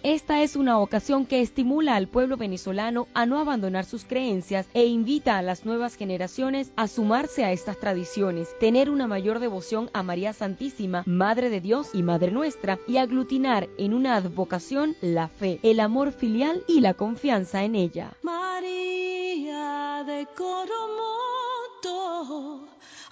Esta 0.03 0.43
es 0.43 0.55
una 0.55 0.79
ocasión 0.81 1.25
que 1.25 1.41
estimula 1.41 1.97
al 1.97 2.09
pueblo 2.09 2.37
venezolano 2.37 3.09
a 3.15 3.25
no 3.25 3.39
abandonar 3.39 3.87
sus 3.87 4.05
creencias 4.05 4.67
e 4.75 4.85
invita 4.85 5.39
a 5.39 5.43
las 5.43 5.65
nuevas 5.65 5.97
generaciones 5.97 6.73
a 6.77 6.89
sumarse 6.89 7.43
a 7.43 7.53
estas 7.53 7.81
tradiciones, 7.81 8.49
tener 8.59 8.91
una 8.91 9.07
mayor 9.07 9.39
devoción 9.39 9.89
a 9.95 10.03
María 10.03 10.35
Santísima, 10.35 11.05
Madre 11.07 11.49
de 11.49 11.63
Dios 11.63 11.95
y 11.95 12.03
Madre 12.03 12.33
nuestra, 12.33 12.79
y 12.87 12.99
aglutinar 12.99 13.71
en 13.79 13.95
una 13.95 14.17
advocación 14.17 14.95
la 15.01 15.29
fe, 15.29 15.59
el 15.63 15.81
amor 15.81 16.13
filial 16.13 16.65
y 16.69 16.81
la 16.81 16.93
confianza 16.93 17.65
en 17.65 17.75
ella. 17.75 18.13
María 18.23 20.05
de 20.07 20.27
Coromoto 20.37 21.15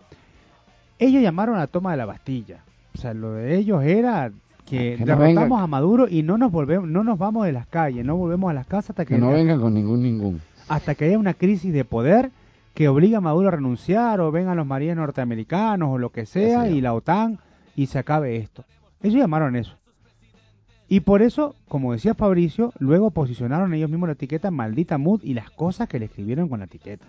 ellos 0.98 1.22
llamaron 1.22 1.54
a 1.54 1.58
la 1.58 1.66
toma 1.68 1.92
de 1.92 1.98
la 1.98 2.06
Bastilla. 2.06 2.64
O 2.94 2.98
sea, 2.98 3.14
lo 3.14 3.32
de 3.32 3.56
ellos 3.56 3.84
era 3.84 4.32
que, 4.64 4.96
Que 4.96 5.04
no 5.04 5.16
derrotamos 5.16 5.60
a 5.60 5.66
Maduro 5.66 6.08
y 6.08 6.22
no 6.22 6.38
nos 6.38 6.50
volvemos, 6.50 6.88
no 6.88 7.04
nos 7.04 7.18
vamos 7.18 7.44
de 7.46 7.52
las 7.52 7.66
calles, 7.66 8.04
no 8.04 8.16
volvemos 8.16 8.50
a 8.50 8.54
las 8.54 8.66
casas 8.66 8.90
hasta 8.90 9.04
que, 9.04 9.14
Que 9.14 9.20
no 9.20 9.30
vengan 9.30 9.60
con 9.60 9.74
ningún 9.74 10.02
ningún. 10.02 10.40
hasta 10.68 10.94
que 10.94 11.04
haya 11.04 11.18
una 11.18 11.34
crisis 11.34 11.72
de 11.72 11.84
poder 11.84 12.30
que 12.72 12.88
obliga 12.88 13.18
a 13.18 13.20
Maduro 13.20 13.48
a 13.48 13.52
renunciar 13.52 14.20
o 14.20 14.32
vengan 14.32 14.56
los 14.56 14.66
marines 14.66 14.96
norteamericanos 14.96 15.90
o 15.90 15.98
lo 15.98 16.10
que 16.10 16.24
sea 16.26 16.68
y 16.68 16.80
la 16.80 16.94
OTAN 16.94 17.38
y 17.76 17.86
se 17.86 17.98
acabe 17.98 18.36
esto. 18.36 18.64
Ellos 19.02 19.20
llamaron 19.20 19.54
eso. 19.54 19.76
Y 20.88 21.00
por 21.00 21.22
eso, 21.22 21.54
como 21.68 21.92
decía 21.92 22.14
Fabricio, 22.14 22.72
luego 22.78 23.10
posicionaron 23.10 23.72
ellos 23.74 23.90
mismos 23.90 24.08
la 24.08 24.12
etiqueta 24.14 24.50
maldita 24.50 24.98
mood 24.98 25.22
y 25.22 25.34
las 25.34 25.50
cosas 25.50 25.88
que 25.88 25.98
le 25.98 26.04
escribieron 26.06 26.48
con 26.48 26.58
la 26.60 26.66
etiqueta. 26.66 27.06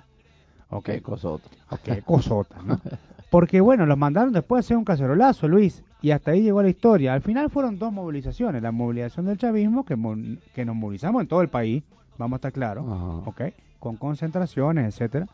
Ok, 0.69 0.85
Qué 0.85 1.01
cosota. 1.01 1.47
ok, 1.69 2.03
cosota, 2.05 2.55
¿no? 2.65 2.79
Porque 3.29 3.59
bueno, 3.59 3.85
los 3.85 3.97
mandaron 3.97 4.31
después 4.33 4.59
a 4.59 4.61
hacer 4.65 4.77
un 4.77 4.85
cacerolazo, 4.85 5.47
Luis, 5.47 5.83
y 6.01 6.11
hasta 6.11 6.31
ahí 6.31 6.41
llegó 6.41 6.61
la 6.61 6.69
historia. 6.69 7.13
Al 7.13 7.21
final 7.21 7.49
fueron 7.49 7.77
dos 7.77 7.91
movilizaciones, 7.91 8.61
la 8.63 8.71
movilización 8.71 9.25
del 9.25 9.37
chavismo, 9.37 9.83
que, 9.83 9.95
mo- 9.95 10.15
que 10.53 10.63
nos 10.63 10.75
movilizamos 10.75 11.21
en 11.21 11.27
todo 11.27 11.41
el 11.41 11.49
país, 11.49 11.83
vamos 12.17 12.37
a 12.37 12.37
estar 12.37 12.53
claros, 12.53 12.85
Ajá. 12.87 13.05
ok, 13.29 13.41
con 13.79 13.97
concentraciones, 13.97 14.85
etcétera. 14.87 15.27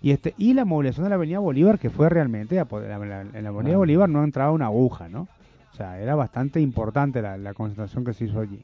Y 0.00 0.12
este 0.12 0.34
y 0.38 0.54
la 0.54 0.64
movilización 0.64 1.04
de 1.04 1.10
la 1.10 1.16
Avenida 1.16 1.40
Bolívar, 1.40 1.78
que 1.78 1.90
fue 1.90 2.08
realmente, 2.08 2.54
la- 2.54 2.66
la- 2.70 3.20
en 3.22 3.42
la 3.42 3.48
Avenida. 3.50 3.76
Bolívar 3.76 4.08
no 4.08 4.22
entraba 4.22 4.52
una 4.52 4.66
aguja, 4.66 5.08
¿no? 5.08 5.26
Era 5.80 6.14
bastante 6.14 6.60
importante 6.60 7.22
la, 7.22 7.54
concentración 7.54 8.04
que 8.04 8.12
se 8.12 8.26
hizo 8.26 8.40
allí. 8.40 8.62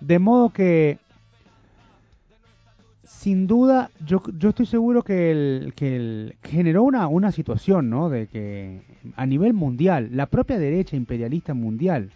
De 0.00 0.18
modo 0.18 0.50
que, 0.50 0.98
sin 3.04 3.46
duda, 3.46 3.90
yo, 4.04 4.22
yo 4.38 4.50
estoy 4.50 4.66
seguro 4.66 5.02
que, 5.02 5.30
el, 5.30 5.72
que, 5.76 5.96
el, 5.96 6.36
generó 6.42 6.82
una, 6.82 7.06
una 7.06 7.32
situación, 7.32 7.88
¿no? 7.88 8.08
De 8.08 8.26
que 8.26 8.82
a 9.16 9.26
nivel 9.26 9.54
mundial, 9.54 10.10
la 10.12 10.26
propia 10.26 10.58
derecha 10.58 10.96
imperialista 10.96 11.54
mundial 11.54 12.10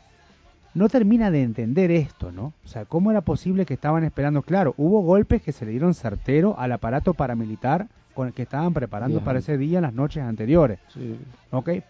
no 0.75 0.91
termina 0.91 1.31
de 1.31 1.43
entender 1.43 1.91
esto, 1.91 2.33
¿no? 2.33 2.53
O 2.63 2.69
sea, 2.69 2.85
¿cómo 2.85 3.11
era 3.11 3.23
posible 3.23 3.65
que 3.65 3.75
estaban 3.75 4.05
esperando? 4.05 4.43
Claro, 4.43 4.75
hubo 4.77 5.01
golpes 5.01 5.41
que 5.41 5.53
se 5.53 5.65
le 5.65 5.71
dieron 5.71 5.95
certero 5.95 6.59
al 6.59 6.73
aparato 6.73 7.15
paramilitar 7.15 7.89
con 8.17 8.27
el 8.29 8.33
que 8.33 8.43
estaban 8.43 8.73
preparando 8.73 9.21
para 9.21 9.39
ese 9.39 9.59
día 9.59 9.79
en 9.79 9.83
las 9.83 9.93
noches 9.93 10.25
anteriores. 10.25 10.81
Sí. 10.89 11.17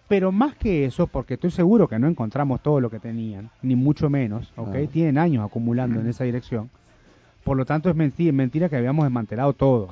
Pero 0.09 0.33
más 0.33 0.57
que 0.57 0.85
eso, 0.85 1.07
porque 1.07 1.35
estoy 1.35 1.53
seguro 1.53 1.89
que 1.89 1.99
no 1.99 2.09
encontramos 2.09 2.61
todo 2.61 2.81
lo 2.81 2.91
que 2.91 2.99
tenían, 2.99 3.49
ni 3.63 3.77
mucho 3.77 4.11
menos, 4.11 4.53
¿ok? 4.57 4.75
Ah. 4.75 4.89
Tienen 4.93 5.17
años 5.19 5.47
acumulando 5.47 6.01
en 6.01 6.09
esa 6.09 6.25
dirección. 6.25 6.69
Por 7.45 7.57
lo 7.57 7.65
tanto, 7.65 7.89
es 7.89 7.95
mentira, 7.95 8.33
mentira 8.33 8.69
que 8.69 8.77
habíamos 8.77 9.05
desmantelado 9.05 9.53
todo. 9.53 9.89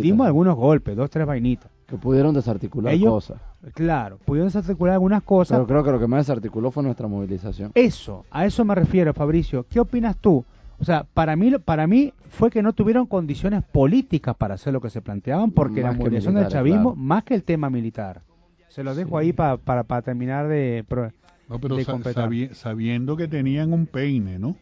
Dimos 0.00 0.26
algunos 0.28 0.54
golpes, 0.54 0.96
dos, 0.96 1.10
tres 1.10 1.26
vainitas. 1.26 1.68
Que 1.88 1.96
pudieron 1.96 2.32
desarticular 2.32 2.94
Ellos- 2.94 3.10
cosas. 3.12 3.40
Claro, 3.74 4.18
pudieron 4.24 4.46
desarticular 4.48 4.94
algunas 4.94 5.22
cosas. 5.22 5.56
Pero 5.58 5.66
creo 5.66 5.84
que 5.84 5.90
lo 5.90 5.98
que 5.98 6.06
más 6.06 6.26
desarticuló 6.26 6.70
fue 6.70 6.82
nuestra 6.84 7.08
movilización. 7.08 7.72
Eso, 7.74 8.24
a 8.30 8.46
eso 8.46 8.64
me 8.64 8.74
refiero, 8.76 9.12
Fabricio. 9.12 9.66
¿Qué 9.68 9.80
opinas 9.80 10.16
tú? 10.18 10.44
O 10.78 10.84
sea, 10.84 11.04
para 11.14 11.36
mí, 11.36 11.52
para 11.64 11.86
mí 11.86 12.12
fue 12.30 12.50
que 12.50 12.62
no 12.62 12.72
tuvieron 12.72 13.06
condiciones 13.06 13.62
políticas 13.62 14.36
para 14.36 14.54
hacer 14.54 14.72
lo 14.72 14.80
que 14.80 14.90
se 14.90 15.00
planteaban, 15.00 15.50
porque 15.52 15.82
Más 15.82 15.92
la 15.92 15.98
movilización 15.98 16.34
del 16.34 16.48
chavismo, 16.48 16.92
claro. 16.94 16.96
más 16.96 17.24
que 17.24 17.34
el 17.34 17.42
tema 17.44 17.70
militar. 17.70 18.22
Se 18.68 18.82
lo 18.82 18.94
dejo 18.94 19.16
ahí 19.18 19.32
pa- 19.32 19.56
para, 19.56 19.84
para 19.84 20.02
terminar 20.02 20.48
de, 20.48 20.84
pro- 20.88 21.12
No, 21.48 21.60
pero 21.60 21.76
de 21.76 21.84
sa- 21.84 21.92
completar. 21.92 22.24
sabi- 22.24 22.50
sabiendo 22.54 23.16
que 23.16 23.28
tenían 23.28 23.72
un 23.72 23.86
peine, 23.86 24.38
¿no? 24.38 24.56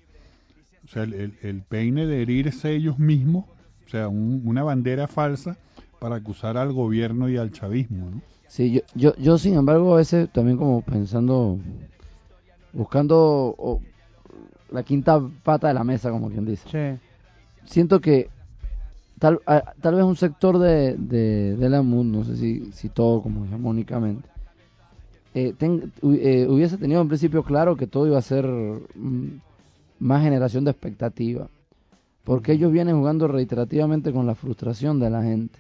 O 0.85 0.89
sea, 0.89 1.05
el, 1.05 1.15
el- 1.15 1.35
el 1.43 1.63
peine 1.63 2.07
de 2.07 2.21
herirse 2.23 2.73
ellos 2.73 2.99
mismos, 2.99 3.47
o 3.87 3.89
sea, 3.89 4.09
un- 4.09 4.43
una 4.45 4.63
bandera 4.63 5.09
falsa 5.09 5.57
para 5.99 6.17
acusar 6.17 6.57
al 6.59 6.73
gobierno 6.73 7.29
y 7.31 7.37
al 7.39 7.53
chavismo, 7.53 8.11
¿no? 8.11 8.21
Sí, 8.49 8.71
yo, 8.71 8.81
yo, 8.95 9.17
yo 9.17 9.39
sin 9.39 9.55
embargo 9.55 9.95
a 9.95 9.97
veces 9.97 10.29
también 10.31 10.59
como 10.59 10.83
pensando, 10.83 11.59
buscando 12.73 13.55
o, 13.57 13.81
la 14.73 14.83
quinta 14.83 15.21
pata 15.43 15.69
de 15.69 15.75
la 15.75 15.85
mesa, 15.85 16.11
como 16.11 16.29
quien 16.31 16.45
dice. 16.47 16.69
Siento 17.67 18.01
que 18.01 18.29
tal, 19.19 19.41
a- 19.47 19.73
tal 19.81 19.95
vez 19.95 20.05
un 20.05 20.17
sector 20.17 20.59
de, 20.59 20.97
de, 20.97 21.57
de 21.57 21.69
la 21.69 21.79
MUD, 21.83 22.05
no 22.05 22.25
sé 22.25 22.37
si, 22.37 22.73
si 22.73 22.89
todo 22.89 23.23
como 23.23 23.45
hegemónicamente, 23.45 24.29
eh, 25.35 25.55
ten- 25.57 25.93
hu- 26.03 26.19
eh, 26.21 26.47
hubiese 26.49 26.77
tenido 26.79 27.01
en 27.01 27.09
principio 27.09 27.43
claro 27.43 27.77
que 27.77 27.87
todo 27.87 28.07
iba 28.07 28.19
a 28.19 28.23
ser 28.23 28.47
mm, 28.47 29.27
más 30.01 30.23
generación 30.23 30.65
de 30.65 30.71
expectativa. 30.73 31.49
Porque 32.25 32.53
ellos 32.53 32.71
vienen 32.71 32.97
jugando 32.99 33.27
reiterativamente 33.27 34.13
con 34.13 34.27
la 34.27 34.35
frustración 34.37 35.01
de 35.01 35.11
la 35.11 35.23
gente 35.23 35.59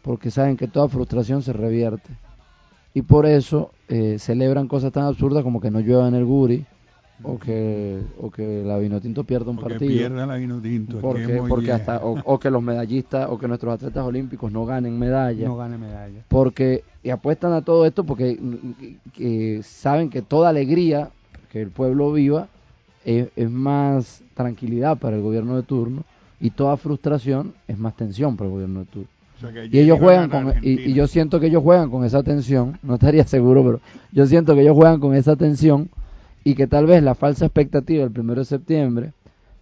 porque 0.00 0.30
saben 0.30 0.56
que 0.56 0.66
toda 0.68 0.88
frustración 0.88 1.42
se 1.42 1.52
revierte. 1.52 2.08
Y 2.94 3.02
por 3.02 3.26
eso 3.26 3.72
eh, 3.88 4.16
celebran 4.18 4.66
cosas 4.66 4.92
tan 4.92 5.04
absurdas 5.04 5.42
como 5.44 5.60
que 5.60 5.70
no 5.70 5.80
llueva 5.80 6.08
en 6.08 6.14
el 6.14 6.24
Guri 6.24 6.64
o 7.22 7.38
que, 7.38 8.00
o 8.20 8.30
que 8.30 8.62
la 8.64 8.78
Vinotinto 8.78 9.24
pierda 9.24 9.50
un 9.50 9.58
partido. 9.58 9.90
pierda 9.90 10.26
la 10.26 10.36
Vinotinto. 10.36 11.00
Porque, 11.00 11.42
porque 11.48 11.72
hasta, 11.72 11.98
o, 12.04 12.18
o 12.24 12.38
que 12.38 12.50
los 12.50 12.62
medallistas 12.62 13.28
o 13.30 13.38
que 13.38 13.48
nuestros 13.48 13.74
atletas 13.74 14.04
olímpicos 14.04 14.52
no 14.52 14.64
ganen 14.64 14.98
medallas. 14.98 15.48
no 15.48 15.56
gane 15.56 15.78
medalla. 15.78 16.22
Porque 16.28 16.84
y 17.02 17.10
apuestan 17.10 17.52
a 17.52 17.62
todo 17.62 17.86
esto 17.86 18.04
porque 18.04 18.38
mm, 18.40 19.10
que 19.12 19.60
saben 19.62 20.10
que 20.10 20.22
toda 20.22 20.50
alegría 20.50 21.10
que 21.50 21.62
el 21.62 21.70
pueblo 21.70 22.12
viva 22.12 22.48
es, 23.04 23.28
es 23.34 23.50
más 23.50 24.22
tranquilidad 24.34 24.98
para 24.98 25.16
el 25.16 25.22
gobierno 25.22 25.56
de 25.56 25.62
turno 25.62 26.04
y 26.40 26.50
toda 26.50 26.76
frustración 26.76 27.54
es 27.66 27.78
más 27.78 27.96
tensión 27.96 28.36
para 28.36 28.46
el 28.46 28.52
gobierno 28.52 28.80
de 28.80 28.86
turno. 28.86 29.08
O 29.36 29.40
sea, 29.40 29.52
que 29.52 29.68
Y 29.70 29.78
ellos 29.80 29.98
juegan 29.98 30.30
con, 30.30 30.46
y, 30.46 30.48
Argentina. 30.48 30.82
y 30.82 30.92
yo 30.94 31.06
siento 31.06 31.40
que 31.40 31.46
ellos 31.46 31.62
juegan 31.62 31.90
con 31.90 32.04
esa 32.04 32.22
tensión, 32.22 32.78
no 32.82 32.94
estaría 32.94 33.24
seguro, 33.24 33.64
pero 33.64 33.80
yo 34.12 34.26
siento 34.26 34.54
que 34.54 34.62
ellos 34.62 34.76
juegan 34.76 35.00
con 35.00 35.14
esa 35.14 35.36
tensión 35.36 35.88
y 36.50 36.54
que 36.54 36.66
tal 36.66 36.86
vez 36.86 37.02
la 37.02 37.14
falsa 37.14 37.44
expectativa 37.44 38.02
del 38.04 38.10
primero 38.12 38.40
de 38.40 38.46
septiembre 38.46 39.12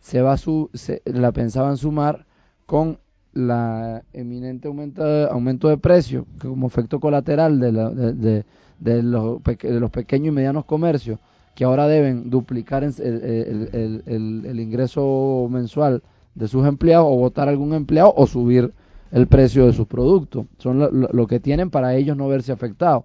se 0.01 0.23
va 0.23 0.35
a 0.35 0.37
su, 0.37 0.71
se, 0.73 1.03
la 1.05 1.33
pensaban 1.33 1.77
sumar 1.77 2.27
con 2.65 2.99
la 3.33 4.03
eminente 4.13 4.69
aumento, 4.69 5.03
aumento 5.31 5.69
de 5.69 5.79
precios 5.79 6.25
como 6.41 6.69
efecto 6.69 7.01
colateral 7.01 7.59
de, 7.59 7.73
la- 7.73 7.91
de, 7.91 8.45
de- 8.79 9.03
los, 9.03 9.43
de 9.43 9.81
los 9.81 9.91
pequeños 9.91 10.29
y 10.29 10.31
medianos 10.31 10.65
comercios 10.65 11.19
que 11.57 11.65
ahora 11.65 11.89
deben 11.89 12.31
duplicar 12.31 12.85
el, 12.85 12.95
el- 13.01 14.03
el- 14.07 14.43
el- 14.47 14.61
ingreso 14.61 15.49
mensual 15.51 16.03
de 16.37 16.47
sus 16.47 16.65
empleados 16.67 17.09
o 17.11 17.17
votar 17.17 17.49
algún 17.49 17.75
empleado 17.75 18.15
o 18.17 18.29
subir 18.29 18.73
el 19.11 19.27
precio 19.27 19.67
de 19.67 19.73
sus 19.73 19.89
productos. 19.89 20.47
Son 20.59 20.79
lo- 20.79 20.91
lo 20.91 21.27
que 21.27 21.41
tienen 21.41 21.71
para 21.71 21.97
ellos 21.97 22.17
no 22.17 22.29
verse 22.29 22.53
afectados, 22.53 23.03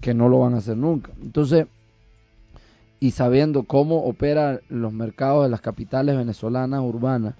que 0.00 0.14
no 0.14 0.28
lo 0.28 0.38
van 0.38 0.54
a 0.54 0.58
hacer 0.58 0.76
nunca. 0.76 1.10
Entonces, 1.20 1.66
y 3.00 3.12
sabiendo 3.12 3.62
cómo 3.64 4.04
operan 4.04 4.60
los 4.68 4.92
mercados 4.92 5.44
de 5.44 5.50
las 5.50 5.60
capitales 5.60 6.16
venezolanas 6.16 6.80
urbanas, 6.82 7.34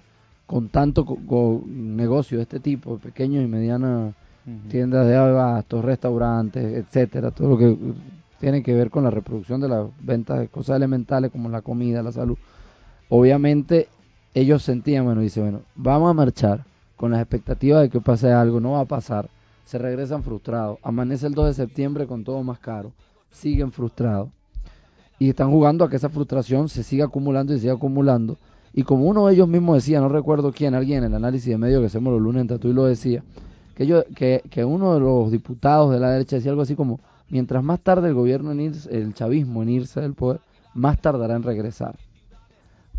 con 0.45 0.69
tanto 0.69 1.05
co- 1.05 1.19
co- 1.27 1.63
negocio 1.67 2.37
de 2.37 2.43
este 2.43 2.59
tipo, 2.59 2.97
pequeños 2.97 3.43
y 3.43 3.47
medianas 3.47 4.13
tiendas 4.69 5.05
de 5.05 5.15
abastos, 5.15 5.85
restaurantes, 5.85 6.63
etcétera, 6.75 7.29
todo 7.31 7.49
lo 7.49 7.57
que 7.57 7.77
tiene 8.39 8.63
que 8.63 8.73
ver 8.73 8.89
con 8.89 9.03
la 9.03 9.11
reproducción 9.11 9.61
de 9.61 9.67
las 9.69 9.85
ventas 10.01 10.39
de 10.39 10.47
cosas 10.47 10.77
elementales 10.77 11.31
como 11.31 11.49
la 11.49 11.61
comida, 11.61 12.01
la 12.01 12.11
salud. 12.11 12.37
Obviamente 13.09 13.87
ellos 14.33 14.63
sentían, 14.63 15.05
bueno, 15.05 15.21
dice, 15.21 15.41
bueno, 15.41 15.61
vamos 15.75 16.09
a 16.09 16.13
marchar 16.13 16.63
con 16.95 17.11
las 17.11 17.21
expectativas 17.21 17.81
de 17.81 17.89
que 17.89 18.01
pase 18.01 18.31
algo, 18.31 18.59
no 18.59 18.71
va 18.73 18.81
a 18.81 18.85
pasar. 18.85 19.29
Se 19.65 19.77
regresan 19.77 20.23
frustrados. 20.23 20.79
Amanece 20.83 21.27
el 21.27 21.33
2 21.33 21.47
de 21.47 21.53
septiembre 21.53 22.07
con 22.07 22.23
todo 22.23 22.41
más 22.43 22.59
caro. 22.59 22.91
Siguen 23.31 23.71
frustrados. 23.71 24.29
Y 25.19 25.29
están 25.29 25.51
jugando 25.51 25.83
a 25.83 25.89
que 25.89 25.97
esa 25.97 26.09
frustración 26.09 26.69
se 26.69 26.81
siga 26.81 27.05
acumulando 27.05 27.53
y 27.53 27.59
siga 27.59 27.73
acumulando. 27.73 28.37
Y 28.73 28.83
como 28.83 29.05
uno 29.05 29.27
de 29.27 29.33
ellos 29.33 29.47
mismos 29.47 29.75
decía, 29.75 29.99
no 29.99 30.09
recuerdo 30.09 30.51
quién, 30.51 30.73
alguien 30.73 30.99
en 30.99 31.11
el 31.11 31.15
análisis 31.15 31.49
de 31.49 31.57
medio 31.57 31.81
que 31.81 31.87
hacemos 31.87 32.13
los 32.13 32.21
lunes 32.21 32.41
en 32.41 32.47
Tatuí 32.47 32.71
lo 32.71 32.85
decía, 32.85 33.23
que, 33.75 33.85
yo, 33.85 34.03
que, 34.15 34.43
que 34.49 34.63
uno 34.63 34.93
de 34.93 34.99
los 34.99 35.31
diputados 35.31 35.91
de 35.91 35.99
la 35.99 36.11
derecha 36.11 36.37
decía 36.37 36.51
algo 36.51 36.61
así 36.61 36.75
como, 36.75 36.99
mientras 37.29 37.63
más 37.63 37.79
tarde 37.81 38.09
el 38.09 38.13
gobierno 38.13 38.51
en 38.51 38.61
irse, 38.61 38.95
el 38.95 39.13
chavismo 39.13 39.63
en 39.63 39.69
irse 39.69 40.01
del 40.01 40.13
poder, 40.13 40.39
más 40.73 41.01
tardará 41.01 41.35
en 41.35 41.43
regresar. 41.43 41.97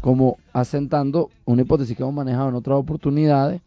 Como 0.01 0.39
asentando 0.53 1.31
una 1.45 1.63
hipótesis 1.63 1.97
que 1.97 2.03
hemos 2.03 2.15
manejado 2.15 2.49
en 2.49 2.55
otras 2.55 2.79
oportunidades, 2.79 3.61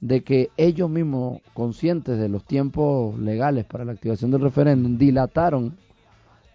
de 0.00 0.22
que 0.22 0.50
ellos 0.56 0.88
mismos, 0.88 1.40
conscientes 1.54 2.18
de 2.18 2.28
los 2.28 2.44
tiempos 2.44 3.18
legales 3.18 3.64
para 3.64 3.84
la 3.84 3.92
activación 3.92 4.30
del 4.30 4.42
referéndum, 4.42 4.96
dilataron 4.96 5.76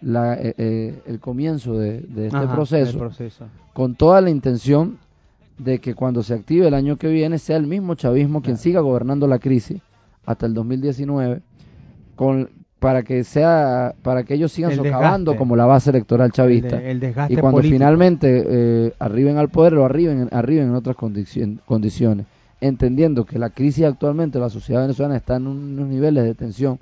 la, 0.04 0.34
eh, 0.34 0.54
eh, 0.58 1.02
el 1.06 1.18
comienzo 1.20 1.78
de, 1.78 2.00
de 2.00 2.26
este 2.26 2.36
Ajá, 2.36 2.54
proceso 2.54 2.98
con 3.72 3.94
toda 3.94 4.20
la 4.20 4.30
intención 4.30 4.98
de 5.58 5.78
que 5.78 5.94
cuando 5.94 6.22
se 6.22 6.34
active 6.34 6.66
el 6.68 6.74
año 6.74 6.96
que 6.96 7.08
viene 7.08 7.38
sea 7.38 7.56
el 7.56 7.66
mismo 7.66 7.94
chavismo 7.94 8.42
quien 8.42 8.56
siga 8.56 8.80
gobernando 8.80 9.26
la 9.26 9.38
crisis 9.38 9.80
hasta 10.26 10.46
el 10.46 10.54
2019 10.54 11.40
con 12.16 12.50
para 12.78 13.02
que 13.02 13.24
sea 13.24 13.94
para 14.02 14.24
que 14.24 14.34
ellos 14.34 14.52
sigan 14.52 14.72
El 14.72 14.76
socavando 14.78 15.30
desgaste. 15.32 15.38
como 15.38 15.56
la 15.56 15.64
base 15.64 15.88
electoral 15.90 16.30
chavista 16.32 16.76
El 16.76 16.82
de- 16.82 16.90
el 16.90 17.00
desgaste 17.00 17.32
y 17.34 17.36
cuando 17.36 17.58
político. 17.58 17.74
finalmente 17.76 18.44
eh, 18.46 18.92
arriben 18.98 19.38
al 19.38 19.48
poder 19.48 19.72
lo 19.72 19.84
arriben 19.86 20.28
arriben 20.32 20.64
en 20.68 20.74
otras 20.74 20.96
condiciones 20.96 22.26
entendiendo 22.60 23.24
que 23.24 23.38
la 23.38 23.50
crisis 23.50 23.84
actualmente 23.84 24.38
la 24.38 24.50
sociedad 24.50 24.82
venezolana 24.82 25.16
está 25.16 25.36
en 25.36 25.46
unos 25.46 25.88
niveles 25.88 26.24
de 26.24 26.34
tensión 26.34 26.78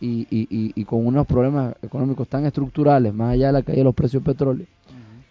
y, 0.00 0.26
y, 0.30 0.46
y, 0.50 0.72
y 0.74 0.84
con 0.84 1.06
unos 1.06 1.26
problemas 1.26 1.74
económicos 1.82 2.28
tan 2.28 2.44
estructurales 2.46 3.14
más 3.14 3.32
allá 3.34 3.48
de 3.48 3.52
la 3.54 3.62
caída 3.62 3.78
de 3.80 3.84
los 3.84 3.94
precios 3.94 4.22
del 4.22 4.32
petróleo 4.34 4.66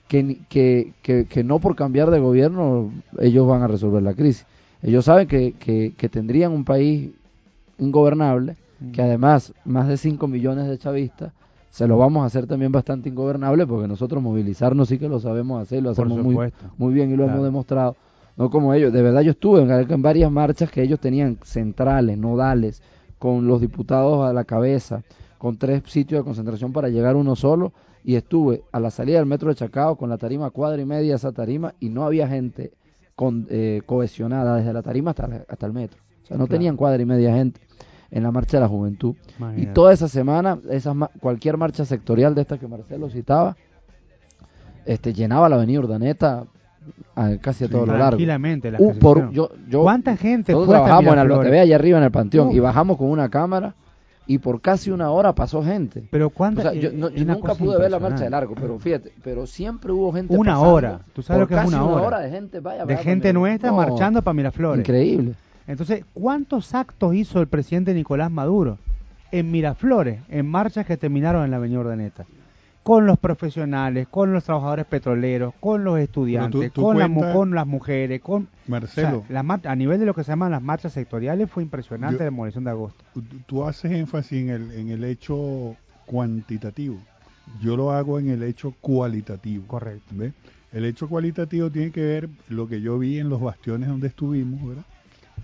que, 0.08 0.40
que, 0.50 0.94
que, 1.02 1.26
que 1.26 1.44
no 1.44 1.60
por 1.60 1.76
cambiar 1.76 2.12
de 2.12 2.20
gobierno 2.20 2.92
ellos 3.20 3.48
van 3.48 3.64
a 3.64 3.68
resolver 3.68 4.04
la 4.04 4.14
crisis. 4.14 4.46
Ellos 4.82 5.06
saben 5.06 5.28
que, 5.28 6.10
tendrían 6.12 6.52
un 6.52 6.64
país 6.64 7.10
ingobernable, 7.80 8.56
que 8.94 9.02
además 9.02 9.54
más 9.66 9.88
de 9.88 9.98
5 9.98 10.28
millones 10.28 10.68
de 10.68 10.78
chavistas, 10.78 11.32
se 11.72 11.88
lo 11.88 11.98
vamos 11.98 12.24
a 12.24 12.28
hacer 12.28 12.48
también 12.48 12.72
bastante 12.72 13.10
ingobernable 13.10 13.66
porque 13.68 13.88
nosotros 13.88 14.22
movilizarnos 14.22 14.88
sí 14.88 14.98
que 14.98 15.10
lo 15.10 15.20
sabemos 15.20 15.62
hacer, 15.62 15.84
lo 15.84 15.90
hacemos 15.90 16.20
muy, 16.24 16.38
muy 16.78 16.94
bien 16.94 17.10
y 17.12 17.16
lo 17.16 17.24
Claro. 17.24 17.34
hemos 17.34 17.46
demostrado. 17.46 17.96
No 18.38 18.50
como 18.50 18.74
ellos, 18.74 18.94
de 18.94 19.02
verdad 19.02 19.22
yo 19.22 19.32
estuve 19.32 19.62
en, 19.62 19.92
en 19.92 20.02
varias 20.02 20.32
marchas 20.32 20.70
que 20.70 20.82
ellos 20.84 21.00
tenían 21.00 21.38
centrales, 21.44 22.18
nodales, 22.18 22.82
con 23.26 23.48
los 23.48 23.60
diputados 23.60 24.24
a 24.24 24.34
la 24.34 24.44
cabeza, 24.44 25.02
con 25.40 25.58
tres 25.58 25.82
sitios 25.88 26.20
de 26.20 26.24
concentración 26.24 26.72
para 26.72 26.90
llegar 26.90 27.16
uno 27.16 27.36
solo 27.36 27.74
y 28.04 28.14
estuve 28.18 28.62
a 28.72 28.80
la 28.80 28.92
salida 28.92 29.18
del 29.18 29.26
metro 29.26 29.50
de 29.50 29.56
Chacao 29.56 29.96
con 29.96 30.12
la 30.12 30.20
tarima 30.20 30.52
cuadra 30.52 30.80
y 30.80 30.86
media 30.86 31.16
esa 31.16 31.32
tarima 31.32 31.74
y 31.80 31.90
no 31.90 32.06
había 32.06 32.28
gente 32.28 32.74
con, 33.16 33.48
eh, 33.50 33.82
cohesionada 33.88 34.58
desde 34.58 34.74
la 34.74 34.84
tarima 34.84 35.10
hasta, 35.10 35.26
la- 35.28 35.44
hasta 35.50 35.66
el 35.66 35.74
metro. 35.74 35.98
O 36.24 36.28
sea, 36.28 36.38
no 36.38 36.46
Claro. 36.46 36.56
tenían 36.60 36.78
cuadra 36.78 37.02
y 37.02 37.06
media 37.08 37.34
gente 37.34 37.62
en 38.12 38.22
la 38.22 38.30
marcha 38.32 38.58
de 38.58 38.62
la 38.62 38.68
juventud. 38.70 39.16
Y 39.58 39.66
toda 39.74 39.92
esa 39.92 40.08
semana, 40.08 40.60
esas 40.70 40.96
cualquier 41.20 41.58
marcha 41.58 41.84
sectorial 41.84 42.36
de 42.36 42.42
esta 42.42 42.60
que 42.60 42.68
Marcelo 42.68 43.10
citaba, 43.10 43.58
este 44.86 45.14
llenaba 45.14 45.50
la 45.50 45.56
avenida 45.56 45.80
Urdaneta 45.80 46.46
a 47.16 47.38
casi 47.42 47.64
a 47.64 47.68
Sí, 47.68 47.72
todo 47.74 47.86
lo 47.86 47.94
largo. 47.94 48.10
tranquilamente 48.10 48.72
las 48.72 48.82
Uh, 48.82 48.94
por- 49.00 49.32
yo, 49.32 49.50
yo, 49.70 49.82
¿Cuánta 49.84 50.16
gente 50.18 50.52
nosotros 50.52 50.68
fue 50.68 50.76
trabajamos 50.76 51.04
en 51.06 51.10
Miraflores? 51.12 51.38
Albatevea 51.38 51.62
allá 51.64 51.76
arriba 51.76 51.98
en 51.98 52.04
el 52.04 52.12
Panteón 52.12 52.52
y 52.52 52.60
bajamos 52.60 52.98
con 52.98 53.10
una 53.10 53.30
cámara 53.30 53.74
y 54.28 54.40
por 54.40 54.60
casi 54.60 54.90
una 54.92 55.12
hora 55.12 55.34
pasó 55.34 55.64
gente. 55.64 56.04
Pero 56.10 56.32
O 56.36 56.52
sea, 56.62 56.74
yo, 56.74 56.92
no- 56.92 57.10
yo 57.10 57.26
nunca 57.26 57.54
pude 57.56 57.78
ver 57.78 57.92
la 57.92 58.00
marcha 58.00 58.24
de 58.24 58.30
largo, 58.30 58.56
pero 58.60 58.80
fíjate, 58.80 59.12
pero 59.24 59.46
siempre 59.46 59.92
hubo 59.92 60.12
gente 60.14 60.36
Una 60.36 60.54
pasando 60.54 60.72
hora. 60.74 61.00
¿Tú 61.14 61.22
sabes 61.22 61.42
lo 61.42 61.48
que 61.48 61.56
es 61.56 61.66
una 61.66 61.86
hora? 61.86 62.20
de 62.20 62.30
gente, 62.32 62.60
vaya, 62.60 62.86
de 62.86 62.98
gente 62.98 63.32
nuestra 63.34 63.70
No, 63.70 63.78
marchando 63.78 64.22
para 64.22 64.34
Miraflores. 64.34 64.80
Increíble. 64.80 65.34
Entonces, 65.68 66.06
¿cuántos 66.14 66.74
actos 66.76 67.16
hizo 67.16 67.40
el 67.42 67.48
presidente 67.48 67.94
Nicolás 67.94 68.30
Maduro 68.32 68.78
en 69.32 69.52
Miraflores, 69.52 70.20
en 70.30 70.46
marchas 70.48 70.86
que 70.86 70.96
terminaron 70.98 71.44
en 71.44 71.52
la 71.52 71.58
Avenida 71.58 71.80
Ordaneta? 71.80 72.26
Con 72.86 73.08
los 73.08 73.18
profesionales, 73.18 74.08
con 74.12 74.32
los 74.32 74.44
trabajadores 74.44 74.86
petroleros, 74.86 75.56
con 75.60 75.84
los 75.84 75.98
estudiantes, 75.98 76.72
tú 76.72 76.84
con, 76.84 77.00
la 77.00 77.34
con 77.34 77.56
las 77.56 77.66
mujeres, 77.66 78.22
con... 78.22 78.48
Marcelo. 78.68 79.24
O 79.24 79.28
sea, 79.28 79.42
la 79.42 79.60
a 79.64 79.76
nivel 79.76 80.00
de 80.00 80.06
lo 80.06 80.14
que 80.14 80.24
se 80.24 80.32
llaman 80.32 80.52
las 80.52 80.62
marchas 80.62 80.94
sectoriales 80.94 81.50
fue 81.50 81.64
impresionante 81.64 82.14
Yo- 82.14 82.20
la 82.20 82.26
demolición 82.26 82.64
de 82.64 82.70
agosto. 82.70 83.04
Tú- 83.48 83.66
haces 83.66 83.92
énfasis 83.92 84.40
en 84.44 84.50
el, 84.52 84.72
en 84.74 84.90
el 84.90 85.04
hecho 85.04 85.76
cuantitativo. 86.06 87.00
Yo 87.60 87.76
lo 87.76 87.92
hago 87.92 88.20
en 88.20 88.30
el 88.30 88.44
hecho 88.44 88.76
cualitativo. 88.82 89.66
Correcto. 89.66 90.14
El 90.72 90.86
hecho 90.86 91.10
cualitativo 91.10 91.72
tiene 91.72 91.90
que 91.90 92.04
ver 92.04 92.30
lo 92.50 92.68
que 92.68 92.82
yo 92.82 93.00
vi 93.00 93.18
en 93.18 93.30
los 93.30 93.42
bastiones 93.42 93.90
donde 93.90 94.10
estuvimos, 94.10 94.64
¿verdad? 94.64 94.86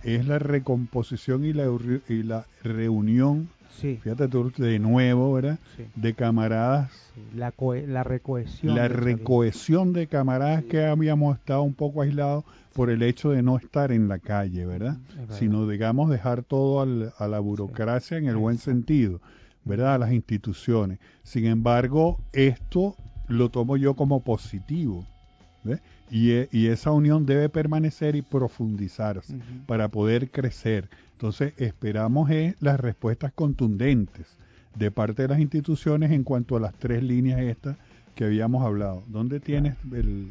Es 0.03 0.27
la 0.27 0.37
recomposición 0.37 1.43
y 1.43 1.53
la, 1.53 1.65
y 2.07 2.21
la 2.21 2.45
reunión, 2.63 3.49
Sí. 3.79 3.99
fíjate 4.03 4.27
tú, 4.27 4.51
de 4.57 4.79
nuevo, 4.79 5.33
¿verdad? 5.33 5.57
Sí. 5.77 5.85
De 5.95 6.13
camaradas, 6.13 6.91
La, 7.35 7.51
cohe- 7.51 7.85
la 7.87 8.03
recohesión. 8.03 8.75
la 8.75 8.87
recohesión 8.87 9.93
de 9.93 10.07
camaradas 10.07 10.63
que 10.65 10.85
habíamos 10.85 11.37
estado 11.37 11.61
un 11.63 11.73
poco 11.73 12.01
aislados 12.01 12.43
por 12.73 12.89
el 12.89 13.01
hecho 13.03 13.31
de 13.31 13.41
no 13.43 13.57
estar 13.57 13.91
en 13.91 14.07
la 14.07 14.19
calle, 14.19 14.65
¿verdad? 14.65 14.97
Sino, 15.37 15.67
digamos, 15.67 16.09
dejar 16.09 16.43
todo 16.43 16.81
al- 16.81 17.13
a 17.17 17.27
la 17.27 17.39
burocracia 17.39 18.17
en 18.17 18.27
el 18.27 18.37
buen 18.37 18.57
sentido, 18.57 19.19
¿verdad? 19.65 19.95
A 19.95 19.97
las 19.97 20.11
instituciones. 20.13 20.99
Sin 21.23 21.45
embargo, 21.45 22.19
esto 22.33 22.95
lo 23.27 23.49
tomo 23.49 23.77
yo 23.77 23.93
como 23.95 24.21
positivo, 24.21 25.05
¿ve? 25.63 25.79
Y, 26.09 26.31
e- 26.31 26.49
y 26.51 26.67
esa 26.67 26.91
unión 26.91 27.25
debe 27.25 27.47
permanecer 27.49 28.15
y 28.15 28.21
profundizarse 28.21 29.35
para 29.65 29.87
poder 29.87 30.29
crecer. 30.29 30.89
Entonces, 31.21 31.53
esperamos 31.57 32.31
eh, 32.31 32.55
las 32.61 32.79
respuestas 32.79 33.31
contundentes 33.31 34.25
de 34.73 34.89
parte 34.89 35.21
de 35.21 35.27
las 35.27 35.39
instituciones 35.39 36.09
en 36.09 36.23
cuanto 36.23 36.55
a 36.55 36.59
las 36.59 36.73
tres 36.73 37.03
líneas 37.03 37.39
estas 37.41 37.77
que 38.15 38.23
habíamos 38.25 38.65
hablado. 38.65 39.03
¿Dónde 39.05 39.39
tienes 39.39 39.75
el, 39.93 40.29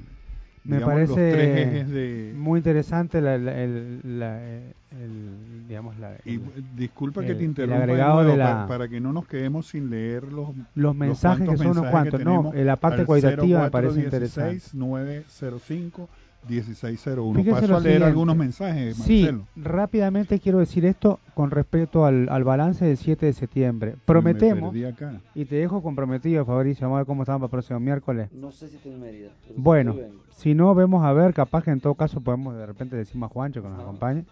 Me 0.65 0.79
digamos, 0.79 0.99
los 1.09 1.15
tres 1.15 1.31
parece 1.31 1.63
ejes 1.63 1.91
de... 1.91 2.35
muy 2.37 2.59
interesante 2.59 3.21
la, 3.21 3.39
la- 3.39 3.63
el, 3.63 4.01
la- 4.19 4.43
el- 4.43 5.69
digamos 5.69 5.97
la, 6.01 6.17
Y 6.25 6.35
el- 6.35 6.41
disculpa 6.77 7.21
que 7.25 7.37
te 7.37 7.45
interrumpa 7.45 7.83
agregado 7.85 8.25
nuevo, 8.25 8.33
de 8.33 8.67
para, 8.67 8.89
que 8.89 9.01
no 9.01 9.13
nos 9.13 9.29
quedemos 9.29 9.69
sin 9.69 9.91
leer 9.91 10.25
los, 10.25 10.49
los 10.75 10.97
mensajes 10.97 11.49
que 11.49 11.57
cuantos 11.57 11.59
son 11.59 11.79
unos 11.79 11.87
cuantos. 11.93 12.19
que 12.19 12.25
No, 12.25 12.53
la 12.53 12.75
parte 12.75 13.03
al 13.03 13.07
cualitativa 13.07 13.61
me 13.61 13.71
04 13.71 13.71
parece 13.71 14.01
16 14.01 14.35
interesante. 14.35 14.77
905 14.77 16.09
1601. 16.49 17.39
Fíjese 17.39 17.61
Paso 17.61 17.65
a 17.65 17.69
leer 17.81 17.83
siguiente. 17.83 18.05
algunos 18.07 18.37
mensajes, 18.37 18.97
Sí, 18.97 19.29
rápidamente 19.57 20.39
quiero 20.41 20.59
decir 20.59 20.85
esto 20.85 21.21
con 21.35 21.51
respecto 21.51 22.05
al, 22.05 22.29
al 22.29 22.45
balance 22.45 22.85
del 22.85 22.97
7 22.97 23.27
de 23.27 23.33
septiembre. 23.33 23.91
Me 23.93 23.97
Prometemos, 24.05 24.71
perdí 24.71 24.85
acá. 24.85 25.21
y 25.35 25.45
te 25.45 25.57
dejo 25.57 25.83
comprometido, 25.83 26.45
Fabricio, 26.45 26.87
vamos 26.87 26.97
a 26.97 27.01
ver 27.01 27.07
cómo 27.07 27.23
estamos 27.23 27.41
para 27.43 27.47
el 27.47 27.51
próximo 27.51 27.81
miércoles. 27.81 28.31
No 28.33 28.51
sé 28.51 28.69
si 28.69 28.77
estoy 28.77 28.93
en 28.93 29.01
Mérida. 29.01 29.31
pero 29.43 29.55
si 29.55 29.61
Bueno, 29.61 29.97
si 30.37 30.55
no, 30.55 30.75
vemos 30.75 31.05
a 31.05 31.13
ver, 31.13 31.35
capaz 31.35 31.65
que 31.65 31.71
en 31.71 31.81
todo 31.81 31.95
caso 31.95 32.21
podemos 32.21 32.57
de 32.57 32.67
repente 32.67 32.97
decir 32.97 33.23
a 33.23 33.29
Juancho 33.29 33.63
que 33.63 33.69
nos 33.69 33.81
acompañe. 33.81 34.25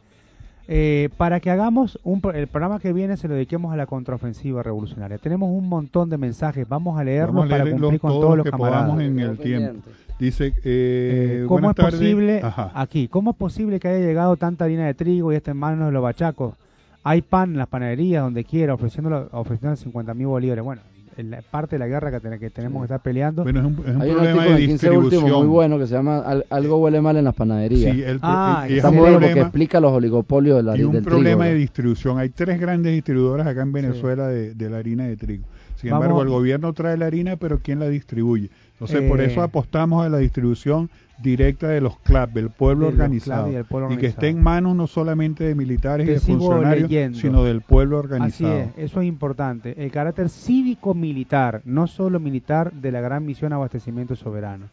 Eh, 0.71 1.09
para 1.17 1.41
que 1.41 1.51
hagamos 1.51 1.99
un, 2.05 2.21
pro- 2.21 2.33
el 2.33 2.47
programa 2.47 2.79
que 2.79 2.93
viene 2.93 3.17
se 3.17 3.27
lo 3.27 3.33
dediquemos 3.35 3.73
a 3.73 3.77
la 3.77 3.87
contraofensiva 3.87 4.63
revolucionaria. 4.63 5.17
Tenemos 5.17 5.49
un 5.51 5.67
montón 5.67 6.11
de 6.11 6.19
mensajes, 6.19 6.69
vamos 6.69 6.99
a 7.01 7.05
leerlos 7.05 7.35
Vamos 7.37 7.51
a 7.53 7.59
para 7.59 7.71
cumplir 7.71 7.99
con 8.01 8.11
todos 8.11 8.21
todos 8.23 8.37
los 8.37 8.45
que 8.45 8.51
camaradas. 8.51 8.83
podamos 8.85 9.03
en 9.03 9.19
el 9.19 9.39
tiempo. 9.39 9.89
Dice, 10.19 10.49
eh, 10.49 10.53
Eh, 10.65 11.45
¿Cómo 11.49 11.71
es 11.71 11.77
posible 11.77 12.41
Ajá. 12.43 12.71
aquí? 12.75 13.09
¿Cómo 13.09 13.31
es 13.31 13.37
posible 13.39 13.81
que 13.81 13.89
haya 13.89 14.05
llegado 14.05 14.37
tanta 14.37 14.65
harina 14.67 14.85
de 14.85 14.93
trigo 14.93 15.33
y 15.33 15.37
está 15.37 15.53
en 15.53 15.57
manos 15.57 15.87
de 15.87 15.93
los 15.93 16.03
bachacos? 16.03 16.55
Hay 17.03 17.23
pan 17.23 17.53
en 17.53 17.59
las 17.59 17.69
panaderías 17.69 18.23
donde 18.25 18.45
quiera 18.45 18.75
ofreciendo 18.75 19.29
ofreciendo 19.33 19.75
50 19.77 20.13
mil 20.13 20.27
bolívares. 20.27 20.63
Bueno, 20.63 20.83
en 20.98 20.98
la 21.25 21.43
parte 21.43 21.77
de 21.77 21.81
la 21.81 21.87
guerra 21.89 22.11
que, 22.11 22.21
ten- 22.21 22.39
que 22.39 22.51
tenemos 22.51 22.81
que 22.83 22.85
estar 22.87 23.03
peleando. 23.03 23.43
Bueno, 23.43 23.61
es 23.61 23.67
un, 23.67 23.73
es 23.87 23.95
un 23.97 24.03
Hay 24.03 24.11
un 24.11 24.17
problema 24.17 24.45
de 24.45 24.57
15 24.67 24.87
último 24.91 25.03
distribución. 25.03 25.39
muy 25.41 25.49
bueno 25.49 25.79
que 25.79 25.87
se 25.87 25.95
llama 25.95 26.19
Al- 26.21 26.47
Algo 26.51 26.77
huele 26.79 27.01
mal 27.01 27.17
en 27.17 27.25
las 27.25 27.35
panaderías. 27.35 27.95
Sí, 27.95 28.03
el, 28.03 28.19
Ah, 28.23 28.67
y 28.69 28.73
es 28.73 28.77
Está 28.79 28.89
un 28.91 28.95
muy 28.95 29.01
bueno 29.03 29.15
porque 29.17 29.27
problema, 29.29 29.47
explica 29.49 29.81
los 29.81 29.93
oligopolios 29.93 30.57
de 30.59 30.63
la, 30.63 30.77
y 30.77 30.85
un 30.85 30.93
del 30.93 31.03
problema 31.05 31.45
trigo. 31.45 31.55
de 31.55 31.61
distribución. 31.61 32.19
Hay 32.19 32.29
tres 32.31 32.61
grandes 32.61 32.93
distribuidoras 32.93 33.47
acá 33.47 33.63
en 33.63 33.73
Venezuela 33.73 34.29
de, 34.29 34.55
de 34.55 34.71
la 34.71 34.79
harina 34.79 35.05
de 35.07 35.17
trigo. 35.17 35.45
Sin 35.77 35.91
Vamos- 35.91 36.05
embargo, 36.07 36.23
el 36.23 36.29
gobierno 36.29 36.73
trae 36.73 36.97
la 36.97 37.07
harina, 37.07 37.37
pero 37.37 37.61
¿quién 37.61 37.79
la 37.81 37.89
distribuye? 37.89 38.51
Entonces, 38.73 39.03
por 39.09 39.21
Eh, 39.21 39.27
eso 39.27 39.43
apostamos 39.43 40.05
a 40.05 40.09
la 40.09 40.19
distribución 40.19 40.89
directa 41.23 41.69
de 41.69 41.81
los 41.81 41.99
CLAP, 41.99 42.33
del 42.33 42.51
pueblo 42.51 42.87
De 42.87 42.93
organizado. 42.93 43.49
Y 43.49 43.63
pueblo 43.65 43.89
que 43.89 43.95
organizado. 43.95 44.09
esté 44.09 44.29
en 44.29 44.43
manos 44.43 44.77
no 44.77 44.87
solamente 44.87 45.45
de 45.45 45.55
militares 45.55 46.07
Te 46.07 46.13
y 46.13 46.15
de 46.15 46.21
funcionarios, 46.21 46.83
leyendo. 46.91 47.19
sino 47.19 47.45
del 47.45 47.61
pueblo 47.61 47.99
Así 47.99 48.07
organizado. 48.07 48.59
es, 48.59 48.69
eso 48.77 49.01
es 49.01 49.07
importante. 49.09 49.75
El 49.83 49.91
carácter 49.91 50.29
cívico-militar, 50.29 51.63
no 51.65 51.87
solo 51.87 52.21
militar, 52.21 52.73
de 52.73 52.93
la 52.93 53.01
gran 53.01 53.27
misión 53.27 53.53
abastecimiento 53.53 54.17
soberano, 54.17 54.67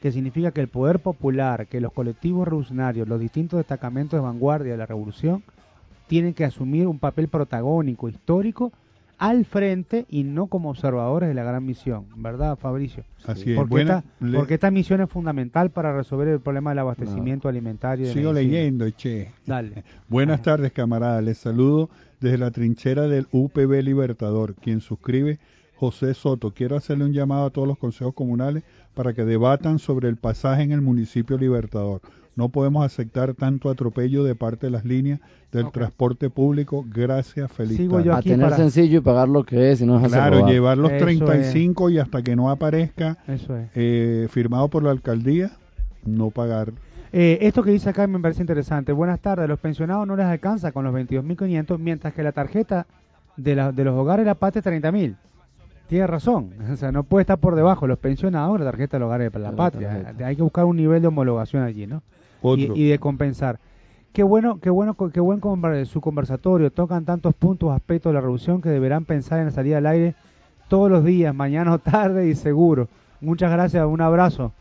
que 0.00 0.12
significa 0.12 0.52
que 0.52 0.60
el 0.60 0.68
poder 0.68 1.00
popular, 1.00 1.66
que 1.66 1.80
los 1.80 1.92
colectivos 1.92 2.46
revolucionarios, 2.46 3.08
los 3.08 3.20
distintos 3.20 3.58
destacamentos 3.58 4.18
de 4.18 4.24
vanguardia 4.24 4.72
de 4.72 4.78
la 4.78 4.86
revolución, 4.86 5.42
tienen 6.06 6.32
que 6.32 6.44
asumir 6.44 6.86
un 6.86 6.98
papel 6.98 7.28
protagónico, 7.28 8.08
histórico, 8.08 8.72
al 9.18 9.44
frente 9.44 10.06
y 10.08 10.22
no 10.24 10.46
como 10.46 10.70
observadores 10.70 11.28
de 11.28 11.34
la 11.34 11.42
gran 11.44 11.64
misión, 11.66 12.06
¿verdad, 12.16 12.56
Fabricio? 12.56 13.04
Así 13.26 13.50
es. 13.50 13.56
Porque, 13.56 13.70
Buena- 13.70 13.98
esta, 13.98 14.24
le- 14.26 14.38
porque 14.38 14.54
esta 14.54 14.70
misión 14.70 15.00
es 15.00 15.10
fundamental 15.10 15.70
para 15.70 15.94
resolver 15.96 16.28
el 16.28 16.40
problema 16.40 16.70
del 16.70 16.78
abastecimiento 16.80 17.48
alimentario. 17.48 18.06
de 18.06 18.12
Sigo 18.12 18.32
medicina. 18.32 18.52
leyendo, 18.58 18.90
che. 18.90 19.32
Dale. 19.46 19.84
Buenas 20.08 20.36
Ajá. 20.36 20.42
tardes, 20.44 20.72
camaradas. 20.72 21.22
Les 21.24 21.38
saludo 21.38 21.90
desde 22.20 22.38
la 22.38 22.50
trinchera 22.52 23.02
del 23.08 23.26
UPB 23.32 23.82
Libertador. 23.82 24.54
Quien 24.54 24.80
suscribe, 24.80 25.38
José 25.74 26.14
Soto. 26.14 26.52
Quiero 26.52 26.76
hacerle 26.76 27.04
un 27.04 27.12
llamado 27.12 27.46
a 27.46 27.50
todos 27.50 27.66
los 27.68 27.78
consejos 27.78 28.14
comunales 28.14 28.62
para 28.94 29.12
que 29.14 29.24
debatan 29.24 29.78
sobre 29.78 30.08
el 30.08 30.16
pasaje 30.16 30.62
en 30.62 30.72
el 30.72 30.80
municipio 30.80 31.38
Libertador. 31.38 32.00
No 32.38 32.50
podemos 32.50 32.86
aceptar 32.86 33.34
tanto 33.34 33.68
atropello 33.68 34.22
de 34.22 34.36
parte 34.36 34.66
de 34.68 34.70
las 34.70 34.84
líneas 34.84 35.18
del 35.50 35.72
transporte 35.72 36.30
público. 36.30 36.84
Gracias, 36.88 37.50
feliz 37.50 37.76
Sigo 37.76 37.98
yo 37.98 38.14
A 38.14 38.22
tener 38.22 38.38
para- 38.46 38.56
sencillo 38.56 38.98
y 38.98 39.00
pagar 39.00 39.28
lo 39.28 39.42
que 39.42 39.72
es 39.72 39.80
y 39.80 39.86
no 39.86 39.94
dejarse 39.94 40.14
Claro, 40.16 40.36
robar. 40.36 40.52
llevar 40.52 40.78
los 40.78 40.92
Eso 40.92 41.04
35 41.04 41.90
y 41.90 41.98
hasta 41.98 42.22
que 42.22 42.36
no 42.36 42.48
aparezca 42.48 43.18
Eso 43.26 43.56
es. 43.56 43.68
eh, 43.74 44.28
firmado 44.30 44.68
por 44.68 44.84
la 44.84 44.92
alcaldía, 44.92 45.50
no 46.06 46.30
pagar. 46.30 46.70
Eh, 47.12 47.38
esto 47.40 47.64
que 47.64 47.72
dice 47.72 47.88
acá 47.90 48.06
me 48.06 48.20
parece 48.20 48.40
interesante. 48.42 48.92
Buenas 48.92 49.18
tardes. 49.18 49.48
Los 49.48 49.58
pensionados 49.58 50.06
no 50.06 50.14
les 50.14 50.26
alcanza 50.26 50.70
con 50.70 50.84
los 50.84 50.94
22.500, 50.94 51.80
mientras 51.80 52.14
que 52.14 52.22
la 52.22 52.30
tarjeta 52.30 52.86
de, 53.36 53.56
la- 53.56 53.72
de 53.72 53.82
los 53.82 53.96
hogares 53.98 54.24
la 54.24 54.36
patria 54.36 54.60
es 54.60 54.64
30.000. 54.64 55.16
Tiene 55.88 56.06
razón. 56.06 56.50
O 56.72 56.76
sea, 56.76 56.92
no 56.92 57.02
puede 57.02 57.22
estar 57.22 57.38
por 57.38 57.56
debajo 57.56 57.88
los 57.88 57.98
pensionados 57.98 58.60
la 58.60 58.66
tarjeta 58.66 58.96
de 58.96 59.00
los 59.00 59.06
hogares 59.08 59.32
de 59.32 59.38
la 59.40 59.50
patria. 59.50 59.88
tarjeta. 59.88 60.26
Hay 60.28 60.36
que 60.36 60.42
buscar 60.42 60.66
un 60.66 60.76
nivel 60.76 61.02
de 61.02 61.08
homologación 61.08 61.64
allí, 61.64 61.88
¿no? 61.88 62.02
Y, 62.42 62.88
de 62.88 62.98
compensar. 62.98 63.58
Qué 64.12 64.22
bueno, 64.22 64.58
qué 64.60 64.70
bueno, 64.70 64.94
qué 64.94 65.20
buen 65.20 65.40
su 65.86 66.00
conversatorio. 66.00 66.72
Tocan 66.72 67.04
tantos 67.04 67.34
puntos, 67.34 67.70
aspectos 67.72 68.10
de 68.10 68.14
la 68.14 68.20
revolución 68.20 68.60
que 68.60 68.68
deberán 68.68 69.04
pensar 69.04 69.38
en 69.40 69.46
la 69.46 69.50
salida 69.50 69.78
al 69.78 69.86
aire 69.86 70.14
todos 70.68 70.90
los 70.90 71.04
días, 71.04 71.34
mañana 71.34 71.74
o 71.74 71.78
tarde 71.78 72.28
y 72.28 72.34
seguro. 72.34 72.88
Muchas 73.20 73.50
gracias, 73.50 73.84
un 73.86 74.00
abrazo. 74.00 74.52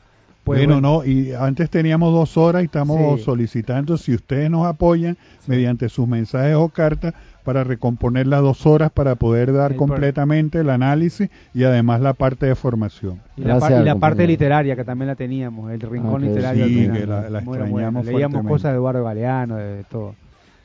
Pues, 0.47 0.65
bueno, 0.65 0.81
no, 0.81 1.05
y 1.05 1.33
antes 1.33 1.69
teníamos 1.69 2.11
dos 2.13 2.37
horas 2.37 2.61
y 2.63 2.65
estamos 2.65 3.19
Sí. 3.19 3.25
solicitando 3.25 3.97
si 3.97 4.15
ustedes 4.15 4.49
nos 4.49 4.65
apoyan 4.65 5.17
mediante 5.45 5.89
sus 5.89 6.07
mensajes 6.07 6.55
o 6.55 6.69
cartas 6.69 7.13
para 7.43 7.63
recomponer 7.63 8.27
las 8.27 8.41
dos 8.41 8.65
horas 8.65 8.89
para 8.91 9.15
poder 9.15 9.53
dar 9.53 9.71
El 9.71 9.77
completamente 9.77 10.59
el 10.59 10.69
análisis 10.69 11.29
y 11.53 11.63
además 11.63 12.01
la 12.01 12.13
parte 12.13 12.45
de 12.45 12.55
formación. 12.55 13.19
Y 13.37 13.41
la, 13.41 13.59
par- 13.59 13.59
Gracias, 13.59 13.81
y 13.81 13.85
la 13.85 13.95
parte 13.95 14.25
literaria 14.27 14.75
que 14.75 14.83
también 14.83 15.07
la 15.07 15.15
teníamos, 15.15 15.69
el 15.71 15.81
rincón 15.81 16.15
Ok. 16.15 16.29
literario. 16.29 16.65
Sí, 16.65 16.89
que 16.93 17.05
la- 17.05 17.29
la 17.29 17.41
Muy 17.41 17.57
extrañamos 17.57 18.03
bueno. 18.05 18.17
Leíamos 18.17 18.47
cosas 18.47 18.71
de 18.71 18.77
Eduardo 18.77 19.03
Galeano, 19.03 19.55
de, 19.57 19.75
de 19.77 19.83
todo. 19.83 20.15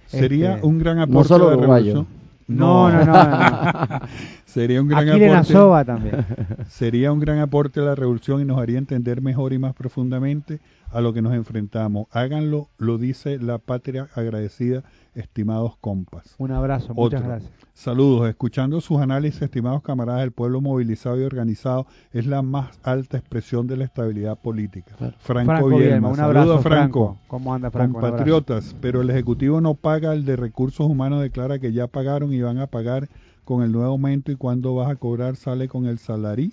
Sería 0.06 0.54
Este, 0.54 0.66
un 0.66 0.78
gran 0.78 0.98
aporte 0.98 1.14
No 1.18 1.24
solo 1.24 1.46
uruguayo. 1.56 1.84
revolución. 1.94 2.06
No, 2.48 2.90
no, 2.90 3.04
no. 3.04 3.12
no. 3.12 4.00
Sería 4.52 4.82
un 4.82 4.88
gran 4.88 5.08
Aquí 5.08 5.24
aporte. 5.24 5.52
Soba 5.52 5.82
también. 5.82 6.26
Sería 6.68 7.10
un 7.10 7.20
gran 7.20 7.38
aporte 7.38 7.80
a 7.80 7.84
la 7.84 7.94
revolución 7.94 8.42
y 8.42 8.44
nos 8.44 8.58
haría 8.58 8.76
entender 8.76 9.22
mejor 9.22 9.54
y 9.54 9.58
más 9.58 9.72
profundamente 9.72 10.60
a 10.90 11.00
lo 11.00 11.14
que 11.14 11.22
nos 11.22 11.32
enfrentamos. 11.32 12.06
Háganlo, 12.10 12.68
lo 12.76 12.98
dice 12.98 13.38
la 13.38 13.56
patria 13.56 14.08
agradecida, 14.14 14.82
estimados 15.14 15.78
compas. 15.80 16.34
Un 16.36 16.52
abrazo, 16.52 16.92
muchas 16.92 17.20
Otro. 17.20 17.30
gracias. 17.30 17.52
Saludos. 17.72 18.28
Escuchando 18.28 18.82
sus 18.82 19.00
análisis, 19.00 19.40
estimados 19.40 19.80
camaradas, 19.82 20.22
el 20.22 20.32
pueblo 20.32 20.60
movilizado 20.60 21.18
y 21.18 21.24
organizado 21.24 21.86
es 22.12 22.26
la 22.26 22.42
más 22.42 22.78
alta 22.82 23.16
expresión 23.16 23.66
de 23.66 23.78
la 23.78 23.84
estabilidad 23.84 24.38
política. 24.38 24.94
Claro. 24.98 25.14
Franco, 25.20 25.50
Franco 25.50 25.68
Bielma. 25.68 25.86
Bielma, 25.86 26.08
un 26.10 26.20
abrazo, 26.20 26.46
Saludos, 26.46 26.62
Franco. 26.62 27.06
Franco. 27.06 27.26
¿Cómo 27.26 27.54
anda, 27.54 27.70
Franco? 27.70 28.00
Compatriotas, 28.00 28.76
pero 28.82 29.00
el 29.00 29.08
Ejecutivo 29.08 29.62
no 29.62 29.72
paga, 29.72 30.12
el 30.12 30.26
de 30.26 30.36
Recursos 30.36 30.86
Humanos 30.86 31.22
declara 31.22 31.58
que 31.58 31.72
ya 31.72 31.86
pagaron 31.86 32.34
y 32.34 32.42
van 32.42 32.58
a 32.58 32.66
pagar 32.66 33.08
con 33.44 33.62
el 33.62 33.72
nuevo 33.72 33.88
aumento 33.90 34.30
y 34.32 34.36
cuándo 34.36 34.74
vas 34.74 34.90
a 34.90 34.96
cobrar 34.96 35.36
sale 35.36 35.68
con 35.68 35.86
el 35.86 35.98
salarí. 35.98 36.52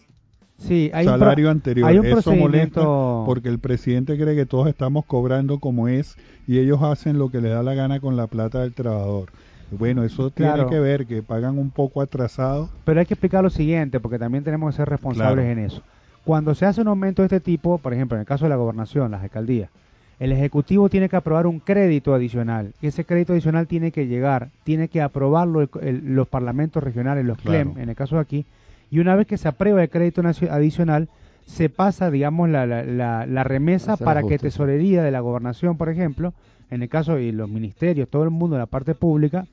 Sí, 0.58 0.92
hay 0.94 1.08
un 1.08 1.14
salario 1.14 1.50
anterior. 1.50 1.88
hay 1.88 1.98
un 2.00 2.06
Eso 2.06 2.36
molesta 2.36 2.82
porque 3.26 3.48
el 3.48 3.60
presidente 3.60 4.18
cree 4.18 4.36
que 4.36 4.46
todos 4.46 4.68
estamos 4.68 5.06
cobrando 5.06 5.60
como 5.60 5.88
es 5.88 6.18
y 6.48 6.58
ellos 6.60 6.82
hacen 6.82 7.18
lo 7.18 7.30
que 7.30 7.40
les 7.40 7.52
da 7.52 7.64
la 7.64 7.74
gana 7.76 8.00
con 8.02 8.18
la 8.18 8.28
plata 8.28 8.62
del 8.62 8.74
trabajador. 8.74 9.30
Bueno, 9.72 10.04
eso 10.04 10.32
Claro. 10.32 10.56
tiene 10.66 10.70
que 10.70 10.80
ver 10.80 11.06
que 11.06 11.22
pagan 11.24 11.58
un 11.60 11.70
poco 11.70 12.02
atrasado. 12.02 12.70
Pero 12.84 13.00
hay 13.00 13.06
que 13.06 13.14
explicar 13.14 13.44
lo 13.44 13.50
siguiente, 13.52 14.00
porque 14.00 14.18
también 14.20 14.44
tenemos 14.44 14.74
que 14.74 14.78
ser 14.78 14.90
responsables 14.90 15.46
Claro. 15.46 15.60
en 15.60 15.66
eso. 15.66 15.82
Cuando 16.26 16.54
se 16.56 16.66
hace 16.66 16.82
un 16.82 16.88
aumento 16.90 17.22
de 17.22 17.28
este 17.28 17.40
tipo, 17.40 17.78
por 17.78 17.94
ejemplo, 17.94 18.18
en 18.18 18.22
el 18.22 18.28
caso 18.28 18.46
de 18.46 18.50
la 18.50 18.56
gobernación, 18.58 19.12
las 19.12 19.22
alcaldías, 19.24 19.70
el 20.20 20.32
Ejecutivo 20.34 20.90
tiene 20.90 21.08
que 21.10 21.16
aprobar 21.16 21.48
un 21.48 21.60
crédito 21.60 22.14
adicional. 22.14 22.74
Y 22.82 22.88
ese 22.88 23.06
crédito 23.06 23.34
adicional 23.34 23.68
tiene 23.68 23.92
que 23.92 24.08
llegar, 24.08 24.50
tiene 24.64 24.90
que 24.90 25.02
aprobarlo 25.02 25.62
el- 25.62 25.70
el- 25.82 26.16
los 26.16 26.28
parlamentos 26.28 26.84
regionales, 26.84 27.26
los 27.26 27.38
Claro. 27.38 27.72
CLEM, 27.72 27.82
en 27.84 27.90
el 27.90 27.96
caso 27.96 28.16
de 28.16 28.22
aquí. 28.22 28.46
Y 28.92 29.00
una 29.00 29.16
vez 29.16 29.28
que 29.28 29.38
se 29.38 29.48
aprueba 29.48 29.82
el 29.82 29.90
crédito 29.90 30.22
adicional, 30.50 31.08
se 31.46 31.70
pasa, 31.70 32.12
digamos, 32.12 32.50
la, 32.50 32.66
la, 32.66 32.84
la- 32.84 33.26
la 33.26 33.44
remesa 33.44 33.96
para 33.98 34.22
que 34.24 34.38
tesorería 34.38 35.02
de 35.04 35.12
la 35.12 35.20
gobernación, 35.22 35.78
por 35.78 35.90
ejemplo, 35.90 36.34
en 36.70 36.84
el 36.84 36.90
caso 36.90 37.16
de 37.16 37.32
los 37.32 37.50
ministerios, 37.50 38.10
todo 38.10 38.24
el 38.24 38.30
mundo 38.30 38.56
de 38.56 38.60
la 38.60 38.66
parte 38.68 38.94
pública, 38.96 39.46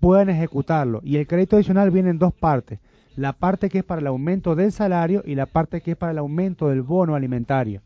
puedan 0.00 0.28
ejecutarlo. 0.30 1.00
Y 1.02 1.16
el 1.16 1.26
crédito 1.26 1.56
adicional 1.56 1.90
viene 1.90 2.10
en 2.10 2.18
dos 2.18 2.34
partes. 2.34 2.78
La 3.16 3.32
parte 3.32 3.68
que 3.70 3.78
es 3.78 3.84
para 3.84 4.00
el 4.00 4.06
aumento 4.08 4.54
del 4.54 4.72
salario 4.72 5.22
y 5.24 5.34
la 5.36 5.46
parte 5.46 5.80
que 5.80 5.92
es 5.92 5.96
para 5.96 6.12
el 6.12 6.18
aumento 6.18 6.68
del 6.68 6.82
bono 6.82 7.14
alimentario. 7.14 7.80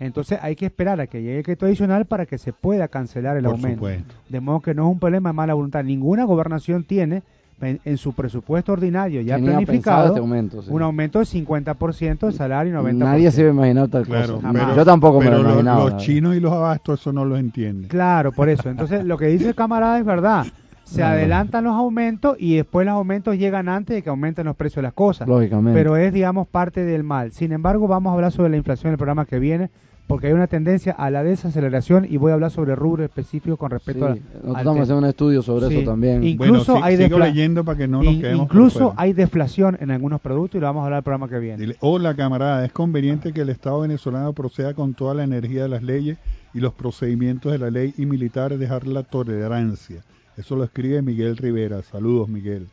Entonces 0.00 0.38
hay 0.42 0.56
que 0.56 0.66
esperar 0.66 1.00
a 1.00 1.06
que 1.06 1.20
llegue 1.22 1.38
el 1.38 1.44
crédito 1.44 1.66
adicional 1.66 2.06
para 2.06 2.26
que 2.26 2.38
se 2.38 2.52
pueda 2.52 2.88
cancelar 2.88 3.36
el 3.36 3.44
Por 3.44 3.52
aumento. 3.52 3.76
supuesto. 3.76 4.14
De 4.28 4.40
modo 4.40 4.60
que 4.60 4.74
no 4.74 4.86
es 4.88 4.92
un 4.94 4.98
problema 4.98 5.28
de 5.28 5.34
mala 5.34 5.54
voluntad. 5.54 5.84
Ninguna 5.84 6.24
gobernación 6.24 6.84
tiene 6.84 7.22
en, 7.60 7.78
en 7.84 7.98
su 7.98 8.14
presupuesto 8.14 8.72
ordinario 8.72 9.20
ya 9.20 9.36
Tenía 9.36 9.50
planificado 9.58 10.06
este 10.06 10.20
aumento, 10.20 10.62
sí. 10.62 10.70
un 10.72 10.80
aumento 10.80 11.18
de 11.18 11.26
50% 11.26 12.18
del 12.20 12.32
salario 12.32 12.72
y 12.72 12.82
90%. 12.82 12.94
Nadie 12.96 13.30
se 13.30 13.42
iba 13.42 13.50
a 13.50 13.52
imaginar 13.52 13.88
tal 13.88 14.06
Claro, 14.06 14.36
cosa. 14.36 14.48
pero- 14.52 14.74
Yo 14.76 14.84
tampoco 14.86 15.18
me 15.20 15.26
lo 15.30 15.42
los- 15.42 15.52
imaginaba. 15.52 15.90
Los, 15.90 15.96
chinos 15.98 16.34
y 16.34 16.40
los 16.40 16.52
abastos 16.52 16.98
eso 17.00 17.12
no 17.12 17.26
los 17.26 17.38
entienden. 17.38 17.88
Claro, 17.90 18.32
por 18.32 18.48
eso. 18.48 18.70
Entonces, 18.70 19.04
lo 19.04 19.18
que 19.18 19.26
dice 19.26 19.48
el 19.50 19.54
camarada 19.54 19.98
es 19.98 20.06
verdad. 20.06 20.46
Se 20.84 20.96
Claro. 20.96 21.16
adelantan 21.18 21.64
los 21.64 21.74
aumentos 21.74 22.36
y 22.40 22.56
después 22.56 22.86
los 22.86 22.94
aumentos 22.94 23.36
llegan 23.36 23.68
antes 23.68 23.94
de 23.94 24.02
que 24.02 24.08
aumenten 24.08 24.46
los 24.46 24.56
precios 24.56 24.76
de 24.76 24.82
las 24.82 24.94
cosas. 24.94 25.28
Lógicamente. 25.28 25.78
Pero 25.78 25.96
es, 25.98 26.12
digamos, 26.14 26.48
parte 26.48 26.84
del 26.86 27.04
mal. 27.04 27.30
Sin 27.32 27.52
embargo, 27.52 27.86
vamos 27.86 28.10
a 28.10 28.14
hablar 28.14 28.32
sobre 28.32 28.48
la 28.48 28.56
inflación 28.56 28.88
en 28.88 28.92
el 28.94 28.98
programa 28.98 29.26
que 29.26 29.38
viene, 29.38 29.68
porque 30.10 30.26
hay 30.26 30.32
una 30.34 30.46
tendencia 30.46 30.92
a 30.92 31.08
la 31.10 31.22
desaceleración 31.22 32.06
y 32.10 32.18
voy 32.18 32.30
a 32.30 32.34
hablar 32.34 32.50
sobre 32.50 32.74
rubro 32.74 33.02
específico 33.04 33.56
con 33.56 33.70
Sí, 33.70 33.74
respecto 33.74 34.04
a... 34.06 34.08
nosotros 34.10 34.56
estamos 34.58 34.80
haciendo 34.82 34.98
un 34.98 35.04
estudio 35.06 35.42
sobre 35.42 35.68
Sí. 35.68 35.76
eso 35.78 35.90
también. 35.90 36.22
Incluso 36.24 36.72
Bueno, 36.72 36.86
hay 36.86 36.96
sigo 36.98 37.18
leyendo 37.18 37.64
para 37.64 37.78
que 37.78 37.88
no 37.88 38.02
nos 38.02 38.12
In- 38.12 38.20
quedemos 38.20 38.44
incluso 38.44 38.92
hay 38.96 39.12
deflación 39.14 39.78
en 39.80 39.90
algunos 39.90 40.20
productos 40.20 40.58
y 40.58 40.60
lo 40.60 40.66
vamos 40.66 40.82
a 40.82 40.84
hablar 40.86 40.98
el 40.98 41.04
programa 41.04 41.28
que 41.28 41.38
viene. 41.38 41.56
Dile, 41.58 41.76
hola 41.80 42.14
camarada, 42.14 42.64
es 42.64 42.72
conveniente 42.72 43.32
que 43.32 43.40
el 43.40 43.48
Estado 43.48 43.80
venezolano 43.80 44.32
proceda 44.32 44.74
con 44.74 44.92
toda 44.94 45.14
la 45.14 45.24
energía 45.24 45.62
de 45.62 45.68
las 45.68 45.82
leyes 45.82 46.18
y 46.52 46.60
los 46.60 46.72
procedimientos 46.74 47.52
de 47.52 47.58
la 47.58 47.70
ley 47.70 47.94
y 47.96 48.04
militar 48.06 48.58
dejar 48.58 48.86
la 48.86 49.02
tolerancia. 49.04 50.02
Eso 50.36 50.56
lo 50.56 50.64
escribe 50.64 51.02
Miguel 51.02 51.36
Rivera. 51.36 51.82
Saludos 51.82 52.28
Miguel. 52.28 52.66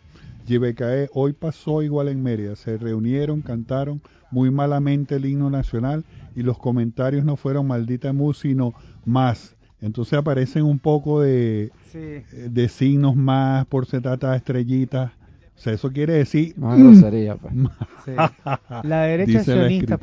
YBKE 0.48 1.10
hoy 1.14 1.34
pasó 1.34 1.82
igual 1.84 2.08
en 2.08 2.24
Mérida. 2.24 2.56
Se 2.56 2.78
reunieron, 2.78 3.42
cantaron 3.42 4.02
muy 4.32 4.52
malamente 4.52 5.16
el 5.16 5.26
himno 5.26 5.50
nacional 5.50 6.04
y 6.36 6.44
los 6.44 6.58
comentarios 6.58 7.26
no 7.26 7.36
fueron 7.36 7.68
maldita 7.68 8.14
mu, 8.14 8.34
sino 8.34 8.74
más. 9.06 9.56
Entonces 9.82 10.14
aparecen 10.18 10.64
un 10.64 10.80
poco 10.80 11.22
de, 11.22 11.72
Sí. 11.92 12.24
de 12.50 12.70
signos 12.70 13.16
más, 13.16 13.66
por 13.68 13.86
se 13.86 14.02
trata 14.02 14.32
de 14.32 14.38
estrellitas. 14.38 15.12
O 15.56 15.60
sea, 15.60 15.74
eso 15.74 15.92
quiere 15.92 16.14
decir... 16.14 16.54
Más 16.58 16.78
grosería, 16.78 17.36
pues. 17.36 17.54
Sí. 18.06 18.12
La 18.84 19.02
derecha 19.02 19.44
sionista, 19.44 19.98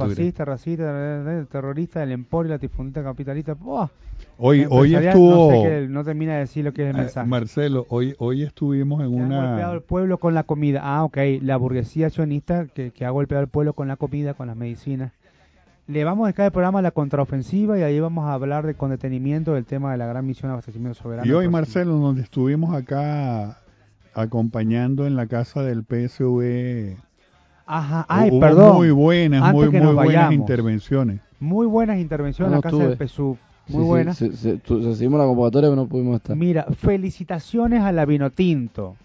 racista, 0.45 1.47
terrorista, 1.51 2.03
el 2.03 2.13
emporio, 2.13 2.51
latifundista, 2.51 3.03
capitalista. 3.03 3.55
¡buah! 3.55 3.89
Hoy, 4.39 4.67
hoy 4.69 4.95
estuvo... 4.97 5.51
No, 5.53 5.63
sé 5.63 5.69
qué- 5.69 5.87
no 5.89 6.05
termina 6.05 6.33
de 6.35 6.39
decir 6.41 6.65
lo 6.65 6.73
que 6.73 6.83
es 6.83 6.91
el 6.91 6.97
Eh, 6.97 7.01
mensaje. 7.03 7.29
Marcelo, 7.29 7.87
hoy, 7.89 8.15
hoy 8.19 8.43
estuvimos 8.43 9.01
en 9.03 9.11
Que 9.11 9.17
ha 9.17 9.19
golpeado 9.21 9.55
una... 9.55 9.71
al 9.71 9.83
pueblo 9.83 10.19
con 10.19 10.35
la 10.35 10.43
comida. 10.43 10.81
Ah, 10.83 11.05
ok. 11.05 11.19
La 11.43 11.57
burguesía 11.57 12.11
sionista 12.11 12.67
que, 12.67 12.91
que 12.91 13.05
ha 13.05 13.11
golpeado 13.11 13.43
al 13.43 13.49
pueblo 13.49 13.75
con 13.75 13.87
la 13.89 13.97
comida, 13.97 14.35
con 14.35 14.49
las 14.49 14.57
medicinas. 14.57 15.13
Le 15.87 16.03
vamos 16.03 16.25
a 16.25 16.29
dedicar 16.29 16.47
el 16.47 16.53
programa 16.53 16.79
a 16.79 16.83
la 16.83 16.91
contraofensiva 16.91 17.79
y 17.79 17.83
ahí 17.83 18.01
vamos 18.01 18.25
a 18.25 18.33
hablar 18.33 18.67
de, 18.67 18.75
con 18.75 18.91
detenimiento 18.91 19.53
del 19.55 19.67
tema 19.67 19.93
de 19.93 19.99
la 19.99 20.07
gran 20.07 20.27
misión 20.27 20.49
de 20.49 20.55
abastecimiento 20.55 20.95
soberano. 21.01 21.29
Y 21.29 21.33
hoy. 21.33 21.49
Marcelo, 21.49 21.93
donde 21.99 22.23
estuvimos 22.23 22.75
acá 22.75 23.59
acompañando 24.15 25.07
en 25.07 25.15
la 25.17 25.27
casa 25.27 25.63
del 25.63 25.85
PSV, 25.85 26.97
Ajá. 27.67 28.05
Ay, 28.09 28.31
hubo 28.31 28.41
perdón. 28.41 28.77
muy 28.77 28.91
buenas, 28.91 29.43
Antes 29.43 29.55
muy, 29.55 29.71
que 29.71 29.79
muy 29.81 29.95
buenas 29.95 30.07
vayamos. 30.07 30.35
intervenciones. 30.35 31.21
Muy 31.41 31.67
buenas 31.67 31.99
intervenciones 31.99 32.51
en 32.53 32.57
la 32.57 32.63
casa 32.63 32.77
del 32.89 32.97
PSUV. 33.67 33.73
Sí, 33.73 33.77
Muy 33.77 34.15
sí, 34.15 34.31
se- 34.31 34.37
se- 34.37 34.57
tu- 34.59 34.81
recibimos 34.81 35.19
la 35.21 35.27
convocatoria 35.27 35.69
pero 35.71 35.77
no 35.83 35.87
pudimos 35.89 36.17
estar. 36.17 36.37
Mira, 36.37 36.65
felicitaciones 36.79 37.83
a 37.83 37.93
la 37.93 38.05
Vinotinto. 38.05 38.97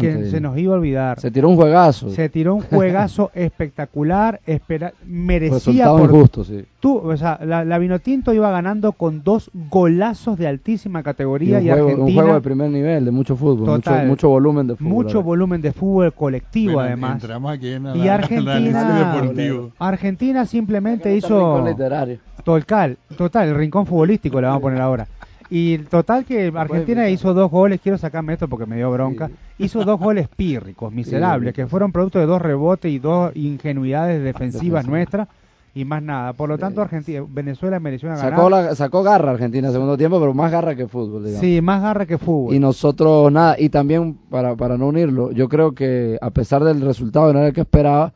Que 0.00 0.30
se 0.30 0.40
nos 0.40 0.56
iba 0.58 0.74
a 0.74 0.78
olvidar. 0.78 1.20
Se 1.20 1.30
tiró 1.30 1.48
un 1.48 1.56
juegazo. 1.56 2.10
Se 2.10 2.28
tiró 2.28 2.54
un 2.54 2.62
juegazo 2.62 3.30
espectacular, 3.34 4.40
espera, 4.46 4.92
merecía 5.06 5.54
Resultado 5.54 5.98
por 5.98 6.10
injusto, 6.10 6.44
sí. 6.44 6.64
tú, 6.80 6.96
o 6.98 7.16
sea, 7.16 7.38
la, 7.44 7.64
la 7.64 7.78
Vinotinto 7.78 8.32
iba 8.32 8.50
ganando 8.50 8.92
con 8.92 9.22
dos 9.22 9.50
golazos 9.70 10.38
de 10.38 10.46
altísima 10.46 11.00
Y 11.00 11.02
categoría 11.02 11.58
un, 11.58 11.64
y, 11.66 11.68
juego, 11.70 12.04
un 12.04 12.14
juego 12.14 12.34
de 12.34 12.40
primer 12.40 12.70
nivel, 12.70 13.04
de 13.04 13.10
mucho 13.10 13.36
fútbol, 13.36 13.68
mucho, 13.68 13.90
Total. 13.90 14.06
mucho 14.06 14.28
volumen 14.28 14.66
de 14.66 14.76
fútbol. 14.76 14.92
mucho 14.92 15.22
volumen 15.22 15.60
de 15.62 15.72
fútbol 15.72 16.12
colectivo 16.12 16.74
Bueno, 16.74 16.88
además. 16.88 17.12
Entramos 17.22 17.52
aquí 17.52 17.68
en 17.72 17.86
Y 17.94 17.98
la- 18.04 18.14
Argentina, 18.14 19.14
deportivo. 19.14 19.70
Argentina 19.78 20.46
simplemente 20.46 21.14
está 21.16 21.26
el 21.28 21.32
rincón 21.34 21.60
hizo 21.62 21.68
literario. 21.68 22.18
total, 22.44 22.96
total, 23.16 23.48
el 23.48 23.54
rincón 23.54 23.86
futbolístico 23.86 24.40
le 24.40 24.46
vamos 24.46 24.58
a 24.60 24.62
poner 24.62 24.80
ahora. 24.80 25.06
Y 25.50 25.78
total 25.78 26.24
que 26.24 26.52
Argentina 26.54 27.08
hizo 27.10 27.34
dos 27.34 27.50
goles, 27.50 27.80
quiero 27.82 27.98
sacarme 27.98 28.34
esto 28.34 28.46
porque 28.46 28.66
me 28.66 28.76
dio 28.76 28.90
bronca, 28.90 29.30
hizo 29.58 29.84
dos 29.84 29.98
goles 29.98 30.28
pírricos, 30.28 30.92
miserables, 30.94 31.52
que 31.54 31.66
fueron 31.66 31.90
producto 31.90 32.20
de 32.20 32.26
dos 32.26 32.40
rebotes 32.40 32.90
y 32.92 33.00
dos 33.00 33.34
ingenuidades 33.34 34.22
defensivas 34.22 34.84
Defensiva. 34.84 34.96
nuestras 34.96 35.28
y 35.74 35.84
más 35.84 36.02
nada. 36.02 36.32
Por 36.32 36.48
lo 36.48 36.58
tanto, 36.58 36.82
Argentina, 36.82 37.24
Venezuela 37.28 37.78
mereció 37.78 38.08
una 38.08 38.18
Sacó, 38.18 38.44
ganada. 38.48 38.70
la, 38.70 38.74
sacó 38.74 39.02
garra 39.02 39.30
Argentina 39.32 39.68
en 39.68 39.72
segundo 39.72 39.96
tiempo, 39.96 40.18
pero 40.18 40.34
más 40.34 40.50
garra 40.50 40.74
que 40.74 40.88
fútbol, 40.88 41.24
digamos. 41.24 41.40
Sí, 41.40 41.60
más 41.60 41.82
garra 41.82 42.06
que 42.06 42.18
fútbol. 42.18 42.54
Y 42.54 42.58
nosotros 42.58 43.30
nada, 43.30 43.56
y 43.58 43.68
también 43.68 44.14
para, 44.30 44.56
para 44.56 44.76
no 44.76 44.88
unirlo, 44.88 45.30
yo 45.32 45.48
creo 45.48 45.72
que 45.72 46.18
a 46.20 46.30
pesar 46.30 46.64
del 46.64 46.80
resultado 46.80 47.32
no 47.32 47.38
era 47.40 47.48
el 47.48 47.54
que 47.54 47.60
esperaba, 47.62 48.12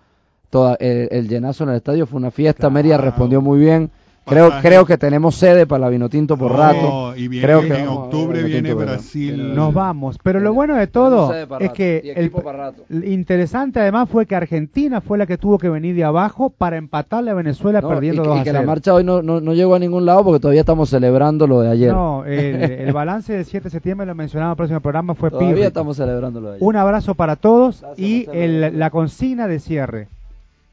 toda, 0.50 0.76
el, 0.80 1.08
el 1.10 1.28
llenazo 1.28 1.64
en 1.64 1.70
el 1.70 1.76
estadio 1.76 2.06
fue 2.06 2.18
una 2.18 2.30
fiesta, 2.30 2.70
Mérida 2.70 2.96
respondió 2.96 3.40
muy 3.40 3.58
bien. 3.58 3.90
Creo, 4.26 4.48
Pasaje. 4.48 4.68
creo 4.68 4.86
que 4.86 4.96
tenemos 4.96 5.34
sede 5.34 5.66
para 5.66 5.80
la 5.80 5.88
Vinotinto 5.90 6.38
por 6.38 6.52
No, 6.52 6.56
rato. 6.56 7.14
y 7.14 7.28
viene- 7.28 7.44
creo 7.46 7.60
que 7.60 7.78
en 7.78 7.88
octubre 7.88 8.40
la 8.40 8.46
viene 8.46 8.72
¿verdad? 8.72 8.94
Brasil. 8.94 9.54
Nos 9.54 9.74
vamos. 9.74 10.16
Pero 10.22 10.40
lo 10.40 10.54
bueno 10.54 10.76
de 10.76 10.86
todo 10.86 11.30
es 11.34 11.46
rato, 11.46 11.72
que 11.74 12.00
y 12.02 12.08
el, 12.18 12.32
rato. 12.32 12.84
interesante 13.04 13.80
además 13.80 14.08
fue 14.08 14.24
que 14.24 14.34
Argentina 14.34 15.02
fue 15.02 15.18
la 15.18 15.26
que 15.26 15.36
tuvo 15.36 15.58
que 15.58 15.68
venir 15.68 15.94
de 15.94 16.04
abajo 16.04 16.48
para 16.48 16.78
empatarle 16.78 17.32
a 17.32 17.34
Venezuela 17.34 17.82
No, 17.82 17.88
perdiendo 17.90 18.22
y, 18.22 18.24
que- 18.24 18.28
2 18.30 18.36
y 18.38 18.40
a 18.40 18.44
que 18.44 18.52
la 18.54 18.58
0. 18.60 18.66
marcha 18.66 18.94
hoy 18.94 19.04
no, 19.04 19.20
no, 19.20 19.42
no 19.42 19.52
llegó 19.52 19.74
a 19.74 19.78
ningún 19.78 20.06
lado 20.06 20.24
porque 20.24 20.40
todavía 20.40 20.60
estamos 20.62 20.88
celebrando 20.88 21.46
lo 21.46 21.60
de 21.60 21.68
ayer. 21.70 21.92
No, 21.92 22.24
el, 22.24 22.62
el 22.62 22.92
balance 22.94 23.32
del 23.34 23.44
7 23.44 23.64
de 23.64 23.70
septiembre, 23.70 24.06
lo 24.06 24.14
mencionaba 24.14 24.48
en 24.48 24.52
el 24.52 24.56
próximo 24.56 24.80
programa, 24.80 25.14
fue 25.14 25.28
todavía 25.30 25.50
pírrico. 25.50 25.68
estamos 25.68 25.96
celebrando 25.98 26.40
lo 26.40 26.48
de 26.48 26.54
ayer. 26.56 26.66
Un 26.66 26.76
abrazo 26.76 27.14
para 27.14 27.36
todos 27.36 27.82
Gracias, 27.82 27.98
y 27.98 28.26
el- 28.32 28.78
la 28.78 28.88
consigna 28.88 29.46
de 29.48 29.60
cierre. 29.60 30.08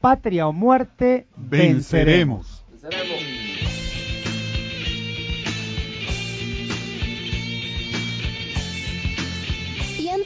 Patria 0.00 0.48
o 0.48 0.52
muerte, 0.54 1.26
venceremos. 1.36 2.64
Venceremos. 2.82 3.22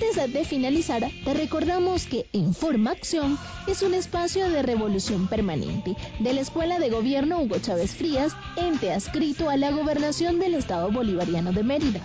Antes 0.06 0.32
de 0.32 0.44
finalizar, 0.44 1.02
te 1.24 1.34
recordamos 1.34 2.06
que 2.06 2.26
Informa 2.32 2.92
Acción 2.92 3.38
es 3.66 3.82
un 3.82 3.94
espacio 3.94 4.48
de 4.48 4.62
revolución 4.62 5.26
permanente 5.26 5.96
de 6.20 6.32
la 6.32 6.40
Escuela 6.40 6.78
de 6.78 6.90
Gobierno 6.90 7.40
Hugo 7.40 7.58
Chávez 7.58 7.94
Frías, 7.94 8.32
ente 8.56 8.92
adscrito 8.92 9.48
a 9.48 9.56
la 9.56 9.70
gobernación 9.70 10.38
del 10.38 10.54
Estado 10.54 10.90
Bolivariano 10.90 11.52
de 11.52 11.62
Mérida. 11.62 12.00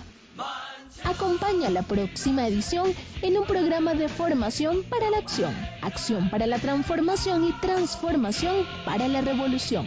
Acompaña 1.04 1.70
la 1.70 1.82
próxima 1.82 2.46
edición 2.46 2.92
en 3.22 3.38
un 3.38 3.46
programa 3.46 3.94
de 3.94 4.08
formación 4.08 4.82
para 4.84 5.10
la 5.10 5.18
acción, 5.18 5.54
acción 5.82 6.30
para 6.30 6.46
la 6.46 6.58
transformación 6.58 7.44
y 7.44 7.52
transformación 7.60 8.66
para 8.84 9.08
la 9.08 9.20
revolución. 9.20 9.86